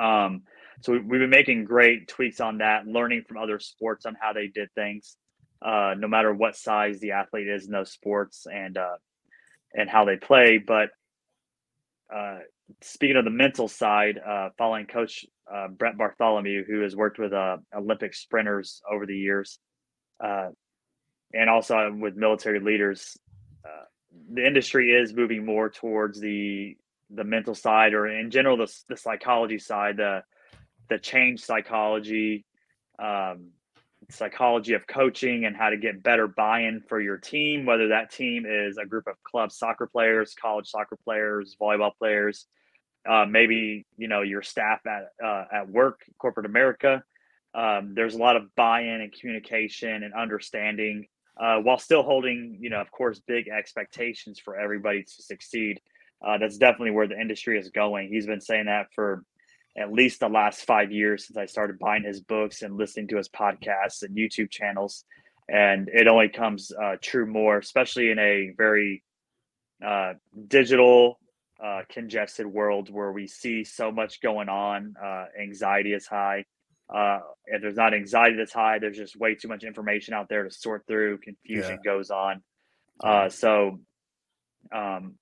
Um, 0.00 0.42
so 0.80 0.92
we've 0.92 1.08
been 1.08 1.30
making 1.30 1.64
great 1.64 2.08
tweaks 2.08 2.40
on 2.40 2.58
that, 2.58 2.86
learning 2.86 3.24
from 3.28 3.36
other 3.36 3.58
sports 3.60 4.06
on 4.06 4.16
how 4.18 4.32
they 4.32 4.46
did 4.46 4.72
things, 4.74 5.16
uh, 5.60 5.94
no 5.98 6.08
matter 6.08 6.32
what 6.32 6.56
size 6.56 6.98
the 7.00 7.12
athlete 7.12 7.48
is 7.48 7.66
in 7.66 7.72
those 7.72 7.92
sports 7.92 8.46
and 8.52 8.78
uh, 8.78 8.96
and 9.74 9.88
how 9.88 10.04
they 10.04 10.16
play. 10.16 10.58
But 10.58 10.90
uh, 12.14 12.38
speaking 12.80 13.16
of 13.16 13.24
the 13.24 13.30
mental 13.30 13.68
side, 13.68 14.18
uh, 14.18 14.50
following 14.56 14.86
Coach 14.86 15.26
uh, 15.52 15.68
Brett 15.68 15.98
Bartholomew, 15.98 16.64
who 16.64 16.80
has 16.80 16.96
worked 16.96 17.18
with 17.18 17.32
uh, 17.32 17.58
Olympic 17.74 18.14
sprinters 18.14 18.80
over 18.90 19.06
the 19.06 19.16
years, 19.16 19.58
and 20.20 21.50
also 21.50 21.92
with 21.92 22.16
military 22.16 22.60
leaders, 22.60 23.16
the 24.32 24.46
industry 24.46 24.92
is 24.92 25.12
moving 25.12 25.44
more 25.44 25.68
towards 25.70 26.20
the 26.20 26.76
the 27.10 27.24
mental 27.24 27.54
side, 27.54 27.94
or 27.94 28.06
in 28.06 28.30
general, 28.30 28.56
the 28.56 28.72
the 28.88 28.96
psychology 28.96 29.58
side, 29.58 29.96
the 29.96 30.22
the 30.88 30.98
change 30.98 31.40
psychology, 31.40 32.44
um, 32.98 33.50
psychology 34.10 34.74
of 34.74 34.86
coaching, 34.86 35.44
and 35.44 35.56
how 35.56 35.70
to 35.70 35.76
get 35.76 36.02
better 36.02 36.26
buy-in 36.26 36.80
for 36.88 37.00
your 37.00 37.18
team, 37.18 37.66
whether 37.66 37.88
that 37.88 38.10
team 38.10 38.44
is 38.46 38.78
a 38.78 38.86
group 38.86 39.06
of 39.06 39.22
club 39.22 39.52
soccer 39.52 39.86
players, 39.86 40.34
college 40.34 40.68
soccer 40.68 40.96
players, 41.04 41.56
volleyball 41.60 41.92
players 41.96 42.46
uh, 43.08 43.26
maybe 43.28 43.84
you 43.96 44.08
know 44.08 44.22
your 44.22 44.42
staff 44.42 44.80
at 44.86 45.12
uh, 45.24 45.44
at 45.52 45.68
work, 45.68 46.00
corporate 46.18 46.46
America. 46.46 47.02
Um, 47.54 47.92
there's 47.94 48.14
a 48.14 48.18
lot 48.18 48.36
of 48.36 48.54
buy-in 48.54 49.00
and 49.00 49.12
communication 49.12 50.02
and 50.02 50.14
understanding, 50.14 51.06
uh, 51.40 51.56
while 51.58 51.78
still 51.78 52.02
holding, 52.02 52.58
you 52.60 52.70
know, 52.70 52.80
of 52.80 52.90
course, 52.90 53.20
big 53.20 53.48
expectations 53.48 54.38
for 54.38 54.56
everybody 54.56 55.02
to 55.02 55.22
succeed. 55.22 55.80
uh, 56.24 56.38
that's 56.38 56.58
definitely 56.58 56.92
where 56.92 57.08
the 57.08 57.20
industry 57.20 57.58
is 57.58 57.70
going. 57.70 58.08
He's 58.08 58.26
been 58.26 58.40
saying 58.40 58.66
that 58.66 58.86
for 58.94 59.24
at 59.76 59.92
least 59.92 60.20
the 60.20 60.28
last 60.28 60.64
five 60.64 60.92
years 60.92 61.26
since 61.26 61.36
I 61.36 61.46
started 61.46 61.78
buying 61.78 62.04
his 62.04 62.20
books 62.20 62.62
and 62.62 62.76
listening 62.76 63.08
to 63.08 63.16
his 63.16 63.28
podcasts 63.28 64.02
and 64.02 64.16
YouTube 64.16 64.50
channels. 64.50 65.04
And 65.48 65.88
it 65.88 66.06
only 66.06 66.28
comes 66.28 66.70
uh, 66.72 66.96
true 67.00 67.26
more, 67.26 67.58
especially 67.58 68.10
in 68.10 68.18
a 68.18 68.52
very 68.56 69.02
uh, 69.84 70.14
digital, 70.48 71.18
uh, 71.62 71.82
congested 71.88 72.46
world 72.46 72.90
where 72.90 73.12
we 73.12 73.26
see 73.26 73.64
so 73.64 73.90
much 73.90 74.20
going 74.20 74.48
on. 74.48 74.94
Uh, 75.02 75.26
anxiety 75.40 75.92
is 75.92 76.06
high. 76.06 76.44
Uh, 76.92 77.20
if 77.46 77.62
there's 77.62 77.76
not 77.76 77.94
anxiety 77.94 78.36
that's 78.36 78.52
high, 78.52 78.78
there's 78.78 78.96
just 78.96 79.16
way 79.16 79.34
too 79.34 79.48
much 79.48 79.64
information 79.64 80.14
out 80.14 80.28
there 80.28 80.44
to 80.44 80.50
sort 80.50 80.84
through. 80.86 81.18
Confusion 81.18 81.78
yeah. 81.84 81.90
goes 81.92 82.10
on. 82.10 82.42
Uh, 83.02 83.28
so, 83.28 83.80
um, 84.74 85.14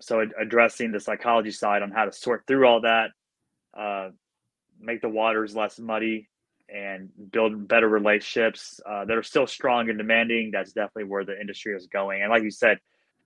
so 0.00 0.26
addressing 0.40 0.92
the 0.92 1.00
psychology 1.00 1.50
side 1.50 1.82
on 1.82 1.90
how 1.90 2.04
to 2.04 2.12
sort 2.12 2.44
through 2.46 2.66
all 2.66 2.80
that, 2.80 3.10
uh, 3.78 4.08
make 4.80 5.00
the 5.00 5.08
waters 5.08 5.54
less 5.54 5.78
muddy, 5.78 6.28
and 6.68 7.08
build 7.30 7.68
better 7.68 7.88
relationships 7.88 8.80
uh, 8.88 9.04
that 9.04 9.16
are 9.16 9.22
still 9.22 9.46
strong 9.46 9.88
and 9.88 9.98
demanding. 9.98 10.50
That's 10.52 10.72
definitely 10.72 11.04
where 11.04 11.24
the 11.24 11.38
industry 11.40 11.74
is 11.74 11.86
going. 11.86 12.22
And 12.22 12.30
like 12.30 12.42
you 12.42 12.50
said, 12.50 12.78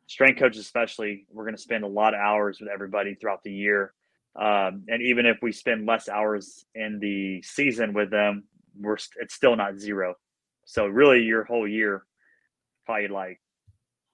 strength 0.06 0.38
coaches 0.38 0.60
especially, 0.60 1.26
we're 1.30 1.44
going 1.44 1.56
to 1.56 1.62
spend 1.62 1.84
a 1.84 1.88
lot 1.88 2.14
of 2.14 2.20
hours 2.20 2.58
with 2.60 2.68
everybody 2.68 3.14
throughout 3.14 3.42
the 3.42 3.52
year. 3.52 3.92
Um, 4.36 4.84
and 4.88 5.00
even 5.02 5.26
if 5.26 5.38
we 5.42 5.52
spend 5.52 5.86
less 5.86 6.08
hours 6.08 6.64
in 6.74 6.98
the 6.98 7.42
season 7.42 7.92
with 7.92 8.10
them, 8.10 8.44
we're 8.78 8.96
it's 9.20 9.34
still 9.34 9.56
not 9.56 9.78
zero. 9.78 10.14
So 10.66 10.86
really, 10.86 11.22
your 11.22 11.44
whole 11.44 11.68
year, 11.68 12.04
probably 12.84 13.08
like 13.08 13.40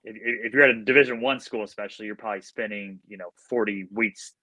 if, 0.05 0.17
if 0.17 0.53
you're 0.53 0.65
at 0.65 0.71
a 0.71 0.85
Division 0.85 1.21
One 1.21 1.41
school, 1.41 1.65
especially, 1.65 2.07
you're 2.07 2.17
probably 2.17 2.43
spending 2.43 3.01
you 3.09 3.17
know 3.17 3.31
40 3.49 3.89
weeks 3.93 4.35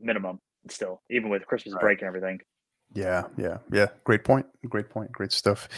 minimum 0.00 0.40
still, 0.68 1.02
even 1.10 1.30
with 1.30 1.46
Christmas 1.46 1.74
right. 1.74 1.80
break 1.80 2.00
and 2.00 2.08
everything. 2.08 2.40
Yeah, 2.96 3.24
yeah, 3.36 3.58
yeah. 3.70 3.88
Great 4.04 4.24
point. 4.24 4.46
Great 4.68 4.88
point. 4.88 5.12
Great 5.12 5.30
stuff. 5.30 5.68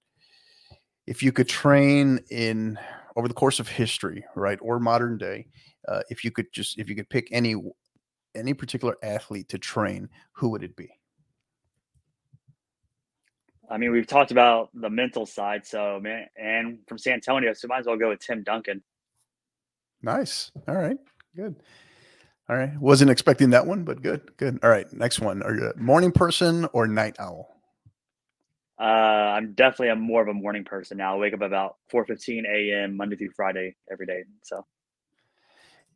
If 1.06 1.22
you 1.22 1.32
could 1.32 1.48
train 1.48 2.20
in 2.30 2.78
over 3.16 3.28
the 3.28 3.34
course 3.34 3.60
of 3.60 3.68
history, 3.68 4.24
right, 4.34 4.58
or 4.62 4.80
modern 4.80 5.18
day, 5.18 5.46
uh, 5.86 6.00
if 6.08 6.24
you 6.24 6.30
could 6.30 6.50
just 6.52 6.78
if 6.78 6.88
you 6.88 6.96
could 6.96 7.10
pick 7.10 7.28
any 7.30 7.54
any 8.34 8.54
particular 8.54 8.96
athlete 9.02 9.48
to 9.50 9.58
train, 9.58 10.08
who 10.32 10.48
would 10.48 10.62
it 10.62 10.74
be? 10.76 10.90
I 13.70 13.78
mean, 13.78 13.92
we've 13.92 14.06
talked 14.06 14.30
about 14.30 14.70
the 14.74 14.90
mental 14.90 15.26
side, 15.26 15.66
so 15.66 15.98
man, 16.00 16.26
and 16.36 16.78
from 16.86 16.98
San 16.98 17.14
Antonio, 17.14 17.52
so 17.52 17.68
might 17.68 17.80
as 17.80 17.86
well 17.86 17.96
go 17.96 18.10
with 18.10 18.20
Tim 18.20 18.42
Duncan. 18.42 18.82
Nice. 20.04 20.50
All 20.68 20.76
right. 20.76 20.98
Good. 21.34 21.56
All 22.48 22.56
right. 22.56 22.78
Wasn't 22.78 23.10
expecting 23.10 23.50
that 23.50 23.66
one, 23.66 23.84
but 23.84 24.02
good. 24.02 24.36
Good. 24.36 24.58
All 24.62 24.68
right. 24.68 24.90
Next 24.92 25.20
one. 25.20 25.42
Are 25.42 25.54
you 25.54 25.72
a 25.74 25.80
morning 25.80 26.12
person 26.12 26.66
or 26.72 26.86
night 26.86 27.16
owl? 27.18 27.48
Uh, 28.78 28.82
I'm 28.82 29.54
definitely 29.54 29.88
a 29.88 29.96
more 29.96 30.20
of 30.20 30.28
a 30.28 30.34
morning 30.34 30.64
person 30.64 30.98
now. 30.98 31.14
I 31.14 31.18
wake 31.18 31.32
up 31.32 31.40
about 31.40 31.76
4:15 31.92 32.44
a.m. 32.44 32.96
Monday 32.96 33.16
through 33.16 33.30
Friday 33.30 33.76
every 33.90 34.04
day. 34.04 34.24
So 34.42 34.66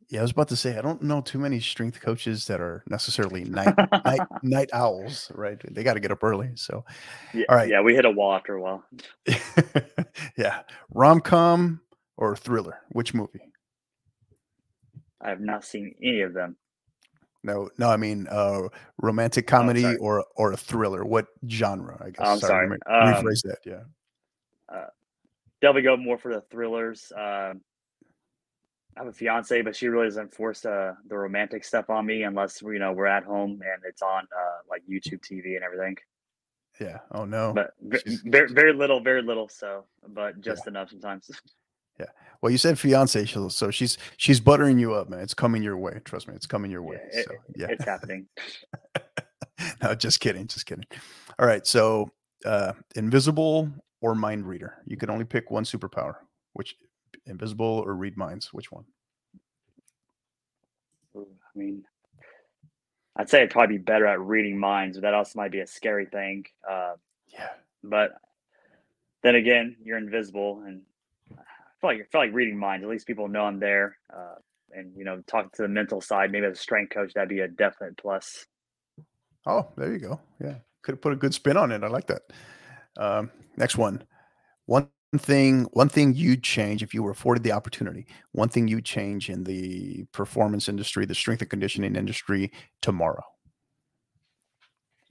yeah, 0.09 0.19
I 0.19 0.21
was 0.23 0.31
about 0.31 0.47
to 0.47 0.55
say 0.55 0.75
I 0.75 0.81
don't 0.81 1.03
know 1.03 1.21
too 1.21 1.37
many 1.37 1.59
strength 1.59 2.01
coaches 2.01 2.47
that 2.47 2.59
are 2.59 2.83
necessarily 2.87 3.43
night 3.43 3.75
night 4.05 4.21
night 4.43 4.69
owls, 4.73 5.31
right? 5.35 5.61
They 5.71 5.83
got 5.83 5.93
to 5.93 5.99
get 5.99 6.11
up 6.11 6.23
early. 6.23 6.49
So, 6.55 6.83
yeah, 7.33 7.45
all 7.47 7.55
right, 7.55 7.69
yeah, 7.69 7.81
we 7.81 7.93
hit 7.93 8.05
a 8.05 8.09
wall 8.09 8.33
after 8.33 8.55
a 8.55 8.61
while. 8.61 8.83
yeah, 10.37 10.61
rom 10.89 11.19
com 11.19 11.81
or 12.17 12.35
thriller? 12.35 12.79
Which 12.91 13.13
movie? 13.13 13.48
I 15.21 15.29
have 15.29 15.41
not 15.41 15.63
seen 15.65 15.93
any 16.01 16.21
of 16.21 16.33
them. 16.33 16.55
No, 17.43 17.69
no, 17.77 17.89
I 17.89 17.97
mean 17.97 18.27
uh 18.29 18.67
romantic 19.01 19.47
comedy 19.47 19.85
oh, 19.85 19.95
or 19.99 20.25
or 20.35 20.51
a 20.51 20.57
thriller. 20.57 21.05
What 21.05 21.27
genre? 21.47 21.97
I 22.01 22.09
guess. 22.09 22.19
Oh, 22.19 22.31
I'm 22.33 22.39
sorry. 22.39 22.77
sorry. 22.87 23.15
Um, 23.15 23.23
rephrase 23.23 23.41
that. 23.43 23.59
Yeah. 23.65 23.83
Uh, 24.67 24.87
definitely 25.61 25.83
go 25.83 25.97
more 25.97 26.17
for 26.17 26.33
the 26.33 26.41
thrillers. 26.51 27.11
Um, 27.15 27.61
I 28.97 29.03
have 29.03 29.07
a 29.07 29.13
fiance, 29.13 29.61
but 29.61 29.75
she 29.75 29.87
really 29.87 30.07
doesn't 30.07 30.33
force 30.33 30.65
uh, 30.65 30.93
the 31.07 31.17
romantic 31.17 31.63
stuff 31.63 31.89
on 31.89 32.05
me 32.05 32.23
unless 32.23 32.61
you 32.61 32.79
know 32.79 32.91
we're 32.91 33.05
at 33.05 33.23
home 33.23 33.51
and 33.51 33.81
it's 33.87 34.01
on 34.01 34.23
uh, 34.23 34.57
like 34.69 34.83
YouTube 34.89 35.21
TV 35.21 35.55
and 35.55 35.63
everything. 35.63 35.95
Yeah. 36.79 36.99
Oh 37.11 37.25
no. 37.25 37.53
But 37.53 37.71
very, 37.81 38.51
very 38.51 38.73
little, 38.73 38.99
very 38.99 39.21
little. 39.21 39.49
So, 39.49 39.85
but 40.07 40.41
just 40.41 40.63
yeah. 40.65 40.71
enough 40.71 40.89
sometimes. 40.89 41.29
Yeah. 41.99 42.05
Well, 42.41 42.51
you 42.51 42.57
said 42.57 42.79
fiance, 42.79 43.25
so 43.25 43.71
she's 43.71 43.97
she's 44.17 44.39
buttering 44.39 44.79
you 44.79 44.93
up, 44.93 45.09
man. 45.09 45.19
It's 45.19 45.33
coming 45.33 45.61
your 45.61 45.77
way. 45.77 45.99
Trust 46.05 46.27
me, 46.27 46.35
it's 46.35 46.45
coming 46.45 46.71
your 46.71 46.81
way. 46.81 46.99
Yeah, 47.13 47.21
so, 47.23 47.31
yeah. 47.55 47.67
it's 47.69 47.83
happening. 47.83 48.27
no, 49.83 49.93
just 49.93 50.21
kidding, 50.21 50.47
just 50.47 50.65
kidding. 50.65 50.85
All 51.37 51.45
right. 51.45 51.67
So, 51.67 52.11
uh, 52.45 52.73
invisible 52.95 53.69
or 54.01 54.15
mind 54.15 54.47
reader. 54.47 54.75
You 54.85 54.95
can 54.95 55.09
only 55.09 55.25
pick 55.25 55.51
one 55.51 55.65
superpower. 55.65 56.15
Which 56.53 56.75
invisible 57.25 57.83
or 57.85 57.95
read 57.95 58.17
minds? 58.17 58.53
Which 58.53 58.71
one? 58.71 58.85
I 61.15 61.57
mean, 61.57 61.83
I'd 63.15 63.29
say 63.29 63.41
I'd 63.41 63.49
probably 63.49 63.77
be 63.77 63.83
better 63.83 64.05
at 64.05 64.21
reading 64.21 64.57
minds, 64.57 64.97
but 64.97 65.01
that 65.01 65.13
also 65.13 65.39
might 65.39 65.51
be 65.51 65.59
a 65.59 65.67
scary 65.67 66.05
thing. 66.05 66.45
Uh, 66.69 66.93
yeah. 67.27 67.49
But 67.83 68.13
then 69.23 69.35
again, 69.35 69.75
you're 69.83 69.97
invisible, 69.97 70.63
and 70.65 70.81
feel 71.79 71.89
like 71.91 71.99
I 71.99 72.03
feel 72.11 72.21
like 72.21 72.33
reading 72.33 72.57
minds. 72.57 72.83
At 72.83 72.89
least 72.89 73.07
people 73.07 73.27
know 73.27 73.43
I'm 73.43 73.59
there, 73.59 73.97
uh, 74.13 74.35
and 74.71 74.95
you 74.95 75.03
know, 75.03 75.21
talking 75.27 75.49
to 75.55 75.61
the 75.63 75.67
mental 75.67 76.01
side. 76.01 76.31
Maybe 76.31 76.45
as 76.45 76.57
a 76.57 76.61
strength 76.61 76.93
coach, 76.93 77.13
that'd 77.13 77.29
be 77.29 77.39
a 77.39 77.47
definite 77.47 77.97
plus. 77.97 78.45
Oh, 79.45 79.67
there 79.77 79.91
you 79.91 79.99
go. 79.99 80.19
Yeah, 80.41 80.55
could 80.83 80.93
have 80.93 81.01
put 81.01 81.13
a 81.13 81.17
good 81.17 81.33
spin 81.33 81.57
on 81.57 81.71
it. 81.71 81.83
I 81.83 81.87
like 81.87 82.07
that. 82.07 82.21
Um, 82.97 83.31
next 83.57 83.77
one. 83.77 84.03
One 84.65 84.89
thing, 85.17 85.63
one 85.73 85.89
thing 85.89 86.13
you'd 86.13 86.43
change 86.43 86.83
if 86.83 86.93
you 86.93 87.01
were 87.01 87.11
afforded 87.11 87.43
the 87.43 87.53
opportunity. 87.53 88.05
One 88.33 88.49
thing 88.49 88.67
you'd 88.67 88.85
change 88.85 89.29
in 89.29 89.43
the 89.43 90.05
performance 90.11 90.69
industry, 90.69 91.05
the 91.05 91.15
strength 91.15 91.41
and 91.41 91.49
conditioning 91.49 91.95
industry 91.95 92.51
tomorrow. 92.81 93.23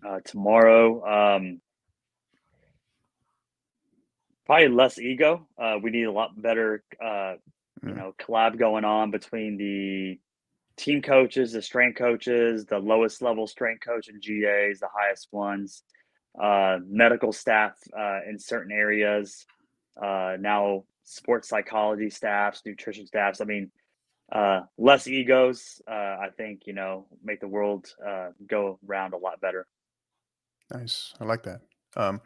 Uh, 0.07 0.21
tomorrow, 0.25 1.05
um, 1.05 1.61
probably 4.49 4.69
less 4.69 4.99
ego. 4.99 5.47
Uh, 5.59 5.79
we 5.83 5.91
need 5.93 6.05
a 6.05 6.13
lot 6.13 6.41
better, 6.43 6.83
uh, 7.05 7.35
you 7.85 7.95
Mm. 7.95 7.97
know, 7.97 8.15
collab 8.19 8.59
going 8.59 8.85
on 8.85 9.13
between 9.13 9.57
the 9.59 10.19
team 10.77 11.03
coaches, 11.03 11.53
the 11.53 11.63
strength 11.63 11.99
coaches, 11.99 12.67
the 12.67 12.79
lowest 12.79 13.23
level 13.23 13.47
strength 13.47 13.85
coach 13.85 14.09
and 14.09 14.23
GAs, 14.23 14.81
the 14.81 14.89
highest 14.93 15.29
ones, 15.33 15.85
uh, 16.41 16.79
medical 16.89 17.33
staff 17.33 17.77
uh, 17.97 18.21
in 18.29 18.39
certain 18.39 18.73
areas, 18.73 19.47
uh, 20.03 20.37
now 20.41 20.85
sports 21.05 21.49
psychology 21.49 22.11
staffs, 22.11 22.63
nutrition 22.67 23.07
staffs. 23.07 23.41
I 23.41 23.45
mean, 23.45 23.71
uh, 24.33 24.63
less 24.79 25.07
egos. 25.07 25.83
Uh, 25.89 25.93
I 25.95 26.29
think 26.37 26.63
you 26.67 26.73
know 26.75 27.07
make 27.23 27.41
the 27.41 27.49
world 27.49 27.87
uh, 28.07 28.31
go 28.47 28.79
round 28.87 29.15
a 29.15 29.19
lot 29.19 29.41
better. 29.41 29.67
Nice. 30.73 31.15
I 31.21 31.25
like 31.25 31.43
that. 31.45 31.63
Um, 31.97 32.21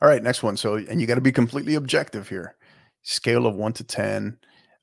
all 0.00 0.08
right, 0.08 0.22
next 0.22 0.42
one. 0.42 0.56
So, 0.56 0.76
and 0.76 1.00
you 1.00 1.06
got 1.06 1.16
to 1.16 1.20
be 1.20 1.32
completely 1.32 1.74
objective 1.74 2.28
here. 2.28 2.56
Scale 3.02 3.46
of 3.46 3.54
one 3.54 3.72
to 3.74 3.84
10. 3.84 4.38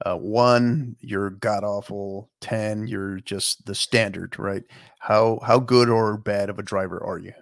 Uh, 0.05 0.15
one, 0.15 0.95
you're 0.99 1.29
god 1.29 1.63
awful. 1.63 2.29
10, 2.41 2.88
you're 2.88 3.19
just 3.21 3.65
the 3.65 3.75
standard, 3.75 4.38
right? 4.38 4.63
How, 4.99 5.39
how 5.45 5.59
good 5.59 5.89
or 5.89 6.17
bad 6.17 6.49
of 6.49 6.59
a 6.59 6.63
driver 6.63 7.01
are 7.03 7.17
you? 7.17 7.33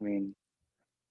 I 0.00 0.04
mean, 0.04 0.34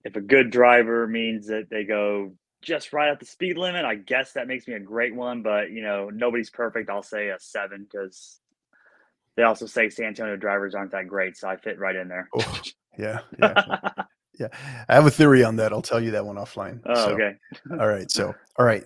if 0.04 0.16
a 0.16 0.22
good 0.22 0.52
driver 0.52 1.08
means 1.08 1.48
that 1.48 1.70
they 1.70 1.84
go 1.84 2.34
just 2.62 2.94
right 2.94 3.10
at 3.10 3.20
the 3.20 3.26
speed 3.26 3.58
limit, 3.58 3.86
I 3.86 3.96
guess 3.96 4.34
that 4.34 4.48
makes 4.48 4.68
me 4.68 4.76
a 4.76 4.80
great 4.80 5.16
one. 5.16 5.42
But 5.42 5.72
you 5.72 5.82
know, 5.82 6.10
nobody's 6.10 6.50
perfect. 6.50 6.90
I'll 6.90 7.04
say 7.04 7.30
a 7.30 7.40
seven 7.40 7.88
because 7.90 8.40
they 9.36 9.44
also 9.44 9.66
say 9.66 9.90
San 9.90 10.08
Antonio 10.08 10.36
drivers 10.36 10.76
aren't 10.76 10.92
that 10.92 11.08
great, 11.08 11.38
so 11.38 11.48
I 11.48 11.58
fit 11.58 11.80
right 11.80 11.96
in 11.96 12.08
there. 12.08 12.30
Oh, 12.36 12.62
yeah. 12.98 13.20
Yeah. 13.40 13.90
yeah. 14.40 14.48
I 14.88 14.96
have 14.96 15.06
a 15.06 15.12
theory 15.12 15.44
on 15.44 15.56
that. 15.58 15.72
I'll 15.72 15.82
tell 15.82 16.02
you 16.02 16.12
that 16.12 16.26
one 16.26 16.36
offline. 16.36 16.82
oh, 16.86 16.96
So, 16.96 17.12
okay. 17.14 17.36
All 17.72 17.88
right. 17.88 18.10
So, 18.10 18.34
all 18.58 18.66
right. 18.66 18.84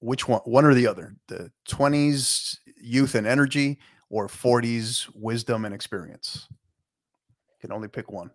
Which 0.00 0.26
one, 0.26 0.40
one 0.44 0.64
or 0.64 0.74
the 0.74 0.86
other? 0.86 1.14
The 1.28 1.50
20s 1.68 2.58
youth 2.76 3.14
and 3.14 3.26
energy 3.26 3.78
or 4.08 4.28
40s 4.28 5.08
wisdom 5.14 5.64
and 5.64 5.74
experience? 5.74 6.48
You 6.50 7.68
can 7.68 7.72
only 7.72 7.88
pick 7.88 8.10
one. 8.10 8.30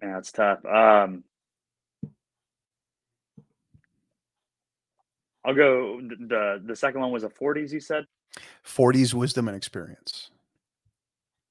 Man, 0.00 0.12
that's 0.12 0.32
tough. 0.32 0.64
Um, 0.64 1.24
I'll 5.44 5.54
go. 5.54 6.00
the 6.00 6.62
The 6.64 6.76
second 6.76 7.00
one 7.00 7.10
was 7.10 7.24
a 7.24 7.30
forties. 7.30 7.72
You 7.72 7.80
said 7.80 8.06
40s 8.66 9.14
wisdom 9.14 9.48
and 9.48 9.56
experience. 9.56 10.30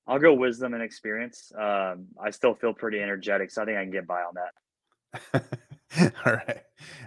I'll 0.07 0.19
go 0.19 0.33
wisdom 0.33 0.73
and 0.73 0.81
experience. 0.81 1.51
Um, 1.57 2.07
I 2.23 2.29
still 2.31 2.53
feel 2.53 2.73
pretty 2.73 3.01
energetic, 3.01 3.51
so 3.51 3.61
I 3.61 3.65
think 3.65 3.77
I 3.77 3.83
can 3.83 3.91
get 3.91 4.07
by 4.07 4.21
on 4.21 4.35
that. 4.35 5.43
All 6.25 6.33
right. 6.33 6.63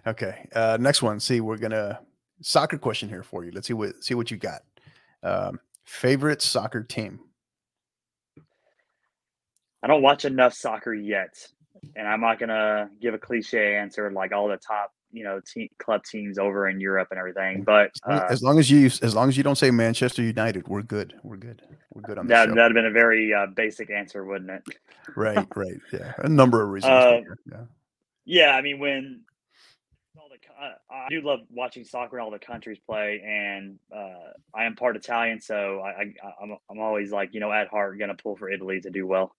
Okay. 0.07 0.46
Uh, 0.55 0.76
next 0.80 1.03
one. 1.03 1.20
See, 1.20 1.40
we're 1.40 1.57
gonna 1.57 2.01
soccer 2.42 2.78
question 2.78 3.09
here 3.09 3.22
for 3.22 3.44
you. 3.44 3.53
Let's 3.53 3.66
see 3.66 3.74
what 3.74 4.03
see 4.03 4.14
what 4.14 4.30
you 4.30 4.36
got. 4.36 4.62
Um, 5.22 5.61
favorite 5.84 6.42
soccer 6.42 6.82
team. 6.82 7.20
I 9.82 9.86
don't 9.86 10.03
watch 10.03 10.26
enough 10.26 10.53
soccer 10.53 10.92
yet, 10.92 11.34
and 11.96 12.07
I'm 12.07 12.20
not 12.20 12.38
gonna 12.38 12.90
give 13.01 13.14
a 13.14 13.18
cliche 13.18 13.76
answer 13.76 14.11
like 14.11 14.32
all 14.32 14.48
the 14.48 14.59
top, 14.59 14.92
you 15.12 15.24
know, 15.24 15.40
team, 15.40 15.68
club 15.78 16.04
teams 16.04 16.38
over 16.38 16.68
in 16.68 16.80
Europe 16.80 17.08
and 17.11 17.18
everything. 17.18 17.62
But 17.62 17.90
As 17.94 18.00
long- 18.08 18.18
uh, 18.18 18.26
as 18.30 18.42
long 18.42 18.58
as 18.58 18.70
you 18.70 18.86
as 18.86 19.14
long 19.14 19.28
as 19.28 19.36
you 19.36 19.42
don't 19.42 19.56
say 19.56 19.70
Manchester 19.70 20.22
United, 20.22 20.68
we're 20.68 20.82
good. 20.82 21.14
We're 21.22 21.36
good. 21.36 21.62
We're 21.94 22.02
good 22.02 22.18
on 22.18 22.26
that 22.28 22.48
show. 22.48 22.54
that'd 22.54 22.70
have 22.70 22.74
been 22.74 22.86
a 22.86 22.90
very 22.90 23.32
uh, 23.34 23.46
basic 23.46 23.90
answer, 23.90 24.24
wouldn't 24.24 24.50
it? 24.50 24.62
Right. 25.16 25.46
Right. 25.56 25.80
Yeah. 25.92 26.12
A 26.18 26.28
number 26.28 26.62
of 26.62 26.68
reasons. 26.70 26.92
Uh, 26.92 27.20
yeah. 27.50 27.64
Yeah, 28.24 28.50
I 28.56 28.62
mean 28.62 28.78
when 28.78 29.22
all 30.16 30.28
the 30.28 30.36
uh, 30.64 30.74
I 30.90 31.08
do 31.08 31.20
love 31.22 31.40
watching 31.50 31.84
soccer 31.84 32.16
and 32.18 32.24
all 32.24 32.30
the 32.30 32.38
countries 32.38 32.78
play, 32.86 33.20
and 33.26 33.78
uh, 33.94 34.32
I 34.54 34.64
am 34.64 34.76
part 34.76 34.94
Italian, 34.96 35.40
so 35.40 35.80
I, 35.80 35.90
I 36.02 36.14
I'm 36.42 36.56
I'm 36.70 36.78
always 36.78 37.11
like 37.11 37.34
you 37.34 37.40
know 37.40 37.50
at 37.52 37.68
heart 37.68 37.98
gonna 37.98 38.14
pull 38.14 38.36
for 38.36 38.48
Italy 38.50 38.80
to 38.82 38.90
do 38.90 39.06
well. 39.06 39.34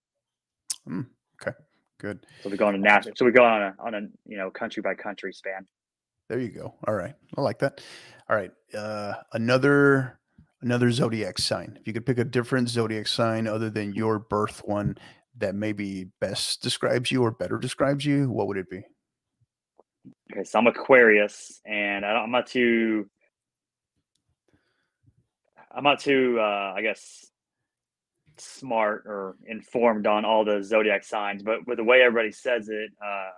Good. 2.01 2.25
So 2.41 2.49
we 2.49 2.57
go 2.57 2.65
on 2.65 2.73
a 2.73 2.79
national, 2.79 3.13
so 3.15 3.25
we 3.25 3.31
go 3.31 3.43
on 3.43 3.61
a 3.61 3.75
on 3.79 3.93
a 3.93 4.01
you 4.25 4.35
know 4.35 4.49
country 4.49 4.81
by 4.81 4.95
country 4.95 5.31
span. 5.31 5.67
There 6.29 6.39
you 6.39 6.49
go. 6.49 6.73
All 6.87 6.95
right. 6.95 7.13
I 7.37 7.41
like 7.41 7.59
that. 7.59 7.79
All 8.27 8.35
right. 8.35 8.49
Uh, 8.75 9.13
another 9.33 10.19
another 10.63 10.89
zodiac 10.91 11.37
sign. 11.37 11.77
If 11.79 11.85
you 11.85 11.93
could 11.93 12.07
pick 12.07 12.17
a 12.17 12.23
different 12.23 12.69
zodiac 12.69 13.07
sign 13.07 13.45
other 13.47 13.69
than 13.69 13.93
your 13.93 14.17
birth 14.17 14.63
one 14.65 14.97
that 15.37 15.53
maybe 15.53 16.07
best 16.19 16.63
describes 16.63 17.11
you 17.11 17.21
or 17.21 17.29
better 17.29 17.59
describes 17.59 18.03
you, 18.03 18.31
what 18.31 18.47
would 18.47 18.57
it 18.57 18.69
be? 18.69 18.81
Okay, 20.31 20.43
so 20.43 20.57
I'm 20.57 20.65
Aquarius, 20.65 21.61
and 21.67 22.03
I 22.03 22.13
don't, 22.13 22.23
I'm 22.23 22.31
not 22.31 22.47
too. 22.47 23.07
I'm 25.73 25.83
not 25.83 25.99
too, 25.99 26.37
uh, 26.39 26.73
I 26.75 26.81
guess, 26.81 27.30
smart 28.41 29.03
or 29.05 29.35
informed 29.45 30.07
on 30.07 30.25
all 30.25 30.43
the 30.45 30.63
zodiac 30.63 31.03
signs, 31.03 31.43
but 31.43 31.67
with 31.67 31.77
the 31.77 31.83
way 31.83 32.01
everybody 32.01 32.31
says 32.31 32.69
it, 32.69 32.91
uh, 33.03 33.29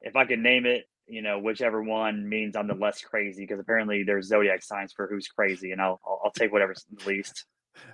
if 0.00 0.16
I 0.16 0.24
could 0.24 0.40
name 0.40 0.66
it, 0.66 0.84
you 1.06 1.22
know, 1.22 1.38
whichever 1.38 1.82
one 1.82 2.28
means 2.28 2.56
I'm 2.56 2.68
the 2.68 2.74
less 2.74 3.00
crazy, 3.02 3.42
because 3.44 3.60
apparently 3.60 4.02
there's 4.02 4.28
zodiac 4.28 4.62
signs 4.62 4.92
for 4.92 5.06
who's 5.06 5.28
crazy, 5.28 5.72
and 5.72 5.80
I'll 5.80 6.00
I'll, 6.06 6.20
I'll 6.24 6.30
take 6.30 6.52
whatever's 6.52 6.84
the 6.90 7.08
least. 7.08 7.44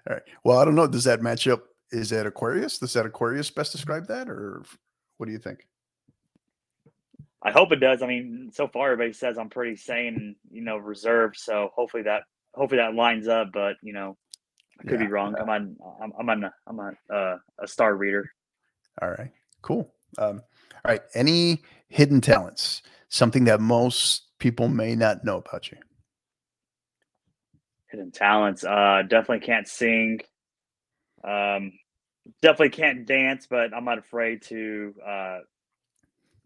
All 0.09 0.14
right. 0.14 0.22
Well, 0.45 0.59
I 0.59 0.64
don't 0.64 0.74
know. 0.74 0.86
Does 0.86 1.05
that 1.05 1.22
match 1.22 1.47
up? 1.49 1.64
Is 1.91 2.11
that 2.11 2.26
Aquarius? 2.26 2.78
Does 2.78 2.93
that 2.93 3.07
Aquarius 3.07 3.51
best 3.51 3.72
describe 3.72 4.07
that, 4.09 4.28
or 4.28 4.62
what 5.16 5.26
do 5.26 5.32
you 5.32 5.39
think? 5.39 5.66
I 7.43 7.51
hope 7.51 7.72
it 7.72 7.76
does. 7.76 8.03
I 8.03 8.07
mean, 8.07 8.51
so 8.53 8.66
far 8.66 8.93
everybody 8.93 9.12
says 9.12 9.39
I'm 9.39 9.49
pretty 9.49 9.76
sane 9.76 10.16
and 10.16 10.36
you 10.51 10.62
know 10.62 10.76
reserved, 10.76 11.36
so 11.36 11.70
hopefully 11.74 12.03
that 12.05 12.22
hopefully 12.55 12.80
that 12.80 12.95
lines 12.95 13.28
up. 13.28 13.53
But 13.53 13.76
you 13.82 13.93
know, 13.93 14.16
I 14.81 14.85
could 14.85 15.01
be 15.01 15.07
wrong. 15.09 15.35
I'm 15.41 15.49
on 15.49 15.76
I'm, 16.01 16.12
I'm 16.18 16.31
on 16.31 16.45
a, 16.45 16.55
I'm 16.66 16.81
on 16.81 16.97
uh, 17.12 17.37
a 17.59 17.66
star 17.66 17.97
reader. 17.97 18.31
All 19.03 19.11
right. 19.11 19.33
Cool. 19.62 19.93
Um, 20.18 20.43
all 20.72 20.93
right. 20.93 21.03
Any 21.14 21.62
hidden 21.89 22.20
talents? 22.20 22.83
Something 23.09 23.45
that 23.45 23.61
most 23.61 24.39
people 24.39 24.68
may 24.68 24.95
not 24.95 25.24
know 25.24 25.39
about 25.39 25.70
you. 25.70 25.79
Hidden 27.91 28.12
talents. 28.12 28.64
Uh, 28.64 29.03
definitely 29.09 29.45
can't 29.45 29.66
sing. 29.66 30.20
Um, 31.24 31.72
definitely 32.43 32.70
can't 32.70 33.07
dance, 33.07 33.47
but 33.49 33.74
I'm 33.74 33.85
not 33.85 33.99
afraid 33.99 34.43
to 34.43 34.95
uh, 35.05 35.39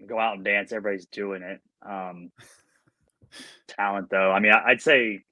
go 0.07 0.19
out 0.19 0.37
and 0.37 0.45
dance. 0.45 0.73
Everybody's 0.73 1.07
doing 1.07 1.43
it. 1.43 1.61
Um, 1.85 2.31
talent, 3.69 4.09
though. 4.11 4.31
I 4.33 4.41
mean, 4.41 4.53
I, 4.53 4.69
I'd 4.69 4.81
say. 4.81 5.25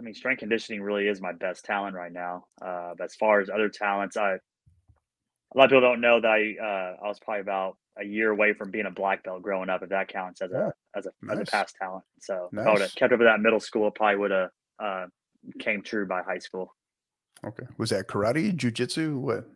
I 0.00 0.02
mean, 0.02 0.14
strength 0.14 0.38
conditioning 0.38 0.80
really 0.80 1.06
is 1.08 1.20
my 1.20 1.32
best 1.32 1.66
talent 1.66 1.94
right 1.94 2.12
now. 2.12 2.46
Uh, 2.64 2.94
as 3.04 3.14
far 3.16 3.40
as 3.40 3.50
other 3.50 3.68
talents, 3.68 4.16
I 4.16 4.38
a 5.52 5.58
lot 5.58 5.64
of 5.64 5.70
people 5.70 5.82
don't 5.82 6.00
know 6.00 6.20
that 6.20 6.26
I 6.26 6.56
uh, 6.62 7.04
I 7.04 7.08
was 7.08 7.20
probably 7.20 7.42
about 7.42 7.76
a 8.00 8.04
year 8.04 8.30
away 8.30 8.54
from 8.54 8.70
being 8.70 8.86
a 8.86 8.90
black 8.90 9.24
belt 9.24 9.42
growing 9.42 9.68
up, 9.68 9.82
if 9.82 9.90
that 9.90 10.08
counts 10.08 10.40
as 10.40 10.52
Yeah, 10.52 10.70
a 10.94 10.98
as 10.98 11.06
a 11.06 11.10
as 11.30 11.38
a 11.40 11.44
past 11.44 11.76
talent. 11.78 12.04
So 12.18 12.48
if 12.50 12.66
I 12.66 12.72
would 12.72 12.80
have 12.80 12.94
kept 12.94 13.12
up 13.12 13.18
with 13.18 13.28
that 13.28 13.40
middle 13.40 13.60
school, 13.60 13.88
it 13.88 13.94
probably 13.94 14.16
would 14.16 14.30
have 14.30 14.50
uh, 14.82 15.06
came 15.58 15.82
true 15.82 16.06
by 16.06 16.22
high 16.22 16.38
school. 16.38 16.74
Okay. 17.44 17.66
Was 17.76 17.90
that 17.90 18.06
karate, 18.06 18.56
jujitsu? 18.56 19.16
What? 19.16 19.46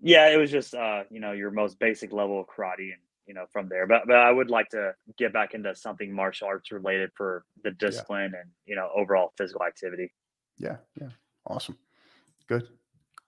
Yeah, 0.00 0.28
it 0.30 0.38
was 0.38 0.50
just 0.50 0.74
uh, 0.74 1.02
you 1.10 1.20
know 1.20 1.32
your 1.32 1.50
most 1.50 1.78
basic 1.78 2.12
level 2.12 2.40
of 2.40 2.46
karate, 2.46 2.92
and 2.92 3.02
you 3.26 3.34
know 3.34 3.46
from 3.52 3.68
there. 3.68 3.86
But 3.86 4.02
but 4.06 4.16
I 4.16 4.30
would 4.30 4.50
like 4.50 4.68
to 4.70 4.94
get 5.18 5.32
back 5.32 5.54
into 5.54 5.74
something 5.74 6.12
martial 6.12 6.48
arts 6.48 6.72
related 6.72 7.10
for 7.16 7.44
the 7.64 7.70
discipline 7.72 8.32
and 8.38 8.50
you 8.66 8.76
know 8.76 8.88
overall 8.94 9.32
physical 9.36 9.64
activity. 9.64 10.12
Yeah. 10.58 10.76
Yeah. 11.00 11.08
Awesome. 11.46 11.76
Good. 12.48 12.68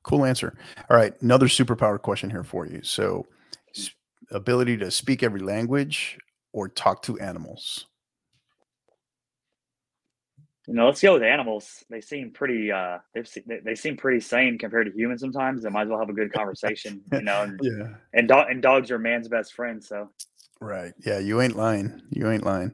Cool 0.02 0.24
answer. 0.24 0.56
All 0.90 0.96
right. 0.96 1.14
Another 1.22 1.46
superpower 1.46 2.00
question 2.00 2.30
here 2.30 2.44
for 2.44 2.66
you. 2.66 2.82
So, 2.82 3.26
ability 4.30 4.76
to 4.78 4.90
speak 4.90 5.22
every 5.22 5.40
language 5.40 6.18
or 6.52 6.68
talk 6.68 7.02
to 7.02 7.18
animals. 7.18 7.86
You 10.66 10.74
know, 10.74 10.86
let's 10.86 11.02
go 11.02 11.14
with 11.14 11.22
animals. 11.22 11.84
They 11.90 12.00
seem 12.00 12.30
pretty. 12.30 12.72
Uh, 12.72 12.98
they've 13.14 13.28
se- 13.28 13.44
they, 13.64 13.74
seem 13.74 13.96
pretty 13.96 14.20
sane 14.20 14.56
compared 14.58 14.86
to 14.90 14.98
humans. 14.98 15.20
Sometimes 15.20 15.62
they 15.62 15.68
might 15.70 15.82
as 15.82 15.88
well 15.88 15.98
have 15.98 16.08
a 16.08 16.14
good 16.14 16.32
conversation. 16.32 17.02
You 17.12 17.22
know, 17.22 17.42
and 17.42 17.60
Yeah. 17.62 17.88
and, 18.14 18.26
do- 18.28 18.34
and 18.34 18.62
dogs 18.62 18.90
are 18.90 18.98
man's 18.98 19.28
best 19.28 19.52
friend. 19.52 19.82
So 19.84 20.10
Right. 20.60 20.94
Yeah. 21.04 21.18
You 21.18 21.42
ain't 21.42 21.56
lying. 21.56 22.00
You 22.10 22.30
ain't 22.30 22.44
lying. 22.44 22.72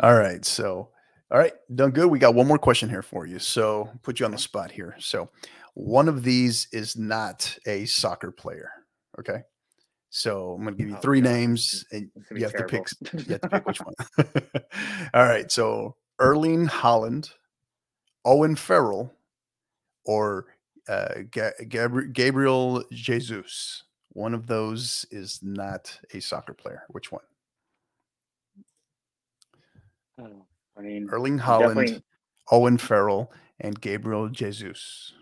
All 0.00 0.14
right. 0.14 0.44
So, 0.44 0.90
all 1.32 1.38
right. 1.38 1.52
Done 1.74 1.90
good. 1.90 2.06
We 2.06 2.20
got 2.20 2.34
one 2.36 2.46
more 2.46 2.58
question 2.58 2.88
here 2.88 3.02
for 3.02 3.26
you. 3.26 3.40
So, 3.40 3.90
put 4.02 4.20
you 4.20 4.26
on 4.26 4.32
the 4.32 4.38
spot 4.38 4.70
here. 4.70 4.94
So, 5.00 5.28
One 5.74 6.08
of 6.08 6.22
these 6.22 6.68
is 6.72 6.96
not 6.96 7.58
a 7.66 7.86
soccer 7.86 8.30
player. 8.30 8.70
Okay. 9.18 9.40
So 10.10 10.52
I'm 10.52 10.62
going 10.62 10.74
to 10.76 10.78
give 10.78 10.90
you 10.90 10.96
Oh, 10.96 11.00
three 11.00 11.22
God. 11.22 11.30
names 11.30 11.84
and 11.90 12.10
It's 12.14 12.28
gonna 12.28 12.34
be 12.36 12.40
you 12.42 12.46
have 12.46 12.56
to 12.56 12.64
pick 12.64 13.26
you 13.26 13.32
have 13.32 13.40
to 13.40 13.48
pick 13.48 13.66
which 13.66 13.80
one. 13.84 13.94
All 15.14 15.24
right. 15.26 15.50
So 15.50 15.96
Erling 16.18 16.66
Haaland, 16.68 17.30
Owen 18.24 18.56
Farrell, 18.56 19.12
or 20.04 20.46
uh, 20.88 21.22
Ga- 21.30 21.52
Gabriel 22.12 22.84
Jesus. 22.92 23.84
One 24.10 24.34
of 24.34 24.46
those 24.46 25.06
is 25.10 25.40
not 25.42 25.98
a 26.12 26.20
soccer 26.20 26.54
player. 26.54 26.84
Which 26.88 27.10
one? 27.10 27.22
Oh, 30.20 30.46
I 30.76 30.82
mean, 30.82 31.08
Erling 31.10 31.38
Haaland, 31.38 31.76
definitely. 31.76 32.02
Owen 32.50 32.78
Farrell, 32.78 33.32
and 33.60 33.80
Gabriel 33.80 34.28
Jesus. 34.28 35.14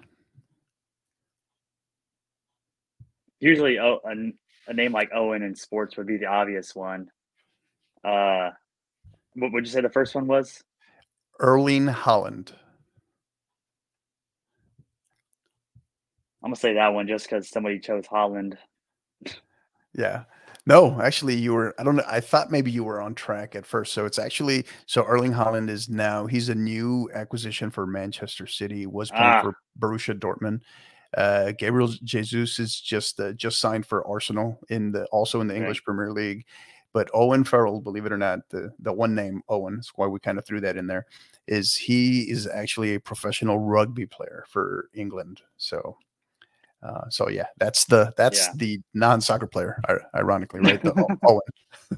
Usually, 3.38 3.78
oh, 3.78 4.00
a, 4.04 4.70
a 4.70 4.74
name 4.74 4.92
like 4.92 5.10
Owen 5.14 5.42
in 5.42 5.54
sports 5.54 5.96
would 5.96 6.06
be 6.06 6.18
the 6.18 6.26
obvious 6.26 6.74
one. 6.74 7.10
Uh, 8.04 8.50
what 9.34 9.52
would 9.52 9.64
you 9.64 9.72
say 9.72 9.80
the 9.80 9.88
first 9.88 10.14
one 10.14 10.26
was? 10.26 10.62
Erling 11.40 11.86
Haaland. 11.86 12.52
I'm 16.42 16.50
gonna 16.50 16.56
say 16.56 16.74
that 16.74 16.88
one 16.94 17.06
just 17.06 17.26
because 17.26 17.48
somebody 17.48 17.78
chose 17.78 18.06
Holland. 18.06 18.56
Yeah. 19.94 20.24
No, 20.66 21.00
actually, 21.00 21.34
you 21.36 21.52
were. 21.54 21.74
I 21.78 21.84
don't 21.84 21.96
know. 21.96 22.04
I 22.06 22.20
thought 22.20 22.50
maybe 22.50 22.70
you 22.70 22.84
were 22.84 23.00
on 23.00 23.14
track 23.14 23.56
at 23.56 23.66
first. 23.66 23.92
So 23.92 24.04
it's 24.06 24.18
actually 24.18 24.66
so 24.86 25.02
Erling 25.04 25.32
Haaland 25.32 25.68
is 25.70 25.88
now 25.88 26.26
he's 26.26 26.48
a 26.48 26.54
new 26.54 27.10
acquisition 27.14 27.70
for 27.70 27.86
Manchester 27.86 28.46
City. 28.46 28.86
Was 28.86 29.10
playing 29.10 29.24
Ah. 29.24 29.42
for 29.42 29.56
Borussia 29.78 30.18
Dortmund. 30.18 30.60
Uh, 31.16 31.52
Gabriel 31.58 31.88
Jesus 32.04 32.58
is 32.58 32.78
just 32.80 33.18
uh, 33.20 33.32
just 33.32 33.58
signed 33.58 33.84
for 33.86 34.06
Arsenal 34.06 34.60
in 34.68 34.92
the 34.92 35.06
also 35.06 35.40
in 35.40 35.48
the 35.48 35.54
Okay. 35.54 35.62
English 35.62 35.82
Premier 35.82 36.12
League. 36.12 36.44
But 36.92 37.08
Owen 37.14 37.44
Farrell, 37.44 37.80
believe 37.80 38.06
it 38.06 38.12
or 38.12 38.18
not, 38.18 38.40
the 38.50 38.72
the 38.80 38.92
one 38.92 39.14
name 39.14 39.42
Owen, 39.48 39.76
that's 39.76 39.92
why 39.94 40.06
we 40.06 40.18
kind 40.20 40.38
of 40.38 40.44
threw 40.44 40.60
that 40.60 40.76
in 40.76 40.86
there, 40.86 41.06
is 41.46 41.76
he 41.76 42.22
is 42.22 42.46
actually 42.46 42.94
a 42.94 43.00
professional 43.00 43.58
rugby 43.58 44.06
player 44.06 44.44
for 44.48 44.88
England. 44.94 45.40
So 45.56 45.96
uh, 46.82 47.08
so 47.10 47.28
yeah, 47.28 47.46
that's 47.58 47.84
the 47.84 48.12
that's 48.16 48.46
Yeah. 48.48 48.52
the 48.56 48.80
non-soccer 48.94 49.46
player, 49.46 49.80
ironically, 50.14 50.60
right? 50.64 50.82
The 50.82 50.94
Owen. 51.26 51.40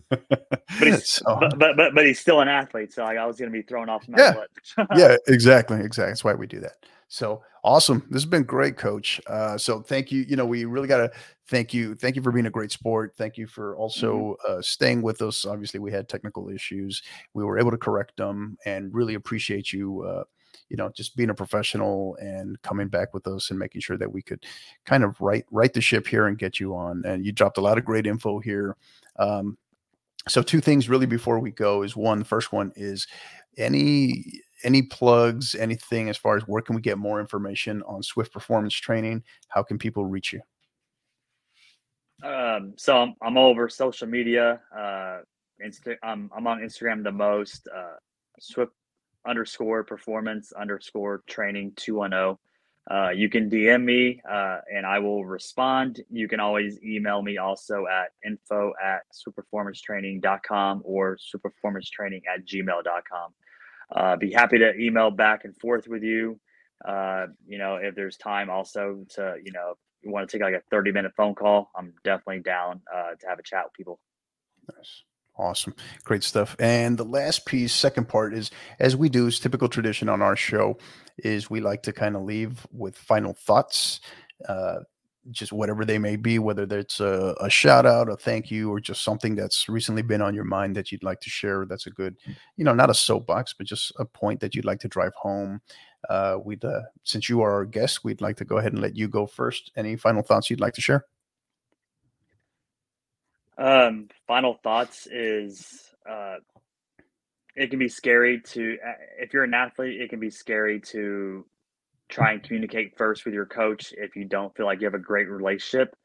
But 0.08 0.88
he's, 0.88 1.04
So, 1.12 1.36
but, 1.40 1.58
but 1.58 1.76
but 1.76 1.94
but 1.94 2.04
he's 2.06 2.18
still 2.18 2.40
an 2.40 2.48
athlete, 2.48 2.92
so 2.92 3.04
like, 3.04 3.18
I 3.18 3.26
was 3.26 3.38
gonna 3.38 3.50
be 3.50 3.62
thrown 3.62 3.88
off 3.88 4.08
no 4.08 4.18
Yeah. 4.18 4.86
yeah, 4.96 5.16
exactly, 5.28 5.80
exactly. 5.80 6.10
That's 6.10 6.24
why 6.24 6.34
we 6.34 6.46
do 6.46 6.60
that. 6.60 6.84
So 7.12 7.42
awesome. 7.62 8.06
This 8.08 8.22
has 8.22 8.30
been 8.30 8.44
great, 8.44 8.78
Coach. 8.78 9.20
Uh, 9.26 9.58
so 9.58 9.82
thank 9.82 10.10
you. 10.10 10.24
You 10.26 10.34
know, 10.34 10.46
we 10.46 10.64
really 10.64 10.88
got 10.88 10.96
to 10.96 11.12
thank 11.46 11.74
you. 11.74 11.94
Thank 11.94 12.16
you 12.16 12.22
for 12.22 12.32
being 12.32 12.46
a 12.46 12.50
great 12.50 12.72
sport. 12.72 13.12
Thank 13.18 13.36
you 13.36 13.46
for 13.46 13.76
also 13.76 14.36
uh, 14.48 14.62
staying 14.62 15.02
with 15.02 15.20
us. 15.20 15.44
Obviously, 15.44 15.78
we 15.78 15.92
had 15.92 16.08
technical 16.08 16.48
issues. 16.48 17.02
We 17.34 17.44
were 17.44 17.58
able 17.58 17.70
to 17.70 17.76
correct 17.76 18.16
them, 18.16 18.56
and 18.64 18.94
really 18.94 19.12
appreciate 19.12 19.74
you. 19.74 20.02
Uh, 20.02 20.24
you 20.70 20.78
know, 20.78 20.88
just 20.96 21.14
being 21.14 21.28
a 21.28 21.34
professional 21.34 22.16
and 22.16 22.60
coming 22.62 22.88
back 22.88 23.12
with 23.12 23.26
us 23.26 23.50
and 23.50 23.58
making 23.58 23.82
sure 23.82 23.98
that 23.98 24.10
we 24.10 24.22
could 24.22 24.42
kind 24.86 25.04
of 25.04 25.20
right 25.20 25.44
right 25.50 25.74
the 25.74 25.82
ship 25.82 26.06
here 26.06 26.28
and 26.28 26.38
get 26.38 26.58
you 26.58 26.74
on. 26.74 27.02
And 27.04 27.26
you 27.26 27.32
dropped 27.32 27.58
a 27.58 27.62
lot 27.62 27.76
of 27.76 27.84
great 27.84 28.06
info 28.06 28.38
here. 28.38 28.74
Um, 29.18 29.58
so 30.28 30.40
two 30.40 30.62
things 30.62 30.88
really 30.88 31.04
before 31.04 31.40
we 31.40 31.50
go 31.50 31.82
is 31.82 31.94
one. 31.94 32.20
The 32.20 32.24
first 32.24 32.52
one 32.52 32.72
is 32.74 33.06
any 33.58 34.40
any 34.64 34.82
plugs, 34.82 35.54
anything 35.54 36.08
as 36.08 36.16
far 36.16 36.36
as 36.36 36.42
where 36.44 36.62
can 36.62 36.74
we 36.74 36.82
get 36.82 36.98
more 36.98 37.20
information 37.20 37.82
on 37.82 38.02
Swift 38.02 38.32
Performance 38.32 38.74
Training? 38.74 39.22
How 39.48 39.62
can 39.62 39.78
people 39.78 40.06
reach 40.06 40.32
you? 40.32 40.40
Um, 42.22 42.74
so 42.76 42.96
I'm, 42.96 43.14
I'm 43.22 43.36
all 43.36 43.50
over 43.50 43.68
social 43.68 44.06
media. 44.06 44.60
Uh, 44.74 45.20
Insta- 45.64 45.96
I'm, 46.02 46.30
I'm 46.36 46.46
on 46.46 46.60
Instagram 46.60 47.02
the 47.02 47.12
most. 47.12 47.68
Uh, 47.74 47.96
Swift 48.40 48.72
underscore 49.26 49.84
performance 49.84 50.52
underscore 50.52 51.22
training 51.28 51.72
210. 51.76 52.36
Uh, 52.90 53.10
you 53.10 53.28
can 53.28 53.48
DM 53.48 53.84
me 53.84 54.20
uh, 54.28 54.58
and 54.72 54.84
I 54.84 54.98
will 54.98 55.24
respond. 55.24 56.00
You 56.10 56.26
can 56.26 56.40
always 56.40 56.82
email 56.82 57.22
me 57.22 57.38
also 57.38 57.86
at 57.86 58.10
info 58.26 58.72
at 58.82 59.02
swiftperformancetraining.com 59.14 60.82
or 60.84 61.16
swiftperformancetraining 61.16 62.22
at 62.32 62.44
gmail.com. 62.44 63.34
Uh, 63.94 64.16
be 64.16 64.32
happy 64.32 64.58
to 64.58 64.74
email 64.78 65.10
back 65.10 65.44
and 65.44 65.56
forth 65.56 65.86
with 65.86 66.02
you. 66.02 66.38
Uh, 66.86 67.26
you 67.46 67.58
know, 67.58 67.76
if 67.76 67.94
there's 67.94 68.16
time 68.16 68.50
also 68.50 69.04
to, 69.10 69.36
you 69.44 69.52
know, 69.52 69.74
you 70.02 70.10
want 70.10 70.28
to 70.28 70.36
take 70.36 70.42
like 70.42 70.54
a 70.54 70.62
30 70.70 70.92
minute 70.92 71.12
phone 71.16 71.34
call, 71.34 71.70
I'm 71.76 71.94
definitely 72.04 72.40
down 72.40 72.80
uh, 72.92 73.14
to 73.20 73.26
have 73.28 73.38
a 73.38 73.42
chat 73.42 73.64
with 73.64 73.74
people. 73.74 74.00
Nice. 74.76 75.02
Awesome. 75.36 75.74
Great 76.04 76.22
stuff. 76.22 76.56
And 76.58 76.98
the 76.98 77.04
last 77.04 77.46
piece, 77.46 77.72
second 77.72 78.08
part 78.08 78.34
is 78.34 78.50
as 78.78 78.96
we 78.96 79.08
do, 79.08 79.26
is 79.26 79.38
typical 79.38 79.68
tradition 79.68 80.08
on 80.08 80.20
our 80.20 80.36
show, 80.36 80.78
is 81.18 81.48
we 81.48 81.60
like 81.60 81.82
to 81.84 81.92
kind 81.92 82.16
of 82.16 82.22
leave 82.22 82.66
with 82.70 82.96
final 82.96 83.32
thoughts. 83.32 84.00
Uh, 84.46 84.80
just 85.30 85.52
whatever 85.52 85.84
they 85.84 85.98
may 85.98 86.16
be, 86.16 86.38
whether 86.38 86.66
that's 86.66 86.98
a, 87.00 87.34
a 87.40 87.48
shout 87.48 87.86
out, 87.86 88.08
a 88.08 88.16
thank 88.16 88.50
you, 88.50 88.70
or 88.70 88.80
just 88.80 89.04
something 89.04 89.34
that's 89.34 89.68
recently 89.68 90.02
been 90.02 90.20
on 90.20 90.34
your 90.34 90.44
mind 90.44 90.74
that 90.74 90.90
you'd 90.90 91.04
like 91.04 91.20
to 91.20 91.30
share. 91.30 91.64
That's 91.64 91.86
a 91.86 91.90
good, 91.90 92.16
you 92.56 92.64
know, 92.64 92.74
not 92.74 92.90
a 92.90 92.94
soapbox, 92.94 93.54
but 93.54 93.66
just 93.66 93.92
a 93.98 94.04
point 94.04 94.40
that 94.40 94.54
you'd 94.54 94.64
like 94.64 94.80
to 94.80 94.88
drive 94.88 95.14
home. 95.14 95.60
Uh, 96.08 96.38
we'd, 96.44 96.64
uh, 96.64 96.80
since 97.04 97.28
you 97.28 97.40
are 97.42 97.52
our 97.52 97.64
guest, 97.64 98.02
we'd 98.02 98.20
like 98.20 98.36
to 98.38 98.44
go 98.44 98.58
ahead 98.58 98.72
and 98.72 98.82
let 98.82 98.96
you 98.96 99.06
go 99.06 99.26
first. 99.26 99.70
Any 99.76 99.96
final 99.96 100.22
thoughts 100.22 100.50
you'd 100.50 100.60
like 100.60 100.74
to 100.74 100.80
share? 100.80 101.06
Um, 103.58 104.08
final 104.26 104.54
thoughts 104.64 105.06
is 105.06 105.92
uh, 106.08 106.36
it 107.54 107.70
can 107.70 107.78
be 107.78 107.88
scary 107.88 108.40
to, 108.40 108.78
uh, 108.84 108.92
if 109.18 109.32
you're 109.32 109.44
an 109.44 109.54
athlete, 109.54 110.00
it 110.00 110.10
can 110.10 110.18
be 110.18 110.30
scary 110.30 110.80
to 110.80 111.46
try 112.08 112.32
and 112.32 112.42
communicate 112.42 112.96
first 112.96 113.24
with 113.24 113.34
your 113.34 113.46
coach 113.46 113.94
if 113.96 114.16
you 114.16 114.24
don't 114.24 114.54
feel 114.56 114.66
like 114.66 114.80
you 114.80 114.86
have 114.86 114.94
a 114.94 114.98
great 114.98 115.28
relationship. 115.28 115.96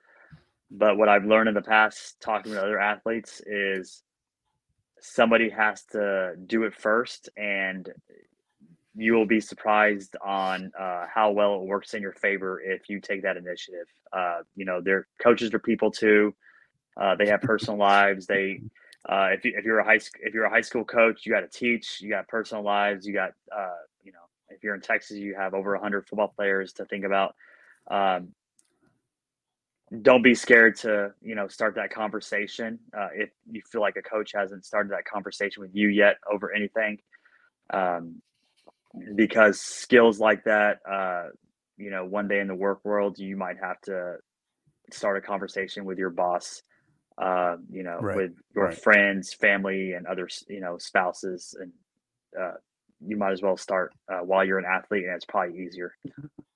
But 0.70 0.98
what 0.98 1.10
I've 1.10 1.26
learned 1.26 1.50
in 1.50 1.56
the 1.56 1.62
past 1.62 2.20
talking 2.20 2.52
with 2.52 2.60
other 2.60 2.80
athletes 2.80 3.42
is 3.46 4.04
somebody 5.00 5.50
has 5.50 5.84
to 5.92 6.36
do 6.48 6.64
it 6.64 6.74
first 6.74 7.30
and 7.38 7.90
you 8.98 9.14
will 9.14 9.28
be 9.28 9.40
surprised 9.40 10.16
on 10.26 10.72
uh, 10.78 11.06
how 11.14 11.32
well 11.32 11.62
it 11.62 11.68
works 11.68 11.94
in 11.94 12.02
your 12.02 12.14
favor 12.14 12.60
if 12.60 12.90
you 12.90 13.00
take 13.00 13.22
that 13.22 13.38
initiative. 13.38 13.86
Uh, 14.12 14.40
you 14.56 14.66
know, 14.66 14.82
their 14.82 15.08
coaches 15.22 15.54
are 15.54 15.60
people 15.60 15.92
too. 15.92 16.34
Uh, 17.00 17.16
they 17.16 17.28
have 17.28 17.42
personal 17.42 17.78
lives. 17.78 18.26
They, 18.26 18.62
uh, 19.08 19.30
if 19.32 19.46
you 19.46 19.54
if 19.56 19.66
you're 19.66 19.78
a 19.78 19.84
high 19.84 20.00
if 20.22 20.34
you're 20.34 20.46
a 20.46 20.50
high 20.50 20.62
school 20.62 20.84
coach, 20.84 21.26
you 21.26 21.32
got 21.32 21.42
to 21.42 21.48
teach. 21.48 22.02
You 22.02 22.10
got 22.10 22.28
personal 22.28 22.64
lives. 22.64 23.06
You 23.06 23.14
got 23.14 23.34
uh, 23.56 23.76
if 24.50 24.64
you're 24.64 24.76
in 24.76 24.82
Texas, 24.82 25.18
you 25.18 25.36
have 25.36 25.54
over 25.54 25.74
100 25.74 26.08
football 26.08 26.34
players 26.36 26.74
to 26.74 26.86
think 26.86 27.04
about. 27.06 27.36
Um, 27.90 28.30
don't 30.02 30.22
be 30.22 30.36
scared 30.36 30.76
to 30.76 31.14
you 31.22 31.34
know 31.34 31.48
start 31.48 31.76
that 31.76 31.90
conversation 31.92 32.78
uh, 32.98 33.08
if 33.14 33.30
you 33.50 33.62
feel 33.72 33.82
like 33.82 33.96
a 33.96 34.02
coach 34.02 34.32
hasn't 34.34 34.66
started 34.66 34.92
that 34.92 35.06
conversation 35.06 35.62
with 35.62 35.74
you 35.74 35.88
yet 35.88 36.18
over 36.32 36.52
anything 36.54 36.98
um, 37.74 38.22
because 39.16 39.62
skills 39.62 40.20
like 40.20 40.44
that 40.44 40.80
uh, 40.90 41.28
you 41.78 41.90
know 41.90 42.04
one 42.06 42.28
day 42.28 42.40
in 42.40 42.48
the 42.48 42.56
work 42.56 42.84
world 42.84 43.18
you 43.18 43.38
might 43.38 43.58
have 43.62 43.80
to 43.82 44.16
start 44.92 45.18
a 45.18 45.22
conversation 45.22 45.86
with 45.86 45.98
your 45.98 46.10
boss 46.10 46.62
uh, 47.18 47.56
you 47.72 47.84
know 47.84 48.02
Right, 48.02 48.16
with 48.16 48.32
your 48.54 48.68
right. 48.68 48.78
friends 48.78 49.34
family 49.34 49.94
and 49.94 50.06
other, 50.06 50.28
you 50.50 50.60
know 50.60 50.78
spouses 50.78 51.56
and 51.60 51.72
uh, 52.38 52.56
you 53.06 53.18
might 53.18 53.32
as 53.32 53.42
well 53.42 53.58
start 53.58 53.94
uh, 54.12 54.20
while 54.20 54.44
you're 54.44 54.60
an 54.60 54.66
athlete 54.66 55.04
and 55.04 55.16
it's 55.16 55.26
probably 55.26 55.60
easier 55.60 55.94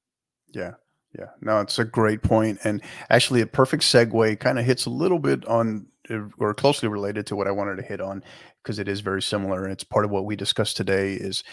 Yeah. 0.54 0.72
Yeah. 1.18 1.28
No, 1.42 1.60
it's 1.60 1.80
a 1.80 1.86
great. 1.86 2.20
And 2.30 2.82
actually, 3.10 3.42
a 3.42 3.48
perfect 3.48 3.84
segue 3.84 4.40
kind 4.40 4.60
of 4.60 4.66
hits 4.66 4.86
a 4.86 4.90
little 4.90 5.20
bit 5.20 5.46
on 5.46 5.88
uh, 6.10 6.22
or 6.38 6.54
closely 6.54 6.88
related 6.88 7.26
to 7.28 7.36
what 7.36 7.48
I 7.48 7.52
wanted 7.52 7.78
to 7.78 7.84
hit 7.84 8.00
on 8.00 8.24
because 8.64 8.80
it 8.80 8.88
is 8.88 9.02
very 9.02 9.22
similar. 9.22 9.64
And 9.64 9.74
it's 9.74 9.84
part 9.84 10.06
of 10.06 10.12
what 10.12 10.26
we 10.26 10.36
discussed 10.36 10.78
today 10.78 11.14
is 11.14 11.44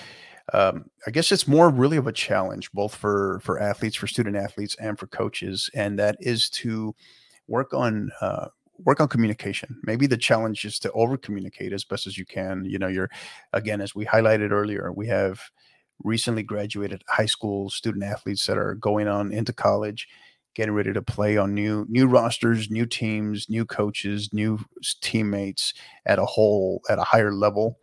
um, 0.53 0.86
I 1.07 1.11
guess 1.11 1.32
it's 1.32 1.49
more 1.49 1.68
really 1.68 1.97
of 1.97 2.07
a 2.07 2.12
challenge, 2.12 2.72
both 2.72 2.95
for 2.95 3.41
for 3.43 3.61
athletes, 3.61 3.97
for 3.97 4.07
student 4.07 4.36
athletes, 4.36 4.76
and 4.80 4.99
for 4.99 5.07
coaches, 5.07 5.68
and 5.74 5.99
that 5.99 6.16
is 6.20 6.49
to 6.51 6.95
work 7.49 7.74
on 7.74 8.11
uh, 8.20 8.49
work 8.84 9.00
on 9.00 9.08
communication. 9.08 9.80
Maybe 9.82 10.06
the 10.06 10.16
challenge 10.16 10.64
is 10.64 10.78
to 10.80 10.92
over 10.92 11.16
communicate 11.16 11.72
as 11.72 11.84
best 11.84 12.06
as 12.06 12.16
you 12.16 12.24
can. 12.24 12.64
You 12.64 12.78
know, 12.78 12.88
you're 12.88 13.10
again, 13.52 13.80
as 13.80 13.94
we 13.94 14.04
highlighted 14.04 14.50
earlier, 14.50 14.92
we 14.92 15.06
have 15.08 15.40
recently 16.04 16.42
graduated 16.42 17.02
high 17.08 17.26
school 17.26 17.70
student 17.70 18.04
athletes 18.04 18.46
that 18.46 18.56
are 18.58 18.74
going 18.74 19.08
on 19.08 19.32
into 19.32 19.52
college 19.52 20.08
getting 20.54 20.74
ready 20.74 20.92
to 20.92 21.02
play 21.02 21.36
on 21.36 21.54
new 21.54 21.86
new 21.88 22.06
rosters 22.06 22.70
new 22.70 22.86
teams 22.86 23.48
new 23.48 23.64
coaches 23.64 24.32
new 24.32 24.58
teammates 25.00 25.74
at 26.06 26.18
a 26.18 26.24
whole 26.24 26.80
at 26.88 26.98
a 26.98 27.04
higher 27.04 27.32
level 27.32 27.78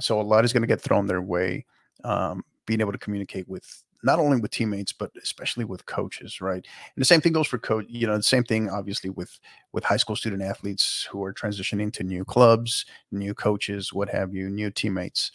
so 0.00 0.20
a 0.20 0.22
lot 0.22 0.44
is 0.44 0.52
going 0.52 0.62
to 0.62 0.66
get 0.66 0.80
thrown 0.80 1.06
their 1.06 1.22
way 1.22 1.64
um, 2.04 2.44
being 2.66 2.80
able 2.80 2.92
to 2.92 2.98
communicate 2.98 3.48
with 3.48 3.82
not 4.02 4.18
only 4.18 4.40
with 4.40 4.50
teammates 4.50 4.92
but 4.92 5.10
especially 5.22 5.64
with 5.64 5.86
coaches 5.86 6.40
right? 6.40 6.64
And 6.94 7.00
the 7.02 7.04
same 7.04 7.20
thing 7.20 7.32
goes 7.32 7.46
for 7.48 7.58
coach 7.58 7.86
you 7.88 8.06
know 8.06 8.16
the 8.16 8.22
same 8.22 8.44
thing 8.44 8.68
obviously 8.70 9.10
with 9.10 9.38
with 9.72 9.84
high 9.84 9.96
school 9.96 10.16
student 10.16 10.42
athletes 10.42 11.06
who 11.10 11.22
are 11.24 11.32
transitioning 11.32 11.92
to 11.94 12.04
new 12.04 12.24
clubs 12.24 12.86
new 13.12 13.34
coaches 13.34 13.92
what 13.92 14.08
have 14.08 14.34
you 14.34 14.48
new 14.48 14.70
teammates. 14.70 15.32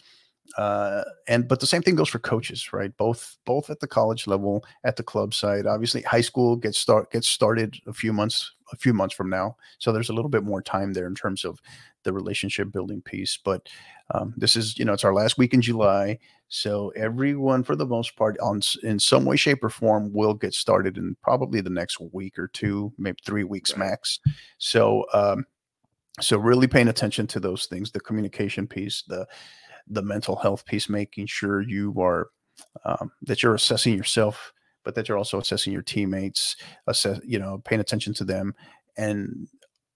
Uh, 0.58 1.02
and 1.28 1.48
but 1.48 1.60
the 1.60 1.66
same 1.66 1.80
thing 1.80 1.94
goes 1.94 2.08
for 2.08 2.18
coaches 2.18 2.72
right? 2.72 2.94
Both 2.96 3.38
both 3.46 3.70
at 3.70 3.80
the 3.80 3.86
college 3.86 4.26
level 4.26 4.64
at 4.84 4.96
the 4.96 5.02
club 5.02 5.32
side. 5.32 5.66
Obviously 5.66 6.02
high 6.02 6.20
school 6.20 6.56
gets 6.56 6.78
start 6.78 7.10
gets 7.10 7.28
started 7.28 7.76
a 7.86 7.92
few 7.92 8.12
months 8.12 8.52
a 8.72 8.76
few 8.76 8.94
months 8.94 9.14
from 9.14 9.28
now 9.28 9.54
so 9.78 9.92
there's 9.92 10.08
a 10.08 10.14
little 10.14 10.30
bit 10.30 10.44
more 10.44 10.62
time 10.62 10.94
there 10.94 11.06
in 11.06 11.14
terms 11.14 11.44
of 11.44 11.60
the 12.04 12.12
relationship 12.12 12.72
building 12.72 13.00
piece. 13.02 13.38
But 13.42 13.68
um, 14.12 14.34
this 14.36 14.56
is 14.56 14.78
you 14.78 14.84
know 14.84 14.92
it's 14.92 15.04
our 15.04 15.14
last 15.14 15.38
week 15.38 15.54
in 15.54 15.62
july 15.62 16.18
so 16.54 16.92
everyone 16.96 17.62
for 17.62 17.76
the 17.76 17.86
most 17.86 18.14
part 18.14 18.38
on 18.40 18.60
in 18.82 18.98
some 18.98 19.24
way 19.24 19.36
shape 19.36 19.64
or 19.64 19.70
form 19.70 20.12
will 20.12 20.34
get 20.34 20.52
started 20.52 20.98
in 20.98 21.16
probably 21.22 21.62
the 21.62 21.70
next 21.70 21.98
week 22.12 22.38
or 22.38 22.48
two 22.48 22.92
maybe 22.98 23.16
three 23.24 23.44
weeks 23.44 23.74
max. 23.76 24.20
So 24.58 25.06
um, 25.14 25.46
so 26.20 26.36
really 26.36 26.66
paying 26.66 26.88
attention 26.88 27.26
to 27.28 27.40
those 27.40 27.64
things 27.66 27.90
the 27.90 28.00
communication 28.00 28.66
piece 28.66 29.02
the 29.08 29.26
the 29.88 30.02
mental 30.02 30.36
health 30.36 30.64
piece, 30.64 30.88
making 30.88 31.26
sure 31.26 31.62
you 31.62 31.94
are 32.00 32.28
um, 32.84 33.10
that 33.22 33.42
you're 33.42 33.54
assessing 33.54 33.96
yourself, 33.96 34.52
but 34.84 34.94
that 34.94 35.08
you're 35.08 35.18
also 35.18 35.38
assessing 35.40 35.72
your 35.72 35.82
teammates, 35.82 36.56
assess, 36.86 37.20
you 37.24 37.38
know, 37.38 37.62
paying 37.64 37.80
attention 37.80 38.14
to 38.14 38.24
them, 38.24 38.54
and 38.96 39.48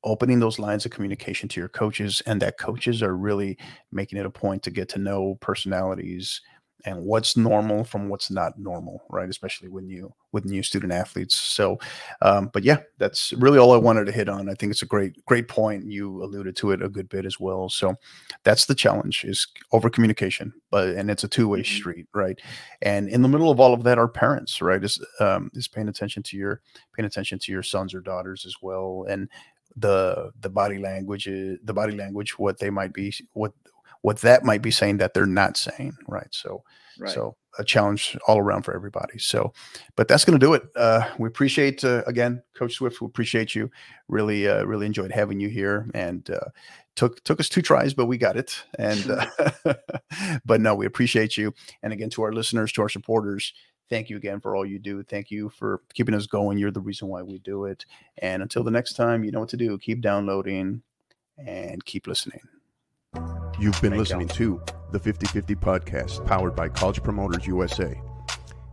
opening 0.06 0.38
those 0.40 0.58
lines 0.58 0.86
of 0.86 0.92
communication 0.92 1.48
to 1.50 1.60
your 1.60 1.68
coaches, 1.68 2.22
and 2.24 2.40
that 2.40 2.58
coaches 2.58 3.02
are 3.02 3.16
really 3.16 3.58
making 3.92 4.18
it 4.18 4.24
a 4.24 4.30
point 4.30 4.62
to 4.62 4.70
get 4.70 4.88
to 4.90 4.98
know 4.98 5.36
personalities 5.40 6.40
and 6.84 7.02
what's 7.02 7.36
normal 7.36 7.82
from 7.82 8.08
what's 8.08 8.30
not 8.30 8.58
normal, 8.58 9.02
right? 9.10 9.28
Especially 9.28 9.68
when 9.68 9.88
you 9.88 10.14
with 10.32 10.44
new 10.44 10.62
student 10.62 10.92
athletes. 10.92 11.34
So, 11.34 11.78
um, 12.22 12.50
but 12.52 12.62
yeah, 12.62 12.78
that's 12.98 13.32
really 13.34 13.58
all 13.58 13.72
I 13.72 13.78
wanted 13.78 14.04
to 14.06 14.12
hit 14.12 14.28
on. 14.28 14.48
I 14.48 14.54
think 14.54 14.70
it's 14.70 14.82
a 14.82 14.86
great, 14.86 15.24
great 15.24 15.48
point. 15.48 15.90
You 15.90 16.22
alluded 16.22 16.54
to 16.56 16.70
it 16.70 16.82
a 16.82 16.88
good 16.88 17.08
bit 17.08 17.26
as 17.26 17.40
well. 17.40 17.68
So, 17.68 17.96
that's 18.44 18.66
the 18.66 18.74
challenge 18.74 19.24
is 19.24 19.48
over 19.72 19.90
communication, 19.90 20.52
but 20.70 20.90
and 20.90 21.10
it's 21.10 21.24
a 21.24 21.28
two 21.28 21.48
way 21.48 21.60
mm-hmm. 21.60 21.76
street, 21.76 22.06
right? 22.14 22.38
And 22.82 23.08
in 23.08 23.22
the 23.22 23.28
middle 23.28 23.50
of 23.50 23.58
all 23.58 23.74
of 23.74 23.82
that, 23.82 23.98
our 23.98 24.08
parents, 24.08 24.62
right, 24.62 24.82
is 24.82 25.04
um, 25.18 25.50
is 25.54 25.68
paying 25.68 25.88
attention 25.88 26.22
to 26.24 26.36
your 26.36 26.60
paying 26.94 27.06
attention 27.06 27.38
to 27.40 27.52
your 27.52 27.64
sons 27.64 27.94
or 27.94 28.00
daughters 28.00 28.46
as 28.46 28.56
well, 28.62 29.06
and 29.08 29.28
the 29.74 30.32
the 30.40 30.50
body 30.50 30.78
language, 30.78 31.24
the 31.24 31.72
body 31.74 31.96
language, 31.96 32.38
what 32.38 32.58
they 32.58 32.70
might 32.70 32.92
be, 32.92 33.12
what 33.32 33.52
what 34.02 34.20
that 34.20 34.44
might 34.44 34.62
be 34.62 34.70
saying 34.70 34.98
that 34.98 35.14
they're 35.14 35.26
not 35.26 35.56
saying, 35.56 35.96
right? 36.06 36.28
So, 36.30 36.62
right. 36.98 37.10
so 37.10 37.36
a 37.58 37.64
challenge 37.64 38.16
all 38.28 38.38
around 38.38 38.62
for 38.62 38.74
everybody. 38.74 39.18
So, 39.18 39.52
but 39.96 40.06
that's 40.06 40.24
going 40.24 40.38
to 40.38 40.46
do 40.46 40.54
it. 40.54 40.62
Uh, 40.76 41.08
we 41.18 41.26
appreciate 41.26 41.84
uh, 41.84 42.04
again, 42.06 42.42
Coach 42.54 42.74
Swift. 42.74 43.00
We 43.00 43.06
appreciate 43.06 43.54
you. 43.54 43.70
Really, 44.08 44.48
uh, 44.48 44.64
really 44.64 44.86
enjoyed 44.86 45.10
having 45.10 45.40
you 45.40 45.48
here, 45.48 45.90
and 45.94 46.28
uh, 46.30 46.50
took 46.94 47.22
took 47.24 47.40
us 47.40 47.48
two 47.48 47.62
tries, 47.62 47.94
but 47.94 48.06
we 48.06 48.18
got 48.18 48.36
it. 48.36 48.62
And 48.78 49.10
uh, 49.10 49.26
but 50.44 50.60
no, 50.60 50.74
we 50.74 50.86
appreciate 50.86 51.36
you. 51.36 51.54
And 51.82 51.92
again, 51.92 52.10
to 52.10 52.22
our 52.22 52.32
listeners, 52.32 52.72
to 52.72 52.82
our 52.82 52.88
supporters, 52.88 53.52
thank 53.88 54.10
you 54.10 54.16
again 54.16 54.40
for 54.40 54.56
all 54.56 54.66
you 54.66 54.78
do. 54.78 55.02
Thank 55.02 55.30
you 55.30 55.48
for 55.50 55.80
keeping 55.94 56.14
us 56.14 56.26
going. 56.26 56.58
You're 56.58 56.70
the 56.70 56.80
reason 56.80 57.08
why 57.08 57.22
we 57.22 57.38
do 57.38 57.64
it. 57.64 57.84
And 58.18 58.42
until 58.42 58.62
the 58.62 58.70
next 58.70 58.94
time, 58.94 59.24
you 59.24 59.30
know 59.30 59.40
what 59.40 59.48
to 59.50 59.56
do. 59.56 59.78
Keep 59.78 60.00
downloading 60.00 60.82
and 61.38 61.84
keep 61.84 62.06
listening. 62.06 62.40
You've 63.58 63.80
been 63.80 63.96
listening 63.96 64.28
to 64.28 64.60
the 64.92 64.98
50 64.98 65.26
50 65.26 65.54
podcast 65.54 66.26
powered 66.26 66.54
by 66.54 66.68
College 66.68 67.02
Promoters 67.02 67.46
USA. 67.46 68.00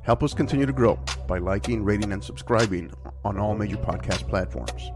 Help 0.04 0.22
us 0.22 0.34
continue 0.34 0.66
to 0.66 0.74
grow 0.74 1.00
by 1.28 1.38
liking, 1.38 1.84
rating, 1.84 2.12
and 2.12 2.22
subscribing 2.22 2.92
on 3.24 3.40
all 3.40 3.56
major 3.56 3.78
podcast 3.78 4.28
platforms. 4.28 4.92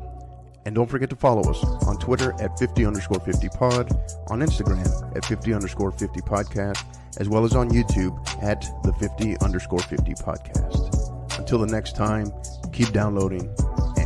And 0.68 0.76
don't 0.76 0.90
forget 0.90 1.10
to 1.12 1.16
follow 1.16 1.50
us 1.50 1.64
on 1.88 1.98
Twitter 1.98 2.34
at 2.42 2.60
50 2.60 2.86
underscore 2.86 3.22
50 3.22 3.48
pod, 3.48 3.90
on 4.30 4.42
Instagram 4.42 5.16
at 5.16 5.24
50 5.24 5.54
underscore 5.54 5.94
50 5.94 6.20
podcast, 6.20 6.84
as 7.22 7.30
well 7.30 7.46
as 7.46 7.56
on 7.56 7.70
YouTube 7.70 8.14
at 8.44 8.66
the 8.84 8.92
50 8.92 9.38
underscore 9.38 9.80
50 9.80 10.14
podcast. 10.16 11.40
Until 11.40 11.60
the 11.60 11.68
next 11.68 11.96
time, 11.96 12.34
keep 12.74 12.92
downloading 12.92 13.48